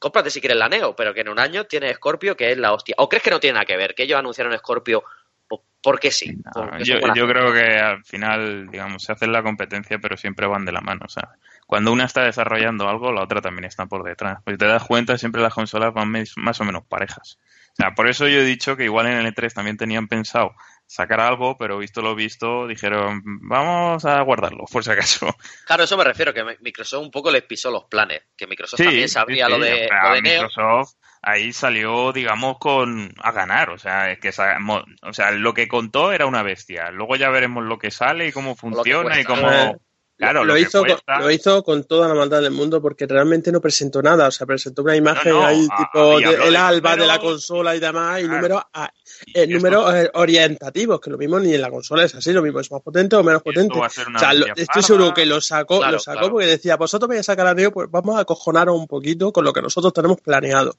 cómprate 0.00 0.30
si 0.30 0.40
quieres 0.40 0.58
la 0.58 0.68
Neo, 0.68 0.96
pero 0.96 1.14
que 1.14 1.20
en 1.20 1.28
un 1.28 1.38
año 1.38 1.64
tiene 1.66 1.94
Scorpio 1.94 2.36
que 2.36 2.50
es 2.50 2.58
la 2.58 2.72
hostia. 2.72 2.96
¿O 2.98 3.08
crees 3.08 3.22
que 3.22 3.30
no 3.30 3.38
tiene 3.38 3.54
nada 3.54 3.66
que 3.66 3.76
ver? 3.76 3.94
Que 3.94 4.02
ellos 4.02 4.18
anunciaron 4.18 4.56
Scorpio 4.58 5.04
po- 5.46 5.62
porque 5.80 6.10
sí. 6.10 6.36
No, 6.56 6.78
yo, 6.80 6.96
yo 7.14 7.28
creo 7.28 7.52
que 7.52 7.78
al 7.78 8.04
final, 8.04 8.68
digamos, 8.70 9.04
se 9.04 9.12
hacen 9.12 9.30
la 9.30 9.42
competencia, 9.44 9.98
pero 10.00 10.16
siempre 10.16 10.46
van 10.48 10.64
de 10.64 10.72
la 10.72 10.80
mano. 10.80 11.02
O 11.04 11.08
sea, 11.08 11.28
cuando 11.66 11.92
una 11.92 12.04
está 12.06 12.24
desarrollando 12.24 12.88
algo, 12.88 13.12
la 13.12 13.22
otra 13.22 13.40
también 13.40 13.64
está 13.66 13.86
por 13.86 14.02
detrás. 14.02 14.38
Pues 14.44 14.58
te 14.58 14.66
das 14.66 14.84
cuenta, 14.84 15.16
siempre 15.18 15.42
las 15.42 15.54
consolas 15.54 15.94
van 15.94 16.12
más 16.36 16.60
o 16.60 16.64
menos 16.64 16.84
parejas. 16.86 17.38
O 17.72 17.76
sea, 17.76 17.94
por 17.94 18.08
eso 18.08 18.26
yo 18.26 18.40
he 18.40 18.44
dicho 18.44 18.76
que 18.76 18.84
igual 18.84 19.06
en 19.06 19.18
el 19.18 19.26
E3 19.26 19.52
también 19.54 19.76
tenían 19.76 20.08
pensado 20.08 20.54
sacar 20.90 21.20
algo, 21.20 21.56
pero 21.56 21.78
visto 21.78 22.02
lo 22.02 22.16
visto, 22.16 22.66
dijeron, 22.66 23.22
vamos 23.24 24.04
a 24.04 24.20
guardarlo, 24.22 24.64
por 24.70 24.82
si 24.82 24.90
acaso. 24.90 25.32
Claro, 25.66 25.84
eso 25.84 25.96
me 25.96 26.02
refiero, 26.02 26.34
que 26.34 26.44
Microsoft 26.60 27.04
un 27.04 27.12
poco 27.12 27.30
les 27.30 27.44
pisó 27.44 27.70
los 27.70 27.84
planes, 27.84 28.22
que 28.36 28.48
Microsoft 28.48 28.80
también 28.82 29.08
sabía 29.08 29.46
sí, 29.46 29.52
lo, 29.52 29.58
de, 29.60 29.72
o 29.72 29.88
sea, 29.88 30.08
lo 30.08 30.14
de 30.16 30.22
Neo. 30.22 30.42
Microsoft 30.42 30.94
ahí 31.22 31.52
salió, 31.52 32.12
digamos, 32.12 32.58
con 32.58 33.14
a 33.22 33.30
ganar. 33.30 33.70
O 33.70 33.78
sea, 33.78 34.10
es 34.10 34.18
que 34.18 34.30
o 34.30 35.12
sea, 35.12 35.30
lo 35.30 35.54
que 35.54 35.68
contó 35.68 36.12
era 36.12 36.26
una 36.26 36.42
bestia. 36.42 36.90
Luego 36.90 37.14
ya 37.14 37.30
veremos 37.30 37.64
lo 37.64 37.78
que 37.78 37.92
sale 37.92 38.26
y 38.26 38.32
cómo 38.32 38.56
funciona 38.56 39.20
y 39.20 39.24
cómo. 39.24 39.80
Claro, 40.20 40.44
lo, 40.44 40.56
hizo, 40.58 40.84
con, 40.84 40.98
lo 41.18 41.30
hizo 41.30 41.62
con 41.64 41.84
toda 41.84 42.06
la 42.06 42.14
maldad 42.14 42.42
del 42.42 42.50
mundo 42.50 42.82
porque 42.82 43.06
realmente 43.06 43.50
no 43.50 43.60
presentó 43.60 44.02
nada. 44.02 44.28
O 44.28 44.30
sea, 44.30 44.46
presentó 44.46 44.82
una 44.82 44.94
imagen 44.94 45.32
No, 45.32 45.40
no, 45.40 45.46
ahí 45.46 45.66
ah, 45.70 45.76
tipo 45.78 46.18
de- 46.20 46.46
el 46.46 46.52
de 46.52 46.56
alba 46.58 46.94
de 46.96 47.06
la 47.06 47.18
consola 47.18 47.74
y 47.74 47.80
demás, 47.80 48.20
y 48.20 48.24
Claro. 48.24 48.36
números, 48.36 48.62
ah, 48.74 48.92
Y 49.24 49.30
eh, 49.38 49.42
esto- 49.44 49.54
números 49.54 49.94
eh, 49.94 50.10
orientativos, 50.12 51.00
que 51.00 51.08
lo 51.10 51.16
mismo 51.16 51.40
ni 51.40 51.54
en 51.54 51.60
la 51.62 51.70
consola 51.70 52.04
es 52.04 52.14
así, 52.14 52.32
lo 52.34 52.42
mismo 52.42 52.60
es 52.60 52.70
más 52.70 52.82
potente 52.82 53.16
o 53.16 53.22
menos 53.24 53.42
potente. 53.42 53.78
va 53.78 53.86
a 53.86 53.88
ser 53.90 54.08
una 54.08 54.18
O 54.18 54.20
sea, 54.20 54.34
lo- 54.34 54.44
bestia 54.44 54.62
estoy 54.62 54.82
seguro 54.82 55.14
que 55.14 55.24
lo 55.24 55.40
sacó, 55.40 55.78
Claro, 55.78 55.92
lo 55.92 55.98
sacó 55.98 56.18
claro. 56.18 56.32
porque 56.34 56.46
decía, 56.48 56.76
vosotros 56.76 57.08
vais 57.08 57.20
a 57.20 57.24
sacar 57.24 57.46
a 57.46 57.54
Neo, 57.54 57.72
pues 57.72 57.90
vamos 57.90 58.16
a 58.16 58.20
acojonaros 58.20 58.76
un 58.78 58.86
poquito 58.86 59.32
con 59.32 59.42
lo 59.44 59.54
que 59.54 59.62
nosotros 59.62 59.90
tenemos 59.94 60.20
planeado. 60.20 60.76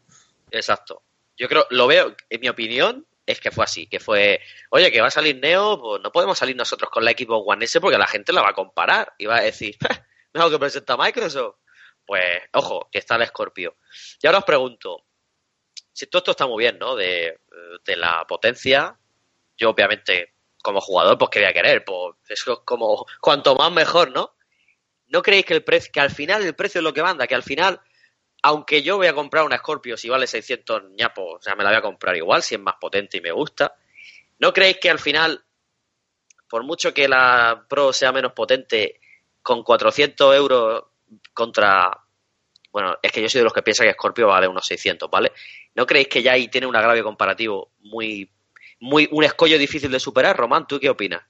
Exacto. 0.51 1.01
Yo 1.38 1.47
creo, 1.47 1.65
lo 1.71 1.88
veo, 1.88 2.13
en 2.30 2.41
mi 2.41 2.49
opinión, 2.49 3.06
es 3.31 3.39
que 3.39 3.51
fue 3.51 3.63
así, 3.63 3.87
que 3.87 3.99
fue, 3.99 4.39
oye, 4.69 4.91
que 4.91 5.01
va 5.01 5.07
a 5.07 5.11
salir 5.11 5.37
Neo, 5.37 5.79
pues 5.79 6.01
no 6.01 6.11
podemos 6.11 6.38
salir 6.38 6.55
nosotros 6.55 6.89
con 6.89 7.03
la 7.03 7.11
Xbox 7.11 7.43
One 7.47 7.65
S 7.65 7.79
porque 7.82 7.97
la 7.97 8.07
gente 8.07 8.34
la 8.34 8.41
va 8.41 8.49
a 8.49 8.53
comparar 8.53 9.13
y 9.17 9.25
va 9.25 9.38
a 9.38 9.41
decir, 9.41 9.77
mejor 10.34 10.51
que 10.51 10.59
presenta 10.59 10.97
Microsoft. 10.97 11.57
Pues, 12.05 12.41
ojo, 12.53 12.89
que 12.91 12.99
está 12.99 13.15
el 13.15 13.25
Scorpio. 13.27 13.77
Y 14.21 14.27
ahora 14.27 14.39
os 14.39 14.45
pregunto, 14.45 15.05
si 15.93 16.07
todo 16.07 16.19
esto 16.19 16.32
está 16.32 16.47
muy 16.47 16.63
bien, 16.63 16.77
¿no? 16.77 16.95
De, 16.95 17.39
de 17.86 17.95
la 17.95 18.25
potencia, 18.27 18.97
yo 19.57 19.69
obviamente 19.69 20.34
como 20.61 20.82
jugador, 20.82 21.17
pues 21.17 21.29
qué 21.29 21.39
voy 21.39 21.49
a 21.49 21.53
querer, 21.53 21.84
pues 21.84 22.15
eso 22.29 22.53
es 22.53 22.59
como 22.65 23.05
cuanto 23.19 23.55
más 23.55 23.71
mejor, 23.71 24.11
¿no? 24.11 24.36
¿No 25.07 25.21
creéis 25.21 25.45
que 25.45 25.53
el 25.53 25.63
precio, 25.63 25.91
que 25.91 25.99
al 25.99 26.11
final 26.11 26.43
el 26.43 26.55
precio 26.55 26.79
es 26.79 26.84
lo 26.84 26.93
que 26.93 27.03
manda, 27.03 27.27
que 27.27 27.36
al 27.36 27.43
final, 27.43 27.82
aunque 28.41 28.81
yo 28.81 28.97
voy 28.97 29.07
a 29.07 29.13
comprar 29.13 29.45
una 29.45 29.57
Scorpio 29.57 29.97
si 29.97 30.09
vale 30.09 30.27
600 30.27 30.83
ñapos, 30.91 31.39
o 31.39 31.41
sea, 31.41 31.55
me 31.55 31.63
la 31.63 31.69
voy 31.69 31.77
a 31.77 31.81
comprar 31.81 32.15
igual 32.15 32.41
si 32.41 32.55
es 32.55 32.61
más 32.61 32.75
potente 32.79 33.17
y 33.17 33.21
me 33.21 33.31
gusta, 33.31 33.75
¿no 34.39 34.51
creéis 34.53 34.77
que 34.77 34.89
al 34.89 34.99
final, 34.99 35.43
por 36.49 36.63
mucho 36.63 36.93
que 36.93 37.07
la 37.07 37.65
Pro 37.69 37.93
sea 37.93 38.11
menos 38.11 38.33
potente, 38.33 38.99
con 39.41 39.63
400 39.63 40.35
euros 40.35 40.83
contra 41.33 42.01
bueno, 42.71 42.97
es 43.01 43.11
que 43.11 43.21
yo 43.21 43.29
soy 43.29 43.39
de 43.39 43.43
los 43.43 43.53
que 43.53 43.61
piensa 43.61 43.83
que 43.83 43.93
Scorpio 43.93 44.27
vale 44.27 44.47
unos 44.47 44.65
600, 44.65 45.09
¿vale? 45.09 45.33
¿No 45.75 45.85
creéis 45.85 46.07
que 46.07 46.23
ya 46.23 46.33
ahí 46.33 46.47
tiene 46.47 46.67
un 46.67 46.75
agravio 46.75 47.03
comparativo 47.03 47.71
muy, 47.79 48.29
muy, 48.79 49.09
un 49.11 49.23
escollo 49.23 49.57
difícil 49.57 49.91
de 49.91 49.99
superar? 49.99 50.37
Román, 50.37 50.67
¿tú 50.67 50.79
qué 50.79 50.89
opinas? 50.89 51.21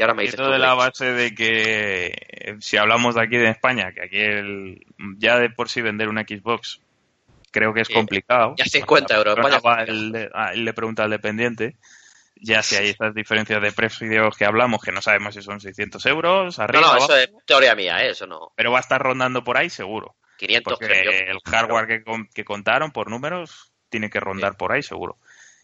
Y 0.00 0.02
ahora 0.02 0.14
me 0.14 0.22
dices 0.22 0.40
Esto 0.40 0.50
de 0.50 0.58
la 0.58 0.72
base 0.72 1.12
de 1.12 1.34
que 1.34 2.06
eh, 2.06 2.56
si 2.60 2.78
hablamos 2.78 3.16
de 3.16 3.20
aquí 3.22 3.36
de 3.36 3.50
España, 3.50 3.92
que 3.92 4.02
aquí 4.02 4.18
el, 4.18 4.86
ya 5.18 5.38
de 5.38 5.50
por 5.50 5.68
sí 5.68 5.82
vender 5.82 6.08
una 6.08 6.22
Xbox 6.22 6.80
creo 7.50 7.74
que 7.74 7.82
es 7.82 7.88
Sí. 7.88 7.92
complicado. 7.92 8.54
Ya 8.56 8.64
50 8.64 9.14
euros, 9.18 9.36
de- 9.36 10.30
ah, 10.32 10.52
le 10.54 10.72
pregunta 10.72 11.04
al 11.04 11.10
dependiente, 11.10 11.76
ya 12.36 12.62
si 12.62 12.76
hay 12.76 12.88
estas 12.88 13.14
diferencias 13.14 13.60
de 13.60 13.72
precios 13.72 14.34
que 14.38 14.46
hablamos, 14.46 14.80
que 14.80 14.90
no 14.90 15.02
sabemos 15.02 15.34
si 15.34 15.42
son 15.42 15.60
600 15.60 16.06
euros, 16.06 16.56
No, 16.56 16.64
arriba, 16.64 16.80
no, 16.80 16.86
abajo, 16.92 17.04
eso 17.04 17.16
es 17.18 17.30
teoría 17.44 17.74
mía, 17.74 18.02
¿eh? 18.02 18.08
Eso 18.12 18.26
no. 18.26 18.52
pero 18.56 18.72
va 18.72 18.78
a 18.78 18.80
estar 18.80 19.02
rondando 19.02 19.44
por 19.44 19.58
ahí 19.58 19.68
seguro. 19.68 20.16
500 20.38 20.78
Porque 20.78 20.86
creo 20.86 21.12
el 21.12 21.40
hardware 21.44 21.86
que, 21.86 22.02
que 22.32 22.44
contaron 22.46 22.90
por 22.90 23.10
números 23.10 23.70
tiene 23.90 24.08
que 24.08 24.18
rondar 24.20 24.52
Sí. 24.52 24.56
por 24.58 24.72
ahí 24.72 24.82
seguro. 24.82 25.18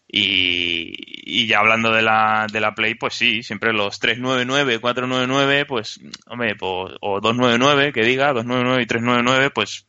Y, 0.09 1.47
ya 1.47 1.59
hablando 1.59 1.91
de 1.91 2.01
la, 2.01 2.47
de 2.51 2.61
la 2.61 2.73
Play, 2.73 2.95
pues 2.95 3.13
sí, 3.13 3.43
siempre 3.43 3.73
los 3.73 3.99
399, 3.99 4.79
499, 4.79 5.65
pues, 5.65 5.99
hombre, 6.27 6.55
pues, 6.55 6.93
o 7.01 7.19
299, 7.19 7.91
que 7.91 8.03
diga, 8.03 8.33
299 8.33 8.83
y 8.83 8.85
399, 8.87 9.49
pues 9.51 9.85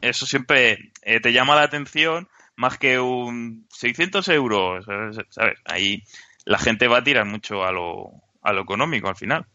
eso 0.00 0.26
siempre 0.26 0.92
eh, 1.02 1.20
te 1.20 1.32
llama 1.32 1.56
la 1.56 1.62
atención 1.62 2.28
más 2.56 2.78
que 2.78 2.98
un 2.98 3.66
600 3.70 4.28
euros, 4.28 4.84
¿sabes? 5.30 5.58
Ahí 5.64 6.02
la 6.44 6.58
gente 6.58 6.88
va 6.88 6.98
a 6.98 7.04
tirar 7.04 7.24
mucho 7.24 7.64
a 7.64 7.72
lo, 7.72 8.10
a 8.42 8.52
lo 8.52 8.62
económico 8.62 9.08
al 9.08 9.16
final. 9.16 9.46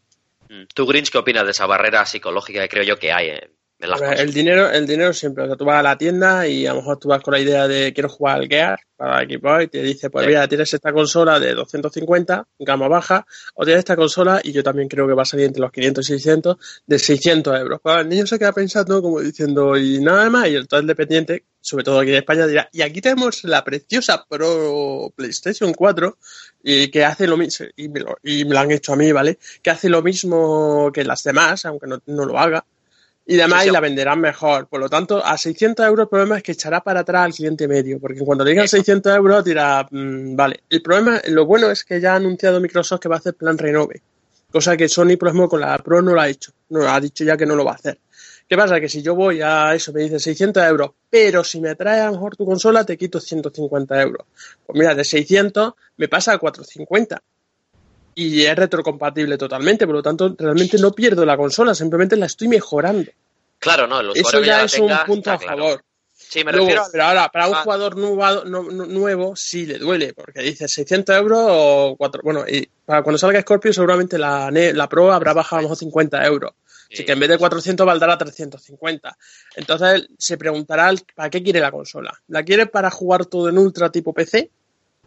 Mm. 0.48 0.64
¿Tú, 0.74 0.86
Grinch, 0.86 1.10
qué 1.10 1.18
opinas 1.18 1.44
de 1.44 1.50
esa 1.50 1.66
barrera 1.66 2.04
psicológica 2.06 2.62
que 2.62 2.68
creo 2.68 2.84
yo 2.84 2.98
que 2.98 3.12
hay 3.12 3.30
en, 3.30 3.50
las 3.86 4.00
ver, 4.00 4.10
cosas? 4.10 4.24
el 4.24 4.32
dinero, 4.32 4.70
el 4.70 4.86
dinero 4.86 5.12
siempre, 5.12 5.44
o 5.44 5.46
sea, 5.46 5.56
tú 5.56 5.64
vas 5.64 5.78
a 5.78 5.82
la 5.82 5.98
tienda 5.98 6.46
y 6.46 6.66
a 6.66 6.70
lo 6.72 6.76
mejor 6.80 6.98
tú 6.98 7.08
vas 7.08 7.22
con 7.22 7.32
la 7.34 7.40
idea 7.40 7.66
de 7.68 7.92
quiero 7.92 8.08
jugar 8.08 8.40
al 8.40 8.48
Gear 8.48 8.78
para 8.96 9.22
equipo 9.22 9.60
y 9.60 9.68
te 9.68 9.82
dice, 9.82 10.08
pues 10.10 10.24
Sí. 10.24 10.28
mira, 10.28 10.46
tienes 10.46 10.72
esta 10.72 10.92
consola 10.92 11.40
de 11.40 11.52
250, 11.54 12.46
gama 12.60 12.88
baja, 12.88 13.26
o 13.54 13.64
tienes 13.64 13.80
esta 13.80 13.96
consola 13.96 14.40
y 14.42 14.52
yo 14.52 14.62
también 14.62 14.88
creo 14.88 15.06
que 15.06 15.14
va 15.14 15.22
a 15.22 15.26
salir 15.26 15.46
entre 15.46 15.60
los 15.60 15.72
500 15.72 16.04
y 16.08 16.12
600, 16.12 16.56
de 16.86 16.98
600 16.98 17.58
euros. 17.58 17.80
Pues 17.82 17.96
el 17.98 18.08
niño 18.08 18.26
se 18.26 18.38
queda 18.38 18.52
pensando 18.52 19.02
como 19.02 19.20
diciendo, 19.20 19.76
y 19.76 19.98
nada 20.00 20.30
más, 20.30 20.48
y 20.48 20.54
el 20.54 20.66
dependiente, 20.86 21.44
sobre 21.60 21.82
todo 21.84 21.98
aquí 22.00 22.10
en 22.10 22.16
España, 22.16 22.46
dirá, 22.46 22.68
y 22.72 22.82
aquí 22.82 23.00
tenemos 23.00 23.42
la 23.44 23.64
preciosa 23.64 24.24
Pro 24.28 25.12
PlayStation 25.16 25.72
4, 25.74 26.16
y 26.62 26.88
que 26.90 27.04
hace 27.04 27.26
lo 27.26 27.36
mismo, 27.36 27.66
y 27.76 27.88
me 27.88 28.00
lo, 28.00 28.16
y 28.22 28.44
me 28.44 28.54
lo 28.54 28.60
han 28.60 28.70
hecho 28.70 28.92
a 28.92 28.96
mí, 28.96 29.10
¿vale? 29.12 29.38
Que 29.62 29.70
hace 29.70 29.88
lo 29.88 30.02
mismo 30.02 30.90
que 30.94 31.04
las 31.04 31.22
demás, 31.24 31.64
aunque 31.66 31.86
no, 31.88 32.00
no 32.06 32.24
lo 32.24 32.38
haga. 32.38 32.64
Y 33.26 33.38
además 33.40 33.60
Sí, 33.60 33.64
sí. 33.64 33.70
y 33.70 33.72
la 33.72 33.80
venderán 33.80 34.20
mejor. 34.20 34.66
Por 34.68 34.80
lo 34.80 34.88
tanto, 34.88 35.24
a 35.24 35.38
600 35.38 35.86
euros 35.86 36.04
el 36.04 36.08
problema 36.10 36.36
es 36.36 36.42
que 36.42 36.52
echará 36.52 36.82
para 36.82 37.00
atrás 37.00 37.24
al 37.24 37.32
cliente 37.32 37.66
medio. 37.66 37.98
Porque 37.98 38.20
cuando 38.20 38.44
le 38.44 38.50
digan 38.50 38.66
Eso. 38.66 38.76
600 38.76 39.16
euros 39.16 39.44
dirá, 39.44 39.86
mm, 39.90 40.36
vale. 40.36 40.64
El 40.68 40.82
problema, 40.82 41.20
lo 41.28 41.46
bueno 41.46 41.70
es 41.70 41.84
que 41.84 42.00
ya 42.00 42.12
ha 42.12 42.16
anunciado 42.16 42.60
Microsoft 42.60 43.00
que 43.00 43.08
va 43.08 43.16
a 43.16 43.18
hacer 43.18 43.34
plan 43.34 43.56
renove. 43.56 44.02
Cosa 44.52 44.76
que 44.76 44.88
Sony, 44.88 45.16
por 45.18 45.28
ejemplo, 45.28 45.48
con 45.48 45.60
la 45.60 45.76
Pro 45.78 46.02
no 46.02 46.12
lo 46.12 46.20
ha 46.20 46.28
hecho. 46.28 46.52
No, 46.68 46.86
ha 46.86 47.00
dicho 47.00 47.24
ya 47.24 47.36
que 47.36 47.46
no 47.46 47.56
lo 47.56 47.64
va 47.64 47.72
a 47.72 47.76
hacer. 47.76 47.98
¿Qué 48.46 48.56
pasa? 48.56 48.78
Que 48.78 48.90
si 48.90 49.00
yo 49.02 49.14
voy 49.14 49.40
a 49.40 49.74
eso, 49.74 49.90
me 49.92 50.02
dice 50.02 50.18
600 50.20 50.62
euros, 50.64 50.90
pero 51.08 51.42
si 51.42 51.60
me 51.60 51.74
trae 51.74 52.00
a 52.00 52.06
lo 52.06 52.12
mejor 52.12 52.36
tu 52.36 52.44
consola, 52.44 52.84
te 52.84 52.98
quito 52.98 53.18
150 53.18 54.02
euros. 54.02 54.26
Pues 54.66 54.78
mira, 54.78 54.94
de 54.94 55.02
600 55.02 55.72
me 55.96 56.08
pasa 56.08 56.34
a 56.34 56.38
450 56.38 57.22
y 58.14 58.42
es 58.44 58.56
retrocompatible 58.56 59.36
totalmente, 59.38 59.86
por 59.86 59.96
lo 59.96 60.02
tanto 60.02 60.34
realmente 60.38 60.78
no 60.78 60.92
pierdo 60.92 61.24
la 61.24 61.36
consola, 61.36 61.74
simplemente 61.74 62.16
la 62.16 62.26
estoy 62.26 62.48
mejorando. 62.48 63.10
Claro, 63.58 63.86
no, 63.86 64.00
el 64.00 64.10
usuario 64.10 64.28
Eso 64.40 64.42
ya 64.42 64.64
es 64.64 64.72
tenga, 64.72 65.00
un 65.00 65.06
punto 65.06 65.30
a 65.30 65.38
claro. 65.38 65.56
favor. 65.58 65.84
Sí, 66.16 66.42
me 66.44 66.52
Luego, 66.52 66.66
refiero 66.66 66.82
a- 66.84 66.88
pero 66.90 67.04
ahora, 67.04 67.28
para 67.28 67.48
un 67.48 67.54
Ah. 67.54 67.62
jugador 67.62 67.96
nuevo, 67.96 68.44
no- 68.44 68.62
no- 68.64 68.86
nuevo 68.86 69.36
sí 69.36 69.66
le 69.66 69.78
duele, 69.78 70.12
porque 70.14 70.40
dice 70.42 70.66
600 70.68 71.14
euros 71.16 71.38
o 71.48 71.94
4. 71.96 72.22
Bueno, 72.24 72.44
y 72.48 72.68
para 72.84 73.02
cuando 73.02 73.18
salga 73.18 73.40
Scorpio, 73.42 73.72
seguramente 73.72 74.18
la, 74.18 74.50
la 74.50 74.88
Pro 74.88 75.12
habrá 75.12 75.32
bajado 75.32 75.58
a 75.58 75.62
lo 75.62 75.68
mejor 75.68 75.78
50 75.78 76.24
euros. 76.24 76.52
Así 76.86 76.98
Sí. 76.98 77.04
que 77.04 77.12
en 77.12 77.20
vez 77.20 77.28
de 77.28 77.38
400 77.38 77.86
valdrá 77.86 78.16
350. 78.18 79.16
Entonces 79.56 80.06
se 80.18 80.36
preguntará 80.36 80.92
¿para 81.14 81.30
qué 81.30 81.42
quiere 81.42 81.60
la 81.60 81.70
consola? 81.72 82.12
¿La 82.28 82.42
quiere 82.42 82.66
para 82.66 82.90
jugar 82.90 83.26
todo 83.26 83.48
en 83.48 83.58
ultra 83.58 83.90
tipo 83.90 84.12
PC? 84.12 84.50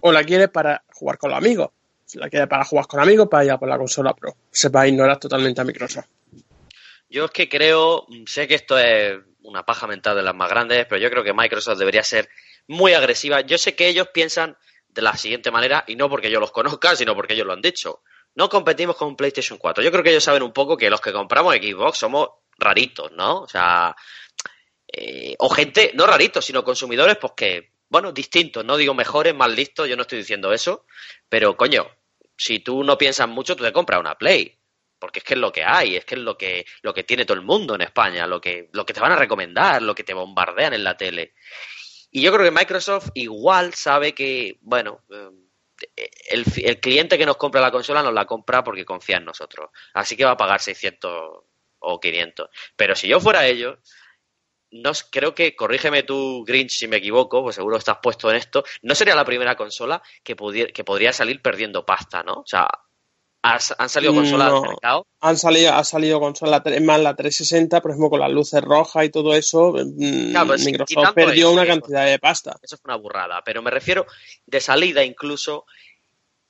¿O 0.02 0.12
la 0.12 0.24
quiere 0.24 0.48
para 0.48 0.84
jugar 0.94 1.18
con 1.18 1.30
los 1.32 1.38
amigos? 1.38 1.70
La 2.14 2.30
quiere 2.30 2.48
para 2.48 2.64
jugar 2.64 2.88
con 2.88 3.00
amigos, 3.00 3.28
para 3.30 3.46
ir 3.46 3.52
a 3.52 3.58
por 3.58 3.68
la 3.68 3.78
consola 3.78 4.14
Pro. 4.14 4.36
Se 4.52 4.70
va 4.70 4.82
a 4.82 4.88
ignorar 4.88 5.20
totalmente 5.20 5.62
a 5.62 5.64
Microsoft. 5.64 6.08
Yo 7.10 7.26
es 7.26 7.32
que 7.32 7.48
creo, 7.48 8.06
sé 8.26 8.48
que 8.48 8.56
esto 8.56 8.78
es 8.78 9.18
una 9.44 9.64
paja 9.64 9.88
mental 9.88 10.16
de 10.16 10.24
las 10.24 10.36
más 10.36 10.50
grandes, 10.50 10.86
pero 10.88 11.02
yo 11.02 11.10
creo 11.10 11.24
que 11.24 11.34
Microsoft 11.34 11.78
debería 11.78 12.04
ser 12.04 12.30
muy 12.68 12.94
agresiva. 12.94 13.42
Yo 13.42 13.58
sé 13.58 13.76
que 13.76 13.88
ellos 13.88 14.10
piensan 14.14 14.58
de 14.90 15.02
la 15.02 15.16
siguiente 15.16 15.52
manera, 15.52 15.84
y 15.88 15.96
no 15.96 16.10
porque 16.10 16.32
yo 16.32 16.40
los 16.40 16.52
conozca, 16.52 16.96
sino 16.96 17.16
porque 17.16 17.34
ellos 17.34 17.46
lo 17.46 17.54
han 17.54 17.62
dicho. 17.62 18.02
No 18.36 18.50
competimos 18.50 18.96
con 18.96 19.16
PlayStation 19.16 19.58
4. 19.58 19.84
Yo 19.84 19.92
creo 19.92 20.04
que 20.04 20.10
ellos 20.10 20.24
saben 20.24 20.44
un 20.44 20.52
poco 20.52 20.76
que 20.76 20.90
los 20.90 21.02
que 21.02 21.14
compramos 21.14 21.56
Xbox 21.56 21.98
somos 21.98 22.30
raritos, 22.58 23.12
¿no? 23.12 23.42
O 23.42 23.48
sea, 23.48 23.96
eh, 24.88 25.36
o 25.40 25.50
gente, 25.50 25.92
no 25.94 26.06
raritos, 26.06 26.46
sino 26.46 26.64
consumidores, 26.64 27.18
pues 27.18 27.34
que, 27.36 27.72
bueno, 27.90 28.12
distintos, 28.12 28.66
no 28.66 28.78
digo 28.78 28.94
mejores, 28.94 29.36
más 29.36 29.50
listos, 29.50 29.88
yo 29.88 29.96
no 29.96 30.02
estoy 30.04 30.20
diciendo 30.20 30.52
eso, 30.52 30.86
pero 31.30 31.56
coño, 31.56 31.88
si 32.38 32.60
tú 32.60 32.84
no 32.84 32.98
piensas 32.98 33.28
mucho, 33.28 33.56
tú 33.56 33.64
te 33.64 33.74
compras 33.74 34.00
una 34.00 34.16
Play 34.18 34.58
porque 35.00 35.20
es 35.20 35.26
que 35.26 35.34
es 35.36 35.40
lo 35.40 35.52
que 35.52 35.64
hay, 35.64 35.96
es 35.96 36.06
que 36.06 36.16
es 36.16 36.22
lo 36.22 36.38
que, 36.38 36.66
lo 36.82 36.94
que 36.94 37.04
tiene 37.04 37.26
todo 37.26 37.38
el 37.38 37.46
mundo 37.46 37.76
en 37.76 37.82
España, 37.82 38.28
lo 38.28 38.42
que, 38.42 38.70
lo 38.74 38.86
que 38.86 38.94
te 38.94 39.00
van 39.00 39.12
a 39.12 39.16
recomendar, 39.16 39.82
lo 39.82 39.96
que 39.96 40.04
te 40.04 40.14
bombardean 40.14 40.74
en 40.74 40.84
la 40.84 40.98
tele. 40.98 41.34
Y 42.12 42.22
yo 42.22 42.32
creo 42.32 42.46
que 42.46 42.52
Microsoft 42.52 43.10
igual 43.14 43.74
sabe 43.74 44.14
que, 44.14 44.58
bueno, 44.62 45.04
eh, 45.96 46.10
el, 46.30 46.46
el 46.64 46.80
cliente 46.80 47.18
que 47.18 47.26
nos 47.26 47.38
compra 47.38 47.62
la 47.62 47.72
consola 47.72 48.02
nos 48.02 48.14
la 48.14 48.26
compra 48.26 48.64
porque 48.64 48.86
confía 48.86 49.18
en 49.18 49.26
nosotros. 49.26 49.70
Así 49.94 50.16
que 50.16 50.26
va 50.26 50.32
a 50.32 50.38
pagar 50.38 50.62
600 50.62 51.44
o 51.80 52.00
500. 52.00 52.50
Pero 52.76 52.96
si 52.96 53.08
yo 53.08 53.20
fuera 53.20 53.46
ellos, 53.46 53.78
no 54.72 54.92
creo 55.10 55.34
que, 55.34 55.56
corrígeme 55.56 56.04
tú, 56.04 56.44
Grinch, 56.46 56.72
si 56.72 56.88
me 56.88 56.98
equivoco, 56.98 57.42
pues 57.44 57.56
seguro 57.56 57.78
estás 57.78 57.98
puesto 58.02 58.30
en 58.30 58.36
esto, 58.38 58.64
no 58.82 58.96
sería 58.96 59.16
la 59.16 59.26
primera 59.26 59.56
consola 59.56 60.02
que, 60.24 60.36
pudiera, 60.36 60.72
que 60.72 60.84
podría 60.84 61.14
salir 61.14 61.42
perdiendo 61.42 61.86
pasta, 61.86 62.24
¿no? 62.24 62.34
O 62.34 62.46
sea, 62.46 62.68
has- 63.44 63.74
han 63.78 63.88
salido 63.88 64.14
consolas 64.14 64.50
No. 64.50 64.64
al 64.64 64.70
mercado 64.70 65.08
Han 65.22 65.38
salido, 65.38 65.74
ha 65.74 65.84
salido 65.84 66.20
consola, 66.20 66.62
más 66.82 67.00
la 67.00 67.16
360, 67.16 67.82
por 67.82 67.92
ejemplo, 67.92 68.10
con 68.10 68.20
las 68.20 68.32
luces 68.32 68.62
rojas 68.62 69.06
y 69.06 69.10
todo 69.10 69.34
eso, 69.36 69.74
mm, 69.74 70.32
Claro, 70.32 70.58
sí, 70.58 70.66
Microsoft 70.72 71.14
perdió 71.16 71.48
eso, 71.48 71.54
una 71.54 71.66
cantidad 71.66 72.06
de 72.06 72.20
pasta. 72.20 72.58
Eso 72.62 72.78
fue 72.78 72.94
una 72.94 73.02
burrada, 73.02 73.42
pero 73.46 73.62
me 73.62 73.72
refiero 73.72 74.06
de 74.46 74.60
salida 74.60 75.04
incluso, 75.04 75.66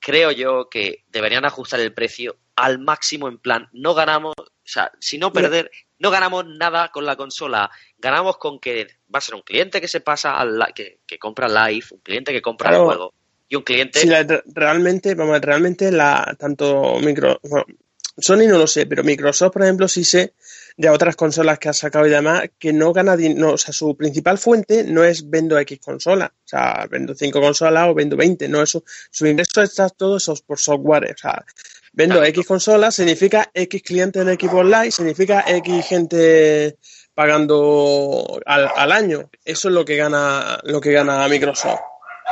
creo 0.00 0.32
yo 0.32 0.68
que 0.68 1.04
deberían 1.08 1.44
ajustar 1.44 1.80
el 1.80 1.94
precio 1.94 2.36
al 2.56 2.78
máximo 2.78 3.28
en 3.28 3.38
plan, 3.38 3.68
no 3.72 3.94
ganamos, 3.94 4.34
o 4.68 4.70
sea, 4.70 4.92
si 5.00 5.16
no 5.16 5.32
perder, 5.32 5.70
no 5.98 6.10
ganamos 6.10 6.44
nada 6.46 6.90
con 6.92 7.06
la 7.06 7.16
consola, 7.16 7.70
ganamos 7.96 8.36
con 8.36 8.58
que 8.60 8.86
va 9.12 9.18
a 9.18 9.22
ser 9.22 9.34
un 9.34 9.40
cliente 9.40 9.80
que 9.80 9.88
se 9.88 10.00
pasa 10.02 10.38
al 10.38 10.62
que, 10.74 10.98
que 11.06 11.18
compra 11.18 11.48
live, 11.48 11.86
un 11.92 12.00
cliente 12.00 12.32
que 12.32 12.42
compra 12.42 12.68
Claro. 12.68 12.82
el 12.82 12.86
juego 12.88 13.14
y 13.48 13.56
un 13.56 13.62
cliente 13.62 14.04
la- 14.04 14.42
realmente, 14.44 15.14
vamos, 15.14 15.40
realmente 15.40 15.90
la, 15.90 16.36
tanto 16.38 16.98
micro, 17.00 17.40
bueno, 17.44 17.64
Sony 18.18 18.46
no 18.46 18.58
lo 18.58 18.66
sé, 18.66 18.84
pero 18.84 19.02
Microsoft, 19.04 19.52
por 19.54 19.62
ejemplo, 19.62 19.88
sí 19.88 20.04
sé 20.04 20.34
de 20.76 20.90
otras 20.90 21.16
consolas 21.16 21.58
que 21.58 21.68
ha 21.70 21.72
sacado 21.72 22.06
y 22.06 22.10
demás, 22.10 22.50
que 22.58 22.72
no 22.74 22.92
gana 22.92 23.16
dinero, 23.16 23.52
o 23.52 23.58
sea, 23.58 23.72
su 23.72 23.96
principal 23.96 24.36
fuente 24.36 24.84
no 24.84 25.02
es 25.02 25.30
vendo 25.30 25.58
X 25.58 25.78
consola, 25.82 26.30
o 26.44 26.46
sea, 26.48 26.86
vendo 26.90 27.14
5 27.14 27.40
consolas 27.40 27.88
o 27.88 27.94
vendo 27.94 28.16
20, 28.16 28.48
no, 28.48 28.60
eso, 28.60 28.84
su 29.10 29.26
ingreso 29.26 29.62
está 29.62 29.88
todo 29.88 30.18
eso 30.18 30.34
por 30.46 30.58
software, 30.58 31.12
o 31.14 31.16
sea, 31.16 31.44
vendo 31.98 32.14
Claro. 32.14 32.28
X 32.28 32.46
consolas 32.46 32.94
significa 32.94 33.50
X 33.52 33.82
clientes 33.82 34.22
en 34.22 34.28
equipo 34.28 34.58
online, 34.58 34.92
significa 34.92 35.44
X 35.48 35.84
gente 35.84 36.78
pagando 37.12 38.40
al, 38.46 38.70
al 38.76 38.92
año, 38.92 39.28
eso 39.44 39.68
es 39.68 39.74
lo 39.74 39.84
que 39.84 39.96
gana, 39.96 40.60
lo 40.62 40.80
que 40.80 40.92
gana 40.92 41.26
Microsoft. 41.26 41.80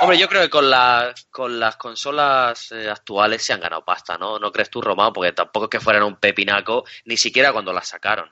Hombre, 0.00 0.18
yo 0.18 0.28
creo 0.28 0.42
que 0.42 0.50
con 0.50 0.70
las, 0.70 1.24
con 1.30 1.58
las 1.58 1.76
consolas 1.76 2.70
eh, 2.70 2.88
actuales 2.88 3.42
se 3.42 3.54
han 3.54 3.60
ganado 3.60 3.84
pasta, 3.84 4.16
¿no? 4.16 4.38
¿No 4.38 4.52
crees 4.52 4.70
tú, 4.70 4.80
Román? 4.80 5.12
Porque 5.12 5.32
tampoco 5.32 5.64
es 5.64 5.70
que 5.70 5.80
fueran 5.80 6.04
un 6.04 6.16
pepinaco, 6.16 6.84
ni 7.06 7.16
siquiera 7.16 7.52
cuando 7.52 7.72
las 7.72 7.88
sacaron. 7.88 8.30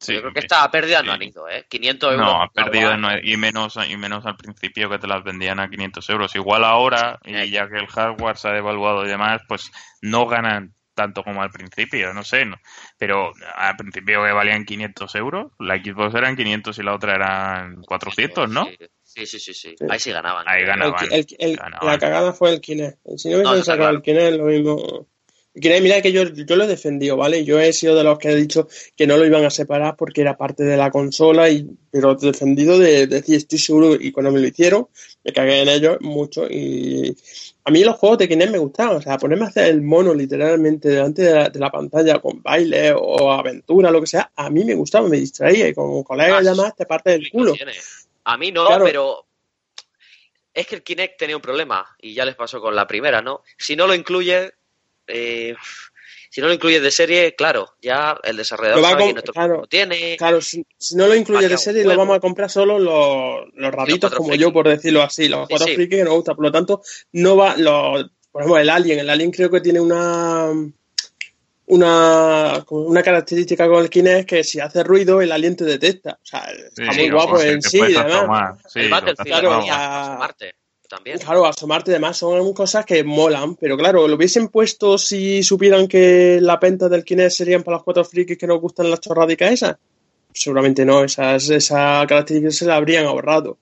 Sí, 0.00 0.12
Yo 0.14 0.20
creo 0.20 0.32
que 0.34 0.40
sí. 0.40 0.46
esta 0.46 0.70
pérdida 0.70 1.02
no 1.02 1.12
sí. 1.12 1.14
han 1.14 1.22
ido, 1.22 1.48
¿eh? 1.48 1.64
500 1.68 2.12
euros. 2.12 2.26
No, 2.26 2.42
ha 2.42 2.48
perdido 2.48 2.96
no- 2.96 3.16
y 3.22 3.36
menos 3.36 3.78
y 3.88 3.96
menos 3.96 4.26
al 4.26 4.36
principio 4.36 4.90
que 4.90 4.98
te 4.98 5.06
las 5.06 5.24
vendían 5.24 5.60
a 5.60 5.70
500 5.70 6.10
euros. 6.10 6.34
Igual 6.34 6.64
ahora, 6.64 7.18
Sí. 7.24 7.30
y 7.34 7.50
ya 7.50 7.68
que 7.68 7.78
el 7.78 7.86
hardware 7.86 8.36
se 8.36 8.48
ha 8.48 8.52
devaluado 8.52 9.04
y 9.04 9.08
demás, 9.08 9.40
pues 9.48 9.70
no 10.02 10.26
ganan 10.26 10.74
tanto 10.94 11.24
como 11.24 11.42
al 11.42 11.50
principio, 11.50 12.12
no 12.14 12.22
sé. 12.22 12.44
no. 12.44 12.56
Pero 12.98 13.32
al 13.56 13.76
principio 13.76 14.22
que 14.24 14.30
valían 14.32 14.64
500 14.64 15.14
euros, 15.16 15.52
la 15.58 15.76
Xbox 15.76 16.14
eran 16.14 16.36
500 16.36 16.78
y 16.78 16.82
la 16.82 16.94
otra 16.94 17.14
eran 17.14 17.82
400, 17.82 18.48
¿no? 18.50 18.66
Sí, 19.02 19.26
sí, 19.26 19.38
sí, 19.38 19.54
sí. 19.54 19.74
Sí. 19.78 19.86
Ahí 19.88 19.98
sí 19.98 20.12
ganaban. 20.12 20.44
Ahí 20.48 20.64
ganaban. 20.64 21.06
el- 21.10 21.26
el- 21.38 21.56
ganaban. 21.56 21.86
la 21.88 21.98
cagada 21.98 22.32
fue 22.32 22.52
el 22.52 22.60
Kinect. 22.60 22.98
Si 23.16 23.28
no 23.30 23.36
hubiesen 23.38 23.58
está 23.58 23.72
sacado 23.72 23.88
claro. 23.90 23.96
el 23.96 24.02
Kinect, 24.02 24.36
lo 24.36 24.44
mismo. 24.44 25.06
Mira 25.54 26.02
que 26.02 26.10
yo, 26.10 26.24
yo 26.24 26.56
lo 26.56 26.64
he 26.64 26.66
defendido, 26.66 27.16
¿vale? 27.16 27.44
Yo 27.44 27.60
he 27.60 27.72
sido 27.72 27.94
de 27.94 28.02
los 28.02 28.18
que 28.18 28.30
he 28.30 28.34
dicho 28.34 28.66
que 28.96 29.06
no 29.06 29.16
lo 29.16 29.24
iban 29.24 29.44
a 29.44 29.50
separar 29.50 29.94
porque 29.96 30.20
era 30.20 30.36
parte 30.36 30.64
de 30.64 30.76
la 30.76 30.90
consola, 30.90 31.48
y 31.48 31.64
pero 31.92 32.12
he 32.20 32.26
defendido 32.26 32.76
de, 32.76 33.06
de 33.06 33.20
decir, 33.20 33.36
estoy 33.36 33.58
seguro, 33.60 33.94
y 33.94 34.10
cuando 34.10 34.32
me 34.32 34.40
lo 34.40 34.48
hicieron, 34.48 34.88
me 35.22 35.32
cagué 35.32 35.62
en 35.62 35.68
ellos 35.68 35.98
mucho. 36.00 36.46
Y 36.50 37.16
a 37.62 37.70
mí 37.70 37.84
los 37.84 37.94
juegos 37.96 38.18
de 38.18 38.28
Kinect 38.28 38.50
me 38.50 38.58
gustaban, 38.58 38.96
o 38.96 39.00
sea, 39.00 39.16
ponerme 39.16 39.44
a 39.44 39.48
hacer 39.48 39.66
el 39.68 39.80
mono 39.80 40.12
literalmente 40.12 40.88
delante 40.88 41.22
de 41.22 41.34
la, 41.34 41.48
de 41.48 41.60
la 41.60 41.70
pantalla 41.70 42.18
con 42.18 42.42
baile 42.42 42.92
o 42.92 43.30
aventura, 43.30 43.92
lo 43.92 44.00
que 44.00 44.08
sea, 44.08 44.32
a 44.34 44.50
mí 44.50 44.64
me 44.64 44.74
gustaba, 44.74 45.08
me 45.08 45.18
distraía, 45.18 45.68
y 45.68 45.74
con 45.74 46.02
colegas 46.02 46.40
Ah, 46.40 46.42
y 46.42 46.46
demás 46.46 46.74
te 46.74 46.84
parte 46.84 47.10
del 47.10 47.22
Lo 47.22 47.30
culo. 47.30 47.54
A 48.24 48.36
mí 48.36 48.50
no, 48.50 48.66
Claro. 48.66 48.84
pero 48.86 49.24
es 50.52 50.66
que 50.66 50.74
el 50.74 50.82
Kinect 50.82 51.16
tenía 51.16 51.36
un 51.36 51.42
problema 51.42 51.86
y 52.00 52.12
ya 52.12 52.24
les 52.24 52.34
pasó 52.34 52.60
con 52.60 52.74
la 52.74 52.86
primera, 52.88 53.22
¿no? 53.22 53.42
Si 53.56 53.76
no 53.76 53.86
lo 53.86 53.94
incluye, 53.94 54.52
eh, 55.06 55.54
si 56.30 56.40
no 56.40 56.48
lo 56.48 56.52
incluyes 56.54 56.82
de 56.82 56.90
serie, 56.90 57.34
claro, 57.36 57.74
ya 57.80 58.18
el 58.24 58.36
desarrollador 58.36 58.80
Lo 58.82 58.88
sabe 58.88 59.14
que 59.14 59.22
claro. 59.22 59.66
tiene. 59.68 60.16
Claro, 60.16 60.40
si, 60.40 60.66
si 60.76 60.96
no 60.96 61.06
lo 61.06 61.14
incluyes 61.14 61.48
de 61.48 61.56
serie, 61.58 61.84
lo 61.84 61.96
vamos 61.96 62.16
a 62.16 62.20
comprar 62.20 62.50
solo 62.50 62.78
los, 62.78 63.44
los 63.54 63.72
raritos 63.72 64.12
como 64.14 64.34
yo, 64.34 64.52
por 64.52 64.68
decirlo 64.68 65.02
así, 65.02 65.28
los 65.28 65.42
Sí, 65.42 65.46
cuatro 65.50 65.66
sí. 65.68 65.74
frikis 65.76 65.98
que 65.98 66.04
nos 66.04 66.14
gusta. 66.14 66.34
Por 66.34 66.44
lo 66.46 66.50
tanto, 66.52 66.82
no 67.12 67.36
va, 67.36 67.56
los, 67.56 68.10
por 68.32 68.42
ejemplo, 68.42 68.58
el 68.60 68.68
Alien, 68.68 68.98
el 68.98 69.10
Alien 69.10 69.30
creo 69.30 69.48
que 69.50 69.60
tiene 69.60 69.80
una 69.80 70.50
una, 71.66 72.64
una 72.68 73.02
característica 73.02 73.66
con 73.68 73.82
el 73.82 73.88
Kinect 73.88 74.28
que 74.28 74.44
si 74.44 74.60
hace 74.60 74.82
ruido, 74.82 75.22
el 75.22 75.32
Alien 75.32 75.56
te 75.56 75.64
detecta. 75.64 76.18
O 76.22 76.26
sea, 76.26 76.50
está 76.52 76.92
Sí, 76.92 76.98
muy 77.00 77.10
guapo 77.10 77.40
en 77.40 77.62
sí, 77.62 77.78
el 77.78 78.90
Battlefield 78.90 79.26
claro, 79.28 79.52
a- 79.70 80.16
Marte 80.18 80.54
también. 80.88 81.18
Claro, 81.18 81.46
asomarte 81.46 81.90
y 81.90 81.94
demás 81.94 82.16
son 82.16 82.52
cosas 82.52 82.84
que 82.84 83.04
molan, 83.04 83.56
pero 83.56 83.76
claro, 83.76 84.06
lo 84.06 84.16
hubiesen 84.16 84.48
puesto 84.48 84.98
si 84.98 85.42
supieran 85.42 85.88
que 85.88 86.38
la 86.40 86.58
penta 86.58 86.88
del 86.88 87.04
Kinect 87.04 87.30
serían 87.30 87.62
para 87.62 87.76
los 87.76 87.84
cuatro 87.84 88.04
frikis 88.04 88.38
que 88.38 88.46
nos 88.46 88.60
gustan 88.60 88.90
las 88.90 89.00
chorradicas 89.00 89.52
esas. 89.52 89.76
Seguramente 90.32 90.84
no, 90.84 91.04
esas, 91.04 91.48
esa 91.50 92.04
característica 92.08 92.50
se 92.50 92.66
la 92.66 92.76
habrían 92.76 93.06
ahorrado. 93.06 93.58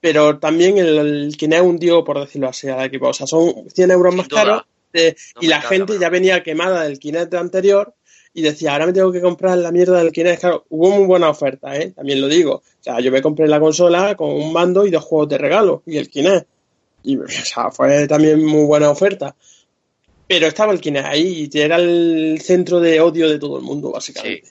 Pero 0.00 0.38
también 0.38 0.78
el, 0.78 0.98
el 0.98 1.36
Kinect 1.36 1.62
hundió, 1.62 2.04
por 2.04 2.20
decirlo 2.20 2.48
así, 2.48 2.68
al 2.68 2.84
equipo. 2.84 3.08
O 3.08 3.12
sea, 3.12 3.26
son 3.26 3.68
100 3.68 3.90
euros 3.90 4.12
Sin 4.12 4.18
más 4.18 4.28
caros 4.28 4.62
eh, 4.92 5.14
No 5.34 5.42
y 5.42 5.46
la 5.48 5.60
gente 5.60 5.98
ya 5.98 6.08
venía 6.08 6.42
quemada 6.42 6.84
del 6.84 6.98
Kinect 6.98 7.34
anterior 7.34 7.94
y 8.34 8.42
decía, 8.42 8.72
ahora 8.72 8.86
me 8.86 8.92
tengo 8.92 9.10
que 9.10 9.20
comprar 9.20 9.58
la 9.58 9.72
mierda 9.72 9.98
del 9.98 10.12
Kinect. 10.12 10.40
Claro, 10.40 10.64
hubo 10.68 10.90
muy 10.90 11.06
buena 11.06 11.28
oferta, 11.28 11.76
¿eh? 11.76 11.92
También 11.92 12.20
lo 12.20 12.28
digo. 12.28 12.54
O 12.56 12.82
sea, 12.82 13.00
yo 13.00 13.10
me 13.10 13.22
compré 13.22 13.48
la 13.48 13.60
consola 13.60 14.14
con 14.14 14.30
un 14.30 14.52
mando 14.52 14.86
y 14.86 14.90
dos 14.90 15.04
juegos 15.04 15.28
de 15.30 15.38
regalo 15.38 15.82
y 15.86 15.98
el 15.98 16.08
Kinect. 16.08 16.46
Y, 17.02 17.16
o 17.18 17.28
sea, 17.28 17.70
fue 17.70 18.06
también 18.06 18.44
muy 18.44 18.64
buena 18.64 18.90
oferta. 18.90 19.34
Pero 20.26 20.46
estaba 20.46 20.72
el 20.72 20.80
Kinect 20.80 21.06
ahí 21.06 21.48
y 21.52 21.58
era 21.58 21.76
el 21.76 22.38
centro 22.42 22.80
de 22.80 23.00
odio 23.00 23.28
de 23.28 23.38
todo 23.38 23.56
el 23.56 23.62
mundo, 23.62 23.90
básicamente. 23.90 24.50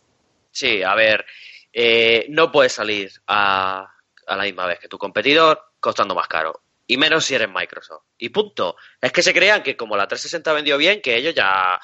Sí, 0.51 0.82
a 0.82 0.95
ver, 0.95 1.23
eh, 1.71 2.25
no 2.30 2.51
puedes 2.51 2.73
salir 2.73 3.11
a, 3.28 3.88
a 4.25 4.36
la 4.36 4.43
misma 4.43 4.65
vez 4.65 4.80
que 4.80 4.88
tu 4.88 4.97
competidor 4.97 5.61
costando 5.80 6.15
más 6.15 6.28
caro. 6.28 6.61
Y 6.88 6.97
menos 6.97 7.25
si 7.25 7.36
eres 7.36 7.49
Microsoft. 7.49 8.03
Y 8.17 8.30
punto. 8.30 8.75
Es 8.99 9.11
que 9.11 9.21
se 9.21 9.34
crean 9.34 9.61
que 9.61 9.75
como 9.75 9.95
la 9.97 10.07
360 10.07 10.53
vendió 10.53 10.78
bien, 10.78 11.01
que 11.01 11.17
ellos 11.17 11.36
ya 11.36 11.80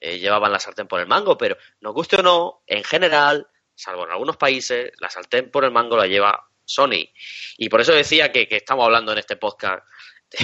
eh, 0.00 0.18
llevaban 0.18 0.52
la 0.52 0.58
sartén 0.60 0.86
por 0.88 1.00
el 1.00 1.06
mango, 1.06 1.36
pero 1.36 1.56
nos 1.80 1.94
guste 1.94 2.16
o 2.16 2.22
no, 2.22 2.62
en 2.66 2.84
general, 2.84 3.46
salvo 3.74 4.04
en 4.04 4.12
algunos 4.12 4.36
países, 4.36 4.92
la 5.00 5.10
sartén 5.10 5.50
por 5.50 5.64
el 5.64 5.70
mango 5.70 5.96
la 5.96 6.06
lleva 6.06 6.48
Sony. 6.64 7.08
Y 7.56 7.68
por 7.68 7.80
eso 7.80 7.92
decía 7.92 8.30
que, 8.30 8.46
que 8.46 8.56
estamos 8.56 8.84
hablando 8.84 9.12
en 9.12 9.18
este 9.18 9.36
podcast 9.36 9.84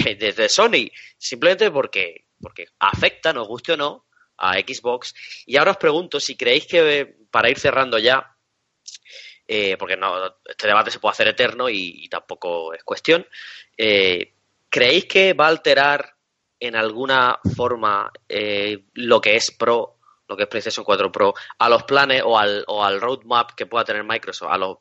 de, 0.03 0.33
de- 0.33 0.49
Sony, 0.49 0.89
simplemente 1.17 1.69
porque, 1.71 2.27
porque 2.41 2.67
afecta, 2.79 3.33
nos 3.33 3.47
guste 3.47 3.73
o 3.73 3.77
no, 3.77 4.07
a 4.37 4.55
Xbox. 4.59 5.13
Y 5.45 5.57
ahora 5.57 5.71
os 5.71 5.77
pregunto 5.77 6.19
si 6.19 6.35
creéis 6.35 6.65
que, 6.65 7.15
para 7.29 7.49
ir 7.49 7.59
cerrando 7.59 7.97
ya, 7.99 8.35
eh, 9.47 9.77
porque 9.77 9.95
no, 9.95 10.37
este 10.45 10.67
debate 10.67 10.89
se 10.91 10.99
puede 10.99 11.11
hacer 11.11 11.27
eterno 11.27 11.69
y, 11.69 12.03
y 12.03 12.09
tampoco 12.09 12.73
es 12.73 12.83
cuestión, 12.83 13.25
eh, 13.77 14.33
¿creéis 14.69 15.05
que 15.05 15.33
va 15.33 15.45
a 15.45 15.49
alterar 15.49 16.14
en 16.59 16.75
alguna 16.75 17.39
forma 17.55 18.11
eh, 18.27 18.85
lo 18.93 19.21
que 19.21 19.35
es 19.35 19.51
Pro, 19.51 19.97
lo 20.27 20.37
que 20.37 20.43
es 20.43 20.49
PlayStation 20.49 20.85
4 20.85 21.11
Pro, 21.11 21.33
a 21.59 21.69
los 21.69 21.83
planes 21.83 22.21
o 22.25 22.37
al, 22.37 22.63
o 22.67 22.83
al 22.83 22.99
roadmap 22.99 23.51
que 23.55 23.65
pueda 23.65 23.85
tener 23.85 24.03
Microsoft? 24.03 24.51
A 24.51 24.57
los 24.57 24.77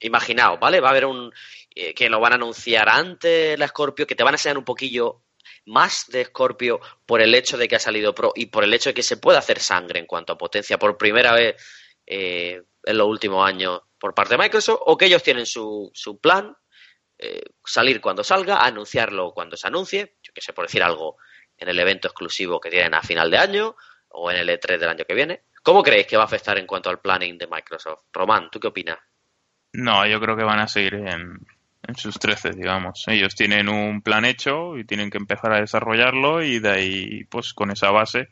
Imaginaos, 0.00 0.60
¿vale? 0.60 0.80
Va 0.80 0.88
a 0.88 0.90
haber 0.92 1.06
un 1.06 1.32
eh, 1.74 1.92
que 1.92 2.08
lo 2.08 2.20
van 2.20 2.32
a 2.32 2.36
anunciar 2.36 2.88
antes 2.88 3.58
la 3.58 3.66
Scorpio, 3.66 4.06
que 4.06 4.14
te 4.14 4.22
van 4.22 4.34
a 4.34 4.36
enseñar 4.36 4.58
un 4.58 4.64
poquillo 4.64 5.22
más 5.66 6.06
de 6.08 6.24
Scorpio 6.24 6.80
por 7.04 7.20
el 7.20 7.34
hecho 7.34 7.58
de 7.58 7.66
que 7.66 7.76
ha 7.76 7.80
salido 7.80 8.14
Pro 8.14 8.32
y 8.34 8.46
por 8.46 8.62
el 8.62 8.72
hecho 8.72 8.90
de 8.90 8.94
que 8.94 9.02
se 9.02 9.16
puede 9.16 9.38
hacer 9.38 9.58
sangre 9.58 9.98
en 9.98 10.06
cuanto 10.06 10.32
a 10.32 10.38
potencia 10.38 10.78
por 10.78 10.96
primera 10.96 11.32
vez 11.32 11.56
eh, 12.06 12.62
en 12.84 12.96
los 12.96 13.08
últimos 13.08 13.46
años 13.46 13.80
por 13.98 14.14
parte 14.14 14.34
de 14.34 14.42
Microsoft, 14.42 14.80
o 14.86 14.96
que 14.96 15.06
ellos 15.06 15.22
tienen 15.22 15.46
su, 15.46 15.90
su 15.92 16.20
plan, 16.20 16.56
eh, 17.18 17.42
salir 17.64 18.00
cuando 18.00 18.22
salga, 18.22 18.64
anunciarlo 18.64 19.32
cuando 19.32 19.56
se 19.56 19.66
anuncie, 19.66 20.16
que 20.38 20.44
sé, 20.44 20.52
por 20.52 20.66
decir 20.66 20.82
algo, 20.82 21.16
en 21.56 21.68
el 21.68 21.78
evento 21.78 22.08
exclusivo 22.08 22.60
que 22.60 22.70
tienen 22.70 22.94
a 22.94 23.02
final 23.02 23.30
de 23.30 23.38
año 23.38 23.76
o 24.10 24.30
en 24.30 24.38
el 24.38 24.48
E3 24.48 24.78
del 24.78 24.88
año 24.88 25.04
que 25.04 25.14
viene. 25.14 25.42
¿Cómo 25.62 25.82
creéis 25.82 26.06
que 26.06 26.16
va 26.16 26.22
a 26.22 26.26
afectar 26.26 26.56
en 26.58 26.66
cuanto 26.66 26.88
al 26.90 27.00
planning 27.00 27.36
de 27.36 27.46
Microsoft? 27.46 28.04
Román, 28.12 28.48
¿tú 28.50 28.58
qué 28.60 28.68
opinas? 28.68 28.98
No, 29.72 30.06
yo 30.06 30.20
creo 30.20 30.36
que 30.36 30.44
van 30.44 30.60
a 30.60 30.68
seguir 30.68 30.94
en, 30.94 31.38
en 31.86 31.94
sus 31.96 32.18
13, 32.18 32.50
digamos. 32.50 33.04
Ellos 33.08 33.34
tienen 33.34 33.68
un 33.68 34.00
plan 34.02 34.24
hecho 34.24 34.78
y 34.78 34.84
tienen 34.84 35.10
que 35.10 35.18
empezar 35.18 35.52
a 35.52 35.60
desarrollarlo 35.60 36.42
y 36.42 36.58
de 36.58 36.70
ahí, 36.70 37.24
pues 37.24 37.52
con 37.52 37.70
esa 37.70 37.90
base, 37.90 38.28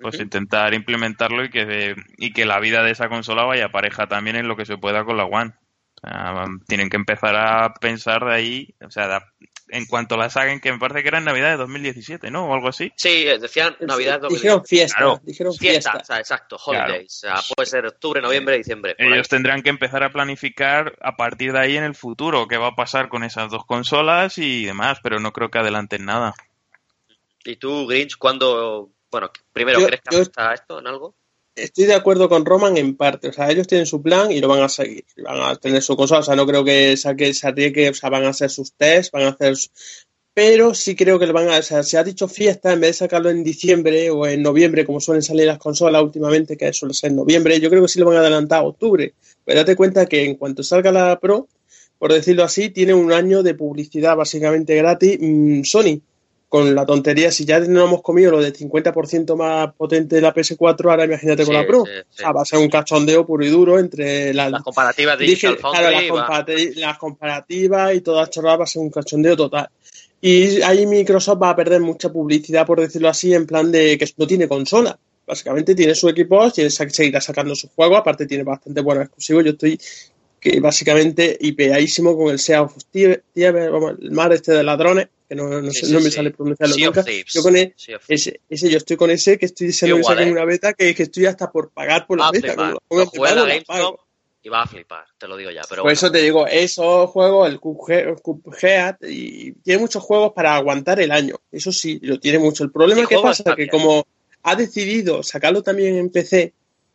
pues 0.00 0.20
intentar 0.20 0.72
implementarlo 0.74 1.44
y 1.44 1.50
que, 1.50 1.66
de- 1.66 1.96
y 2.16 2.32
que 2.32 2.46
la 2.46 2.60
vida 2.60 2.82
de 2.82 2.92
esa 2.92 3.08
consola 3.08 3.44
vaya 3.44 3.68
pareja 3.70 4.06
también 4.06 4.36
en 4.36 4.48
lo 4.48 4.56
que 4.56 4.64
se 4.66 4.78
pueda 4.78 5.04
con 5.04 5.16
la 5.18 5.24
One. 5.24 5.52
Sea, 6.02 6.46
tienen 6.66 6.88
que 6.88 6.96
empezar 6.96 7.36
a 7.36 7.74
pensar 7.74 8.24
de 8.24 8.34
ahí, 8.34 8.74
o 8.84 8.90
sea, 8.90 9.06
da- 9.06 9.32
en 9.68 9.84
cuanto 9.86 10.16
la 10.16 10.30
saquen, 10.30 10.58
que 10.60 10.72
me 10.72 10.78
parece 10.78 11.02
que 11.02 11.08
era 11.08 11.18
en 11.18 11.24
Navidad 11.26 11.50
de 11.50 11.56
2017, 11.58 12.30
¿no? 12.30 12.46
O 12.46 12.54
algo 12.54 12.68
así. 12.68 12.90
Sí, 12.96 13.28
eh, 13.28 13.38
decían 13.38 13.76
Navidad 13.80 14.20
Dijeron 14.28 14.64
fiesta, 14.64 14.96
Claro. 14.96 15.20
dijeron 15.22 15.54
Fiesta, 15.54 15.92
fiesta. 15.92 16.02
o 16.02 16.04
sea, 16.06 16.18
exacto, 16.18 16.56
Claro. 16.56 16.84
holidays. 16.92 17.16
O 17.16 17.18
sea, 17.28 17.34
puede 17.54 17.66
ser 17.66 17.86
octubre, 17.86 18.20
noviembre, 18.20 18.56
diciembre. 18.56 18.96
ahí. 18.98 19.06
Ellos 19.12 19.28
tendrán 19.28 19.62
que 19.62 19.70
empezar 19.70 20.02
a 20.02 20.10
planificar 20.10 20.96
a 21.02 21.16
partir 21.16 21.52
de 21.52 21.60
ahí 21.60 21.76
en 21.76 21.84
el 21.84 21.94
futuro 21.94 22.48
qué 22.48 22.56
va 22.56 22.68
a 22.68 22.74
pasar 22.74 23.08
con 23.08 23.22
esas 23.22 23.50
dos 23.50 23.64
consolas 23.64 24.38
y 24.38 24.64
demás, 24.64 24.98
pero 25.02 25.20
no 25.20 25.32
creo 25.32 25.50
que 25.50 25.58
adelanten 25.58 26.04
nada. 26.04 26.34
¿Y 27.44 27.56
tú, 27.56 27.86
Grinch, 27.86 28.16
cuándo... 28.16 28.90
Bueno, 29.10 29.30
primero, 29.52 29.80
Yo- 29.80 29.86
¿crees 29.86 30.02
que 30.02 30.16
yo- 30.16 30.22
afecta 30.22 30.54
esto 30.54 30.78
en 30.80 30.86
algo? 30.88 31.14
Estoy 31.64 31.84
de 31.86 31.94
acuerdo 31.94 32.28
con 32.28 32.44
Roman 32.44 32.76
en 32.76 32.96
parte, 32.96 33.28
o 33.28 33.32
sea, 33.32 33.50
ellos 33.50 33.66
tienen 33.66 33.86
su 33.86 34.00
plan 34.02 34.30
y 34.32 34.40
lo 34.40 34.48
van 34.48 34.62
a 34.62 34.68
seguir, 34.68 35.04
van 35.24 35.40
a 35.40 35.56
tener 35.56 35.82
su 35.82 35.96
consola, 35.96 36.20
o 36.20 36.22
sea, 36.22 36.36
no 36.36 36.46
creo 36.46 36.64
que 36.64 36.96
saque, 36.96 37.34
se 37.34 37.46
arriesgue, 37.48 37.90
o 37.90 37.94
sea, 37.94 38.10
van 38.10 38.24
a 38.24 38.30
hacer 38.30 38.50
sus 38.50 38.72
tests, 38.74 39.10
van 39.12 39.24
a 39.24 39.28
hacer, 39.30 39.56
su- 39.56 39.68
pero 40.34 40.74
sí 40.74 40.94
creo 40.96 41.18
que 41.18 41.26
lo 41.26 41.32
van 41.32 41.48
a, 41.50 41.58
o 41.58 41.62
sea, 41.62 41.82
se 41.82 41.98
ha 41.98 42.04
dicho 42.04 42.28
fiesta, 42.28 42.72
en 42.72 42.80
vez 42.80 42.90
de 42.90 42.94
sacarlo 43.04 43.30
en 43.30 43.44
diciembre 43.44 44.10
o 44.10 44.26
en 44.26 44.42
noviembre, 44.42 44.86
como 44.86 45.00
suelen 45.00 45.22
salir 45.22 45.46
las 45.46 45.58
consolas 45.58 46.02
últimamente, 46.02 46.56
que 46.56 46.72
suele 46.72 46.94
ser 46.94 47.10
en 47.10 47.16
noviembre, 47.16 47.60
yo 47.60 47.68
creo 47.70 47.82
que 47.82 47.88
sí 47.88 47.98
lo 48.00 48.06
van 48.06 48.16
a 48.16 48.20
adelantar 48.20 48.60
a 48.60 48.66
octubre, 48.68 49.14
pero 49.44 49.60
date 49.60 49.76
cuenta 49.76 50.06
que 50.06 50.24
en 50.24 50.36
cuanto 50.36 50.62
salga 50.62 50.92
la 50.92 51.18
Pro, 51.20 51.48
por 51.98 52.12
decirlo 52.12 52.44
así, 52.44 52.70
tiene 52.70 52.94
un 52.94 53.12
año 53.12 53.42
de 53.42 53.54
publicidad 53.54 54.16
básicamente 54.16 54.74
gratis 54.76 55.18
mm, 55.20 55.62
Sony, 55.64 56.00
con 56.50 56.74
la 56.74 56.84
tontería, 56.84 57.30
si 57.30 57.44
ya 57.44 57.60
no 57.60 57.84
hemos 57.84 58.02
comido 58.02 58.32
lo 58.32 58.42
de 58.42 58.52
50% 58.52 59.36
más 59.36 59.72
potente 59.74 60.16
de 60.16 60.20
la 60.20 60.34
PS4, 60.34 60.90
ahora 60.90 61.04
imagínate 61.04 61.44
con 61.46 61.54
Sí, 61.54 61.60
la 61.60 61.66
Pro. 61.66 61.84
sí, 61.86 61.92
sí. 61.94 62.00
O 62.10 62.16
sea, 62.18 62.32
va 62.32 62.42
a 62.42 62.44
ser 62.44 62.58
un 62.58 62.68
cachondeo 62.68 63.24
puro 63.24 63.44
y 63.46 63.48
duro 63.48 63.78
entre 63.78 64.34
las, 64.34 64.50
Las 64.50 64.62
comparativas 64.64 65.16
de 65.16 65.26
dije- 65.26 65.56
claro, 65.56 65.90
las, 66.76 66.98
comparativas 66.98 67.94
y 67.94 68.00
todas 68.00 68.30
chorradas 68.30 68.60
va 68.60 68.64
a 68.64 68.66
ser 68.66 68.82
un 68.82 68.90
cachondeo 68.90 69.36
total. 69.36 69.68
Y 70.20 70.60
ahí 70.62 70.86
Microsoft 70.86 71.40
va 71.40 71.50
a 71.50 71.56
perder 71.56 71.80
mucha 71.80 72.10
publicidad, 72.12 72.66
por 72.66 72.80
decirlo 72.80 73.08
así, 73.08 73.32
en 73.32 73.46
plan 73.46 73.70
de 73.72 73.96
que 73.96 74.06
no 74.16 74.26
tiene 74.26 74.46
consola. 74.48 74.98
Básicamente 75.26 75.74
tiene 75.76 75.94
su 75.94 76.08
equipo, 76.08 76.50
tiene, 76.50 76.68
seguirá 76.70 77.20
sacando 77.20 77.54
sus 77.54 77.70
juegos, 77.70 77.98
aparte 77.98 78.26
tiene 78.26 78.42
bastante 78.42 78.80
buenos 78.80 79.04
exclusivos. 79.04 79.44
Yo 79.44 79.50
estoy 79.52 79.80
que 80.40 80.58
básicamente 80.58 81.38
hipeadísimo 81.40 82.16
con 82.16 82.30
el 82.32 82.38
Sea 82.40 82.62
of 82.62 82.74
Thieves, 82.90 83.20
vamos, 83.70 83.94
el 84.02 84.10
mar 84.10 84.32
este 84.32 84.52
de 84.52 84.62
ladrones, 84.64 85.06
que 85.30 85.36
no, 85.36 85.48
no, 85.62 85.70
Sí, 85.70 85.78
sé- 85.80 85.86
sí, 85.86 85.92
no 85.92 86.00
me 86.00 86.10
sale 86.10 86.32
pronunciarlo 86.32 86.74
Sea 86.74 86.86
nunca. 86.86 87.04
Yo 87.28 87.42
con 87.44 87.56
e- 87.56 87.72
ese, 88.08 88.40
ese, 88.50 88.68
yo 88.68 88.78
estoy 88.78 88.96
con 88.96 89.10
ese 89.12 89.38
que 89.38 89.46
estoy 89.46 89.68
deseando 89.68 89.98
que 89.98 90.02
saquen 90.02 90.26
¿eh? 90.28 90.32
una 90.32 90.44
beta 90.44 90.72
que, 90.72 90.92
que 90.92 91.04
estoy 91.04 91.26
hasta 91.26 91.52
por 91.52 91.70
pagar 91.70 92.04
por 92.08 92.18
la 92.18 92.32
beta. 92.32 92.56
como 92.56 93.04
lo 93.04 93.46
la 93.46 93.94
Y 94.42 94.48
vas 94.48 94.66
a 94.66 94.70
flipar, 94.72 95.04
te 95.16 95.28
lo 95.28 95.36
digo 95.36 95.52
ya. 95.52 95.60
Pero 95.68 95.82
Por 95.82 95.84
bueno, 95.84 95.92
eso 95.92 96.10
te 96.10 96.18
digo, 96.18 96.48
esos 96.48 97.08
juegos, 97.10 97.48
el 97.48 97.60
Cuphead, 97.60 98.96
y 99.08 99.52
tiene 99.52 99.78
muchos 99.80 100.02
juegos 100.02 100.32
para 100.32 100.56
aguantar 100.56 100.98
el 101.00 101.12
año. 101.12 101.36
Eso 101.52 101.70
sí, 101.70 102.00
lo 102.02 102.18
tiene 102.18 102.40
mucho. 102.40 102.64
El 102.64 102.72
problema 102.72 103.02
El 103.02 103.06
que 103.06 103.18
pasa 103.18 103.42
está 103.42 103.54
que 103.54 103.68
como 103.68 104.04
ha 104.42 104.56
decidido 104.56 105.22
sacarlo 105.22 105.62
también 105.62 105.94
en 105.94 106.10
PC, 106.10 106.52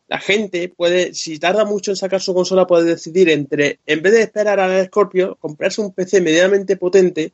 la 0.08 0.18
gente 0.18 0.68
puede, 0.68 1.14
si 1.14 1.38
tarda 1.38 1.64
mucho 1.64 1.90
en 1.92 1.96
sacar 1.96 2.20
su 2.20 2.34
consola, 2.34 2.66
puede 2.66 2.84
decidir 2.84 3.30
entre, 3.30 3.78
en 3.86 4.02
vez 4.02 4.12
de 4.12 4.22
esperar 4.22 4.60
al 4.60 4.84
Scorpio, 4.86 5.36
comprarse 5.40 5.80
un 5.80 5.92
PC 5.94 6.20
medianamente 6.20 6.76
potente 6.76 7.32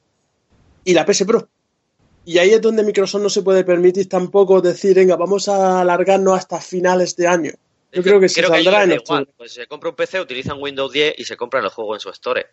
y 0.84 0.94
la 0.94 1.04
PS 1.06 1.24
Pro. 1.24 1.48
Y 2.24 2.38
ahí 2.38 2.50
es 2.50 2.60
donde 2.60 2.84
Microsoft 2.84 3.22
no 3.22 3.28
se 3.28 3.42
puede 3.42 3.64
permitir 3.64 4.08
tampoco 4.08 4.60
decir, 4.60 4.94
venga, 4.94 5.16
vamos 5.16 5.48
a 5.48 5.80
alargarnos 5.80 6.38
hasta 6.38 6.60
finales 6.60 7.16
de 7.16 7.26
año. 7.26 7.50
Yo 7.90 8.00
es 8.00 8.06
creo 8.06 8.20
que 8.20 8.28
se 8.28 8.40
creo 8.42 8.50
saldrá 8.54 8.86
les 8.86 8.96
en 8.98 9.02
igual. 9.02 9.28
Pues 9.36 9.52
se 9.52 9.66
compra 9.66 9.90
un 9.90 9.96
PC, 9.96 10.20
utilizan 10.20 10.56
Windows 10.60 10.92
10 10.92 11.14
y 11.18 11.24
se 11.24 11.36
compran 11.36 11.64
el 11.64 11.70
juego 11.70 11.94
en 11.94 12.00
su 12.00 12.10
store. 12.10 12.46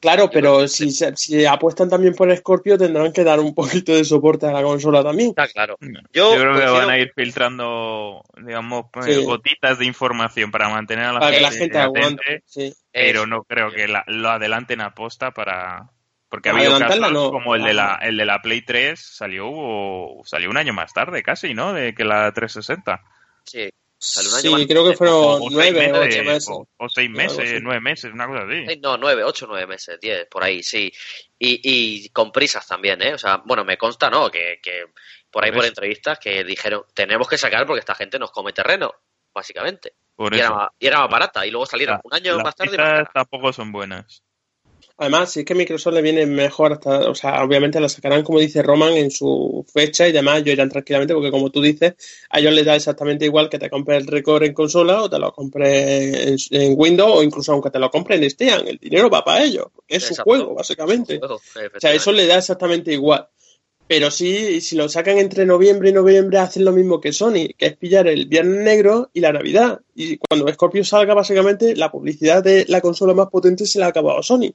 Claro, 0.00 0.28
pero 0.30 0.58
que- 0.58 0.68
si, 0.68 0.90
se- 0.90 1.16
si 1.16 1.46
apuestan 1.46 1.88
también 1.88 2.14
por 2.14 2.34
Scorpio, 2.36 2.76
tendrán 2.76 3.12
que 3.12 3.24
dar 3.24 3.40
un 3.40 3.54
poquito 3.54 3.94
de 3.94 4.04
soporte 4.04 4.46
a 4.46 4.52
la 4.52 4.62
consola 4.62 5.02
también. 5.02 5.30
Está 5.30 5.48
claro. 5.48 5.76
Yo, 6.12 6.34
Yo 6.34 6.40
creo 6.40 6.54
que 6.58 6.66
van 6.66 6.90
a 6.90 6.98
ir 6.98 7.12
filtrando, 7.14 8.22
digamos, 8.44 8.86
Sí. 9.02 9.12
eh, 9.12 9.24
gotitas 9.24 9.78
de 9.78 9.86
información 9.86 10.50
para 10.50 10.68
mantener 10.68 11.04
a 11.06 11.12
la 11.14 11.20
Para 11.20 11.32
que 11.36 11.40
la 11.42 11.48
gente, 11.50 11.62
gente 11.64 11.78
aguante. 11.78 12.42
Sí. 12.44 12.74
pero 12.92 13.26
no 13.26 13.44
creo 13.44 13.70
que 13.70 13.88
la- 13.88 14.04
lo 14.08 14.30
adelanten 14.30 14.80
a 14.80 14.94
posta 14.94 15.30
para... 15.30 15.90
Porque 16.36 16.50
ha 16.50 16.52
No, 16.52 16.58
habido 16.58 16.72
adelantarla 16.72 17.06
casos 17.08 17.22
no. 17.24 17.30
como 17.30 17.54
el 17.54 17.62
de, 17.64 17.72
la, 17.72 17.98
el 18.02 18.14
de 18.18 18.26
la 18.26 18.42
Play 18.42 18.60
3, 18.60 19.00
salió, 19.00 19.50
salió 20.24 20.50
un 20.50 20.58
año 20.58 20.74
más 20.74 20.92
tarde 20.92 21.22
casi, 21.22 21.54
¿no? 21.54 21.72
De 21.72 21.94
que 21.94 22.04
la 22.04 22.30
360. 22.30 23.02
Sí, 23.42 23.70
salió 23.96 24.28
un 24.32 24.36
año 24.36 24.42
Sí, 24.42 24.50
más. 24.50 24.66
creo 24.66 24.86
que 24.86 24.94
fueron 24.98 25.16
o 25.16 25.38
seis 25.38 25.50
nueve 25.52 25.92
o 25.92 26.00
meses, 26.02 26.14
ocho 26.20 26.24
meses. 26.30 26.48
o- 26.50 26.68
o 26.76 26.88
seis 26.90 27.08
meses, 27.08 27.60
nueve 27.62 27.80
meses, 27.80 28.12
una 28.12 28.26
cosa 28.26 28.40
así. 28.46 28.78
No, 28.82 28.98
nueve, 28.98 29.24
ocho, 29.24 29.46
nueve 29.48 29.66
meses, 29.66 29.98
diez, 29.98 30.26
por 30.30 30.44
ahí, 30.44 30.62
sí. 30.62 30.92
Y, 31.38 31.58
y 32.04 32.08
con 32.10 32.30
prisas 32.30 32.66
también, 32.66 33.00
¿eh? 33.00 33.14
O 33.14 33.18
sea, 33.18 33.38
bueno, 33.46 33.64
me 33.64 33.78
consta, 33.78 34.10
¿no? 34.10 34.30
Que, 34.30 34.60
que 34.62 34.84
por 35.30 35.42
ahí 35.42 35.52
Por 35.52 35.64
entrevistas 35.64 36.18
que 36.18 36.44
dijeron, 36.44 36.82
tenemos 36.92 37.26
que 37.30 37.38
sacar 37.38 37.64
porque 37.66 37.80
esta 37.80 37.94
gente 37.94 38.18
nos 38.18 38.30
come 38.30 38.52
terreno, 38.52 38.92
básicamente. 39.32 39.94
Por 40.14 40.34
Y 40.34 40.38
era, 40.40 40.48
eso. 40.48 40.68
y 40.78 40.86
era 40.86 40.98
más 41.00 41.08
barata. 41.10 41.46
Y 41.46 41.50
luego 41.50 41.64
salieron 41.64 41.94
La- 41.94 42.00
un 42.04 42.12
año 42.14 42.34
las 42.36 42.44
más 42.44 42.56
tarde 42.56 42.76
cara. 42.76 43.10
tampoco 43.14 43.54
son 43.54 43.72
buenas. 43.72 44.22
Además, 44.98 45.30
si 45.30 45.40
es 45.40 45.46
que 45.46 45.54
Microsoft 45.54 45.92
le 45.92 46.00
viene 46.00 46.24
mejor 46.24 46.72
hasta, 46.72 47.10
o 47.10 47.14
sea, 47.14 47.44
obviamente 47.44 47.78
la 47.80 47.88
sacarán, 47.88 48.22
como 48.22 48.38
dice 48.38 48.62
Roman, 48.62 48.94
en 48.94 49.10
su 49.10 49.64
fecha 49.70 50.08
y 50.08 50.12
demás, 50.12 50.38
ellos 50.38 50.54
irán 50.54 50.70
tranquilamente, 50.70 51.12
porque 51.12 51.30
como 51.30 51.50
tú 51.50 51.60
dices, 51.60 51.94
a 52.30 52.38
ellos 52.38 52.54
les 52.54 52.64
da 52.64 52.76
exactamente 52.76 53.26
igual 53.26 53.50
que 53.50 53.58
te 53.58 53.68
compres 53.68 54.02
el 54.02 54.06
récord 54.06 54.42
en 54.44 54.54
consola 54.54 55.02
o 55.02 55.10
te 55.10 55.18
lo 55.18 55.32
compres 55.32 56.48
en, 56.50 56.62
en 56.62 56.74
Windows 56.78 57.12
o 57.14 57.22
incluso 57.22 57.52
aunque 57.52 57.70
te 57.70 57.78
lo 57.78 57.90
compren 57.90 58.22
en 58.22 58.30
Steam, 58.30 58.66
el 58.66 58.78
dinero 58.78 59.10
va 59.10 59.22
para 59.22 59.44
ellos, 59.44 59.66
es 59.86 60.02
su 60.02 60.14
Exacto. 60.14 60.30
juego, 60.30 60.54
básicamente. 60.54 61.18
Juego, 61.18 61.34
O 61.34 61.80
sea, 61.80 61.92
eso 61.92 62.10
le 62.12 62.26
da 62.26 62.38
exactamente 62.38 62.90
igual. 62.92 63.28
Pero 63.88 64.10
sí, 64.10 64.60
si 64.60 64.74
lo 64.76 64.88
sacan 64.88 65.18
entre 65.18 65.46
noviembre 65.46 65.90
y 65.90 65.92
noviembre, 65.92 66.38
hacen 66.38 66.64
lo 66.64 66.72
mismo 66.72 67.00
que 67.00 67.12
Sony, 67.12 67.54
que 67.56 67.66
es 67.66 67.76
pillar 67.76 68.08
el 68.08 68.26
Viernes 68.26 68.64
Negro 68.64 69.10
y 69.12 69.20
la 69.20 69.32
Navidad. 69.32 69.80
Y 69.94 70.16
cuando 70.16 70.52
Scorpio 70.52 70.84
salga, 70.84 71.14
básicamente, 71.14 71.76
la 71.76 71.92
publicidad 71.92 72.42
de 72.42 72.64
la 72.66 72.80
consola 72.80 73.14
más 73.14 73.28
potente 73.28 73.64
se 73.64 73.78
la 73.78 73.86
ha 73.86 73.90
acabado 73.90 74.22
Sony. 74.24 74.52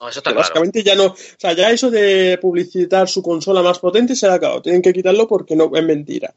No, 0.00 0.08
eso 0.08 0.20
está 0.20 0.30
claro. 0.30 0.40
básicamente 0.40 0.82
ya 0.82 0.94
no, 0.94 1.06
o 1.06 1.16
sea, 1.38 1.52
ya 1.54 1.70
eso 1.70 1.90
de 1.90 2.38
publicitar 2.40 3.08
su 3.08 3.22
consola 3.22 3.62
más 3.62 3.78
potente 3.78 4.14
se 4.14 4.26
ha 4.26 4.34
acabado. 4.34 4.62
Tienen 4.62 4.82
que 4.82 4.92
quitarlo 4.92 5.26
porque 5.26 5.56
no 5.56 5.70
es 5.74 5.84
mentira. 5.84 6.32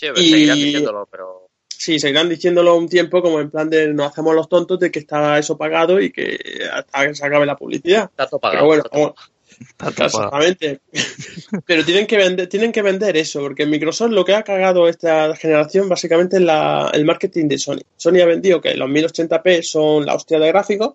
Sí, 0.00 0.06
y- 0.16 0.30
seguirán 0.30 0.56
diciéndolo, 0.58 1.08
pero... 1.10 1.40
Sí, 1.68 1.98
seguirán 1.98 2.28
diciéndolo 2.28 2.76
un 2.76 2.88
tiempo 2.88 3.20
como 3.20 3.40
en 3.40 3.50
plan 3.50 3.68
de 3.68 3.88
no 3.92 4.04
hacemos 4.04 4.34
los 4.34 4.48
tontos 4.48 4.78
de 4.80 4.90
que 4.90 5.00
está 5.00 5.38
eso 5.38 5.58
pagado 5.58 6.00
y 6.00 6.10
que 6.12 6.38
hasta 6.72 7.06
que 7.08 7.14
se 7.14 7.26
acabe 7.26 7.44
la 7.46 7.56
publicidad. 7.56 8.04
Está 8.04 8.26
todo 8.26 8.40
Pero 8.40 8.50
pagado. 8.52 8.66
bueno, 8.66 8.82
está 8.84 8.96
todo 8.96 9.14
como- 9.14 10.04
Exactamente. 10.06 10.80
Pero 11.66 11.84
tienen 11.84 12.06
que 12.06 12.16
vender, 12.16 12.48
tienen 12.48 12.72
que 12.72 12.82
vender 12.82 13.16
eso, 13.16 13.40
porque 13.40 13.66
Microsoft 13.66 14.10
lo 14.12 14.24
que 14.24 14.34
ha 14.34 14.42
cagado 14.42 14.88
esta 14.88 15.34
generación 15.36 15.88
básicamente 15.88 16.36
es 16.36 16.42
la- 16.42 16.90
el 16.94 17.04
marketing 17.04 17.48
de 17.48 17.58
Sony. 17.58 17.80
Sony 17.96 18.20
ha 18.22 18.26
vendido 18.26 18.60
que 18.60 18.74
los 18.74 18.88
1080p 18.88 19.62
son 19.62 20.06
la 20.06 20.14
hostia 20.14 20.38
de 20.38 20.48
gráficos 20.48 20.94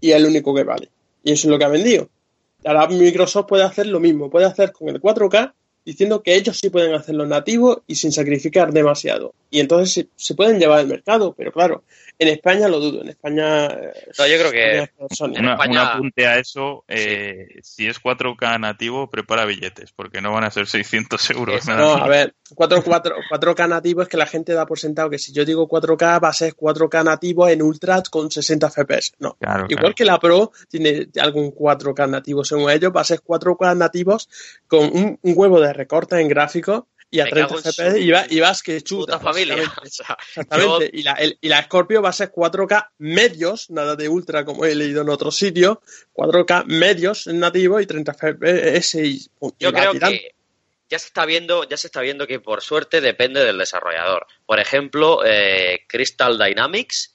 y 0.00 0.10
es 0.10 0.16
el 0.16 0.26
único 0.26 0.54
que 0.54 0.64
vale. 0.64 0.88
Y 1.24 1.32
eso 1.32 1.48
es 1.48 1.50
lo 1.50 1.58
que 1.58 1.64
ha 1.64 1.68
vendido. 1.68 2.08
Ahora 2.64 2.86
Microsoft 2.86 3.46
puede 3.48 3.64
hacer 3.64 3.86
lo 3.86 3.98
mismo, 3.98 4.30
puede 4.30 4.46
hacer 4.46 4.72
con 4.72 4.88
el 4.88 5.00
4K 5.00 5.52
diciendo 5.84 6.22
que 6.22 6.34
ellos 6.34 6.58
sí 6.58 6.70
pueden 6.70 6.94
hacerlo 6.94 7.26
nativo 7.26 7.82
y 7.86 7.96
sin 7.96 8.12
sacrificar 8.12 8.72
demasiado. 8.72 9.34
Y 9.50 9.60
entonces 9.60 9.92
se, 9.92 10.08
se 10.16 10.34
pueden 10.34 10.58
llevar 10.58 10.80
el 10.80 10.86
mercado, 10.86 11.34
pero 11.36 11.52
claro, 11.52 11.82
en 12.18 12.28
España 12.28 12.68
lo 12.68 12.78
dudo. 12.80 13.02
En 13.02 13.08
España. 13.08 13.66
eh, 13.66 13.92
No, 14.18 14.26
yo 14.26 14.38
creo 14.38 14.50
que- 14.52 14.90
Una- 15.20 15.52
España- 15.52 15.70
Un 15.70 15.78
apunte 15.88 16.26
a 16.26 16.38
eso, 16.38 16.84
eh, 16.88 17.46
si 17.62 17.86
es 17.86 17.98
4K 17.98 18.58
nativo, 18.58 19.10
prepara 19.10 19.44
billetes, 19.44 19.92
porque 19.92 20.20
no 20.20 20.32
van 20.32 20.44
a 20.44 20.50
ser 20.50 20.66
600 20.66 21.28
euros. 21.30 21.66
No, 21.66 21.94
a 21.94 22.08
ver, 22.08 22.34
4, 22.54 22.82
4, 22.84 23.16
4K 23.28 23.66
nativo 23.66 24.02
es 24.02 24.08
que 24.08 24.16
la 24.16 24.26
gente 24.26 24.52
da 24.52 24.66
por 24.66 24.78
sentado 24.78 25.10
que 25.10 25.18
si 25.18 25.32
yo 25.32 25.44
digo 25.44 25.66
4K 25.68 26.18
va 26.20 26.28
a 26.28 26.32
ser 26.32 26.54
4K 26.54 27.02
nativo 27.04 27.48
en 27.48 27.62
Ultra 27.62 28.02
con 28.10 28.30
60 28.30 28.70
FPS. 28.70 29.12
No. 29.18 29.36
Claro, 29.40 29.66
Igual 29.68 29.76
claro. 29.78 29.94
que 29.94 30.04
la 30.04 30.18
Pro 30.20 30.52
tiene 30.68 31.08
algún 31.20 31.50
4K 31.52 32.06
nativo 32.06 32.44
según 32.44 32.70
ellos, 32.70 32.92
va 32.94 33.00
a 33.00 33.04
ser 33.04 33.20
4K 33.22 33.74
nativos 33.76 34.28
con 34.66 34.84
un, 34.84 35.18
un 35.20 35.32
huevo 35.36 35.60
de 35.60 35.72
recorte 35.72 36.20
en 36.20 36.28
gráficos 36.28 36.84
y 37.16 37.20
a 37.20 37.24
Me 37.24 37.30
30 37.30 37.48
cago 37.48 37.60
en 37.64 37.72
FPS 37.72 38.00
y, 38.00 38.10
va- 38.10 38.26
y 38.28 38.40
vas 38.40 38.62
que 38.62 38.80
chuta. 38.82 39.18
Puta 39.18 39.24
familia. 39.32 39.56
básicamente. 39.56 39.80
O 39.84 39.90
sea, 39.90 40.16
Exactamente. 40.26 40.90
Y, 40.92 41.02
la, 41.02 41.12
el- 41.12 41.38
y 41.40 41.48
la 41.48 41.62
Scorpio 41.62 42.02
va 42.02 42.08
a 42.08 42.12
ser 42.12 42.30
4K 42.32 42.88
medios, 42.98 43.70
nada 43.70 43.94
de 43.96 44.08
ultra 44.08 44.44
como 44.44 44.64
he 44.64 44.74
leído 44.74 45.02
en 45.02 45.08
otro 45.08 45.30
sitio, 45.30 45.80
4K 46.12 46.64
medios 46.66 47.26
nativo 47.28 47.80
y 47.80 47.86
30 47.86 48.12
FPS 48.14 48.94
y, 49.06 49.20
Yo 49.58 49.72
creo 49.72 49.92
tirando. 49.92 50.16
que 50.18 50.34
ya 50.90 50.98
se 50.98 51.06
está 51.06 51.24
viendo, 51.24 51.68
ya 51.68 51.76
se 51.76 51.86
está 51.86 52.00
viendo 52.00 52.26
que 52.26 52.40
por 52.40 52.60
suerte 52.62 53.00
depende 53.00 53.44
del 53.44 53.58
desarrollador. 53.58 54.26
Por 54.44 54.60
ejemplo, 54.60 55.22
eh, 55.24 55.84
Crystal 55.88 56.38
Dynamics 56.38 57.14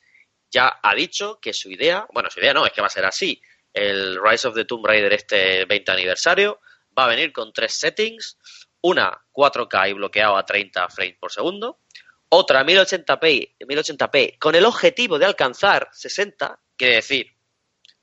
ya 0.52 0.80
ha 0.82 0.96
dicho 0.96 1.40
que 1.42 1.54
su 1.54 1.70
idea, 1.70 2.08
bueno, 2.14 2.30
su 2.32 2.40
idea 2.40 2.54
no, 2.54 2.66
es 2.66 2.72
que 2.72 2.82
va 2.82 2.88
a 2.88 2.92
ser 2.92 3.06
así. 3.06 3.42
El 3.74 4.18
Rise 4.24 4.48
of 4.48 4.56
the 4.56 4.66
Tomb 4.66 4.86
Raider 4.86 5.14
este 5.14 5.66
20 5.66 5.92
aniversario 5.92 6.60
va 6.98 7.06
a 7.06 7.10
venir 7.10 7.32
con 7.32 7.54
tres 7.54 7.74
settings, 7.74 8.38
una 8.82 9.20
4K 9.34 9.90
y 9.90 9.94
bloqueado 9.94 10.38
a 10.38 10.46
30 10.46 10.90
frames 10.90 11.18
por 11.20 11.32
segundo, 11.32 11.80
otra 12.30 12.64
1080p, 12.64 13.58
1080p 13.60 14.38
con 14.38 14.56
el 14.56 14.66
objetivo 14.66 15.18
de 15.18 15.26
alcanzar 15.26 15.90
60, 15.92 16.60
quiere 16.76 16.96
decir 16.96 17.28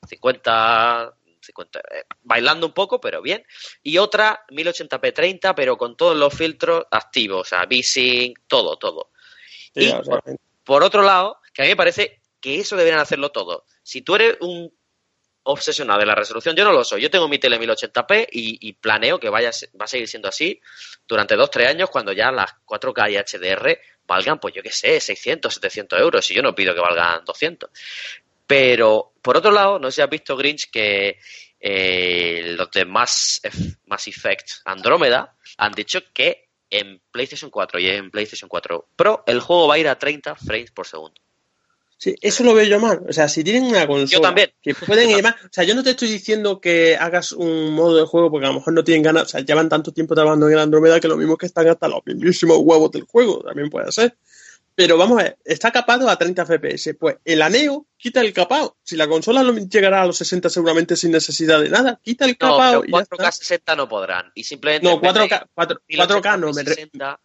50, 0.08 1.14
50 1.40 1.78
eh, 1.78 2.04
bailando 2.22 2.66
un 2.66 2.72
poco, 2.72 3.00
pero 3.00 3.22
bien, 3.22 3.44
y 3.82 3.98
otra 3.98 4.44
1080p 4.48 5.12
30, 5.12 5.54
pero 5.54 5.78
con 5.78 5.96
todos 5.96 6.16
los 6.16 6.34
filtros 6.34 6.84
activos, 6.90 7.40
o 7.40 7.44
sea, 7.44 7.60
V-Sync, 7.64 8.40
todo, 8.48 8.76
todo. 8.76 9.10
Sí, 9.74 9.84
y 9.84 9.88
sea, 9.88 10.22
Por 10.64 10.82
otro 10.82 11.02
lado, 11.02 11.38
que 11.54 11.62
a 11.62 11.64
mí 11.64 11.70
me 11.70 11.76
parece 11.76 12.20
que 12.40 12.58
eso 12.58 12.76
deberían 12.76 13.00
hacerlo 13.00 13.30
todo. 13.30 13.64
Si 13.82 14.02
tú 14.02 14.16
eres 14.16 14.36
un 14.40 14.72
obsesionado 15.46 16.00
de 16.00 16.06
la 16.06 16.14
resolución, 16.14 16.54
yo 16.54 16.64
no 16.64 16.72
lo 16.72 16.84
soy. 16.84 17.02
Yo 17.02 17.10
tengo 17.10 17.28
mi 17.28 17.38
tele 17.38 17.58
1080p 17.58 18.28
y, 18.30 18.72
planeo 18.74 19.18
que 19.18 19.28
vaya, 19.28 19.50
va 19.80 19.84
a 19.84 19.88
seguir 19.88 20.08
siendo 20.08 20.28
así 20.28 20.60
durante 21.06 21.36
2-3 21.36 21.68
años 21.68 21.90
cuando 21.90 22.12
ya 22.12 22.30
las 22.30 22.50
4K 22.64 23.10
y 23.10 23.16
HDR 23.16 23.78
valgan, 24.06 24.38
pues 24.38 24.54
yo 24.54 24.62
qué 24.62 24.70
sé, 24.70 25.00
600, 25.00 25.54
700 25.54 26.00
euros. 26.00 26.30
Y 26.30 26.34
yo 26.34 26.42
no 26.42 26.54
pido 26.54 26.74
que 26.74 26.80
valgan 26.80 27.24
200. 27.24 27.70
Pero, 28.46 29.12
por 29.22 29.36
otro 29.36 29.50
lado, 29.50 29.78
no 29.78 29.90
sé 29.90 29.96
si 29.96 30.02
has 30.02 30.10
visto, 30.10 30.36
Grinch, 30.36 30.70
que 30.70 31.18
eh, 31.60 32.54
los 32.56 32.70
de 32.70 32.84
Mass, 32.84 33.40
Mass 33.86 34.08
Effect 34.08 34.50
Andrómeda 34.64 35.34
han 35.58 35.72
dicho 35.72 36.00
que 36.12 36.48
en 36.70 37.00
PlayStation 37.10 37.50
4 37.50 37.80
y 37.80 37.88
en 37.88 38.10
PlayStation 38.10 38.48
4 38.48 38.88
Pro 38.96 39.22
el 39.26 39.40
juego 39.40 39.68
va 39.68 39.74
a 39.74 39.78
ir 39.78 39.88
a 39.88 39.98
30 39.98 40.34
frames 40.34 40.70
por 40.70 40.86
segundo. 40.86 41.20
Sí, 41.98 42.14
eso 42.20 42.44
lo 42.44 42.52
veo 42.52 42.64
yo 42.66 42.78
mal. 42.78 43.00
O 43.08 43.12
sea, 43.12 43.26
si 43.28 43.42
tienen 43.42 43.64
una 43.64 43.86
consola 43.86 44.10
Yo 44.18 44.20
también. 44.20 44.52
que 44.60 44.74
pueden 44.74 45.10
ir 45.10 45.22
más. 45.22 45.34
O 45.44 45.48
sea, 45.50 45.64
yo 45.64 45.74
no 45.74 45.82
te 45.82 45.90
estoy 45.90 46.08
diciendo 46.08 46.60
que 46.60 46.94
hagas 46.96 47.32
un 47.32 47.72
modo 47.72 47.96
de 47.96 48.04
juego 48.04 48.30
porque 48.30 48.44
a 48.46 48.50
lo 48.50 48.56
mejor 48.56 48.74
no 48.74 48.84
tienen 48.84 49.02
ganas. 49.02 49.22
O 49.24 49.28
sea, 49.28 49.40
llevan 49.40 49.68
tanto 49.70 49.92
tiempo 49.92 50.14
trabajando 50.14 50.46
en 50.46 50.52
el 50.52 50.58
Andrómeda 50.58 51.00
que 51.00 51.08
lo 51.08 51.16
mismo 51.16 51.36
que 51.38 51.46
están 51.46 51.66
hasta 51.68 51.88
los 51.88 52.00
mismísimos 52.04 52.58
huevos 52.58 52.90
del 52.92 53.04
juego. 53.04 53.42
También 53.42 53.70
puede 53.70 53.90
ser. 53.92 54.14
Pero 54.74 54.98
vamos 54.98 55.18
a 55.18 55.22
ver, 55.22 55.38
está 55.42 55.70
capado 55.72 56.10
a 56.10 56.18
30 56.18 56.44
FPS. 56.44 56.92
Pues 57.00 57.16
el 57.24 57.40
aneo 57.40 57.86
quita 57.96 58.20
el 58.20 58.34
capado. 58.34 58.76
Si 58.82 58.94
la 58.94 59.08
consola 59.08 59.42
llegará 59.42 60.02
a 60.02 60.06
los 60.06 60.18
60 60.18 60.50
seguramente 60.50 60.96
sin 60.96 61.12
necesidad 61.12 61.62
de 61.62 61.70
nada, 61.70 61.98
quita 62.02 62.26
el 62.26 62.32
No, 62.32 62.36
capado 62.58 62.80
pero 62.82 62.88
y 62.88 62.92
ya 62.92 62.98
4K 63.06 63.12
está. 63.12 63.32
60 63.32 63.74
no 63.76 63.88
podrán. 63.88 64.30
Y 64.34 64.44
simplemente. 64.44 64.86
No, 64.86 64.96
en 64.96 65.00
vez 65.00 65.14
de 65.14 65.20
4K, 65.20 65.46
4, 65.54 65.80
4K 65.88 66.38
no, 66.40 66.52
me, 66.52 66.62
re- 66.62 66.74
60, 66.74 67.20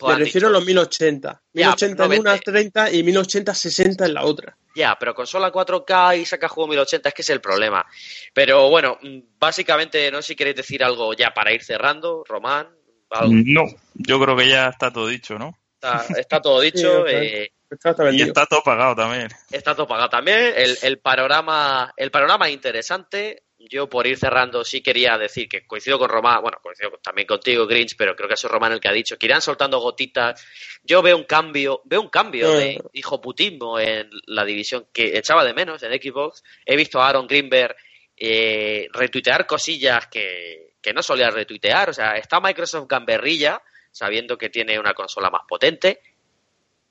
me 0.00 0.16
refiero 0.16 0.48
a 0.48 0.50
dicho, 0.50 0.58
los 0.58 0.64
1080. 0.66 1.42
Ya, 1.52 1.66
1080 1.68 1.96
pero 1.96 2.08
no 2.08 2.14
en 2.14 2.20
una 2.20 2.30
vende. 2.32 2.44
30 2.44 2.90
y 2.92 3.02
1080 3.02 3.54
60 3.54 4.06
en 4.06 4.14
la 4.14 4.24
otra. 4.24 4.56
Ya, 4.74 4.96
pero 4.98 5.14
consola 5.14 5.50
4K 5.50 6.20
y 6.20 6.26
saca 6.26 6.48
juego 6.48 6.68
1080, 6.68 7.08
es 7.08 7.14
que 7.14 7.22
es 7.22 7.30
el 7.30 7.40
problema. 7.40 7.86
Pero 8.34 8.68
bueno, 8.68 8.98
mm, 9.02 9.18
básicamente, 9.38 10.10
no 10.10 10.20
sé 10.20 10.28
si 10.28 10.36
queréis 10.36 10.56
decir 10.56 10.84
algo 10.84 11.14
ya 11.14 11.32
para 11.32 11.52
ir 11.52 11.62
cerrando, 11.62 12.24
Román. 12.28 12.68
algo. 13.10 13.32
No, 13.32 13.62
yo 13.94 14.20
creo 14.20 14.36
que 14.36 14.48
ya 14.48 14.68
está 14.68 14.92
todo 14.92 15.06
dicho, 15.06 15.38
¿no? 15.38 15.56
Está, 15.74 16.04
está 16.18 16.42
todo 16.42 16.60
dicho. 16.60 17.02
ok. 17.02 17.08
eh, 17.08 17.50
Está 17.68 17.94
Y 18.12 18.22
está 18.22 18.46
todo 18.46 18.62
pagado 18.62 18.94
también. 18.94 19.28
Está 19.50 19.74
todo 19.74 19.88
pagado 19.88 20.08
también. 20.08 20.52
El, 20.56 20.78
el 20.82 20.98
panorama, 20.98 21.92
el 21.96 22.10
panorama 22.10 22.46
es 22.46 22.54
interesante. 22.54 23.42
Yo 23.68 23.88
por 23.88 24.06
ir 24.06 24.16
cerrando 24.16 24.64
sí 24.64 24.80
quería 24.80 25.18
decir 25.18 25.48
que 25.48 25.66
coincido 25.66 25.98
con 25.98 26.08
Román, 26.08 26.40
bueno, 26.42 26.58
coincido 26.62 26.98
también 27.02 27.26
contigo, 27.26 27.66
Grinch, 27.66 27.96
pero 27.96 28.14
creo 28.14 28.28
que 28.28 28.34
ha 28.34 28.36
sido 28.36 28.52
Román 28.52 28.72
el 28.72 28.80
que 28.80 28.88
ha 28.88 28.92
dicho 28.92 29.16
que 29.18 29.26
irán 29.26 29.40
soltando 29.40 29.80
gotitas. 29.80 30.44
Yo 30.84 31.02
veo 31.02 31.16
un 31.16 31.24
cambio, 31.24 31.82
veo 31.84 32.00
un 32.00 32.08
cambio 32.08 32.52
de 32.52 32.72
Eh. 32.72 32.82
hijoputismo 32.92 33.78
en 33.80 34.08
la 34.26 34.44
división 34.44 34.86
que 34.92 35.18
echaba 35.18 35.44
de 35.44 35.54
menos 35.54 35.82
en 35.82 35.92
Xbox. 35.92 36.44
He 36.64 36.76
visto 36.76 37.00
a 37.00 37.08
Aaron 37.08 37.26
Greenberg 37.26 37.76
eh, 38.16 38.88
retuitear 38.92 39.46
cosillas 39.46 40.06
que, 40.06 40.74
que 40.80 40.92
no 40.92 41.02
solía 41.02 41.30
retuitear. 41.30 41.90
O 41.90 41.92
sea, 41.92 42.12
está 42.16 42.40
Microsoft 42.40 42.86
gamberrilla, 42.88 43.60
sabiendo 43.90 44.38
que 44.38 44.48
tiene 44.48 44.78
una 44.78 44.94
consola 44.94 45.28
más 45.30 45.42
potente. 45.48 46.00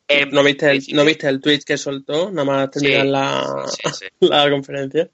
En 0.08 0.30
¿No 0.30 0.44
viste, 0.44 0.70
el, 0.70 0.84
¿No 0.92 1.04
viste 1.04 1.28
el 1.28 1.42
tweet 1.42 1.62
que 1.66 1.78
soltó? 1.78 2.30
Nada 2.30 2.46
más 2.46 2.72
terminar 2.72 3.02
Sí, 3.06 3.10
la, 3.10 3.66
sí, 3.68 3.90
sí. 4.00 4.06
la 4.20 4.50
conferencia. 4.52 5.10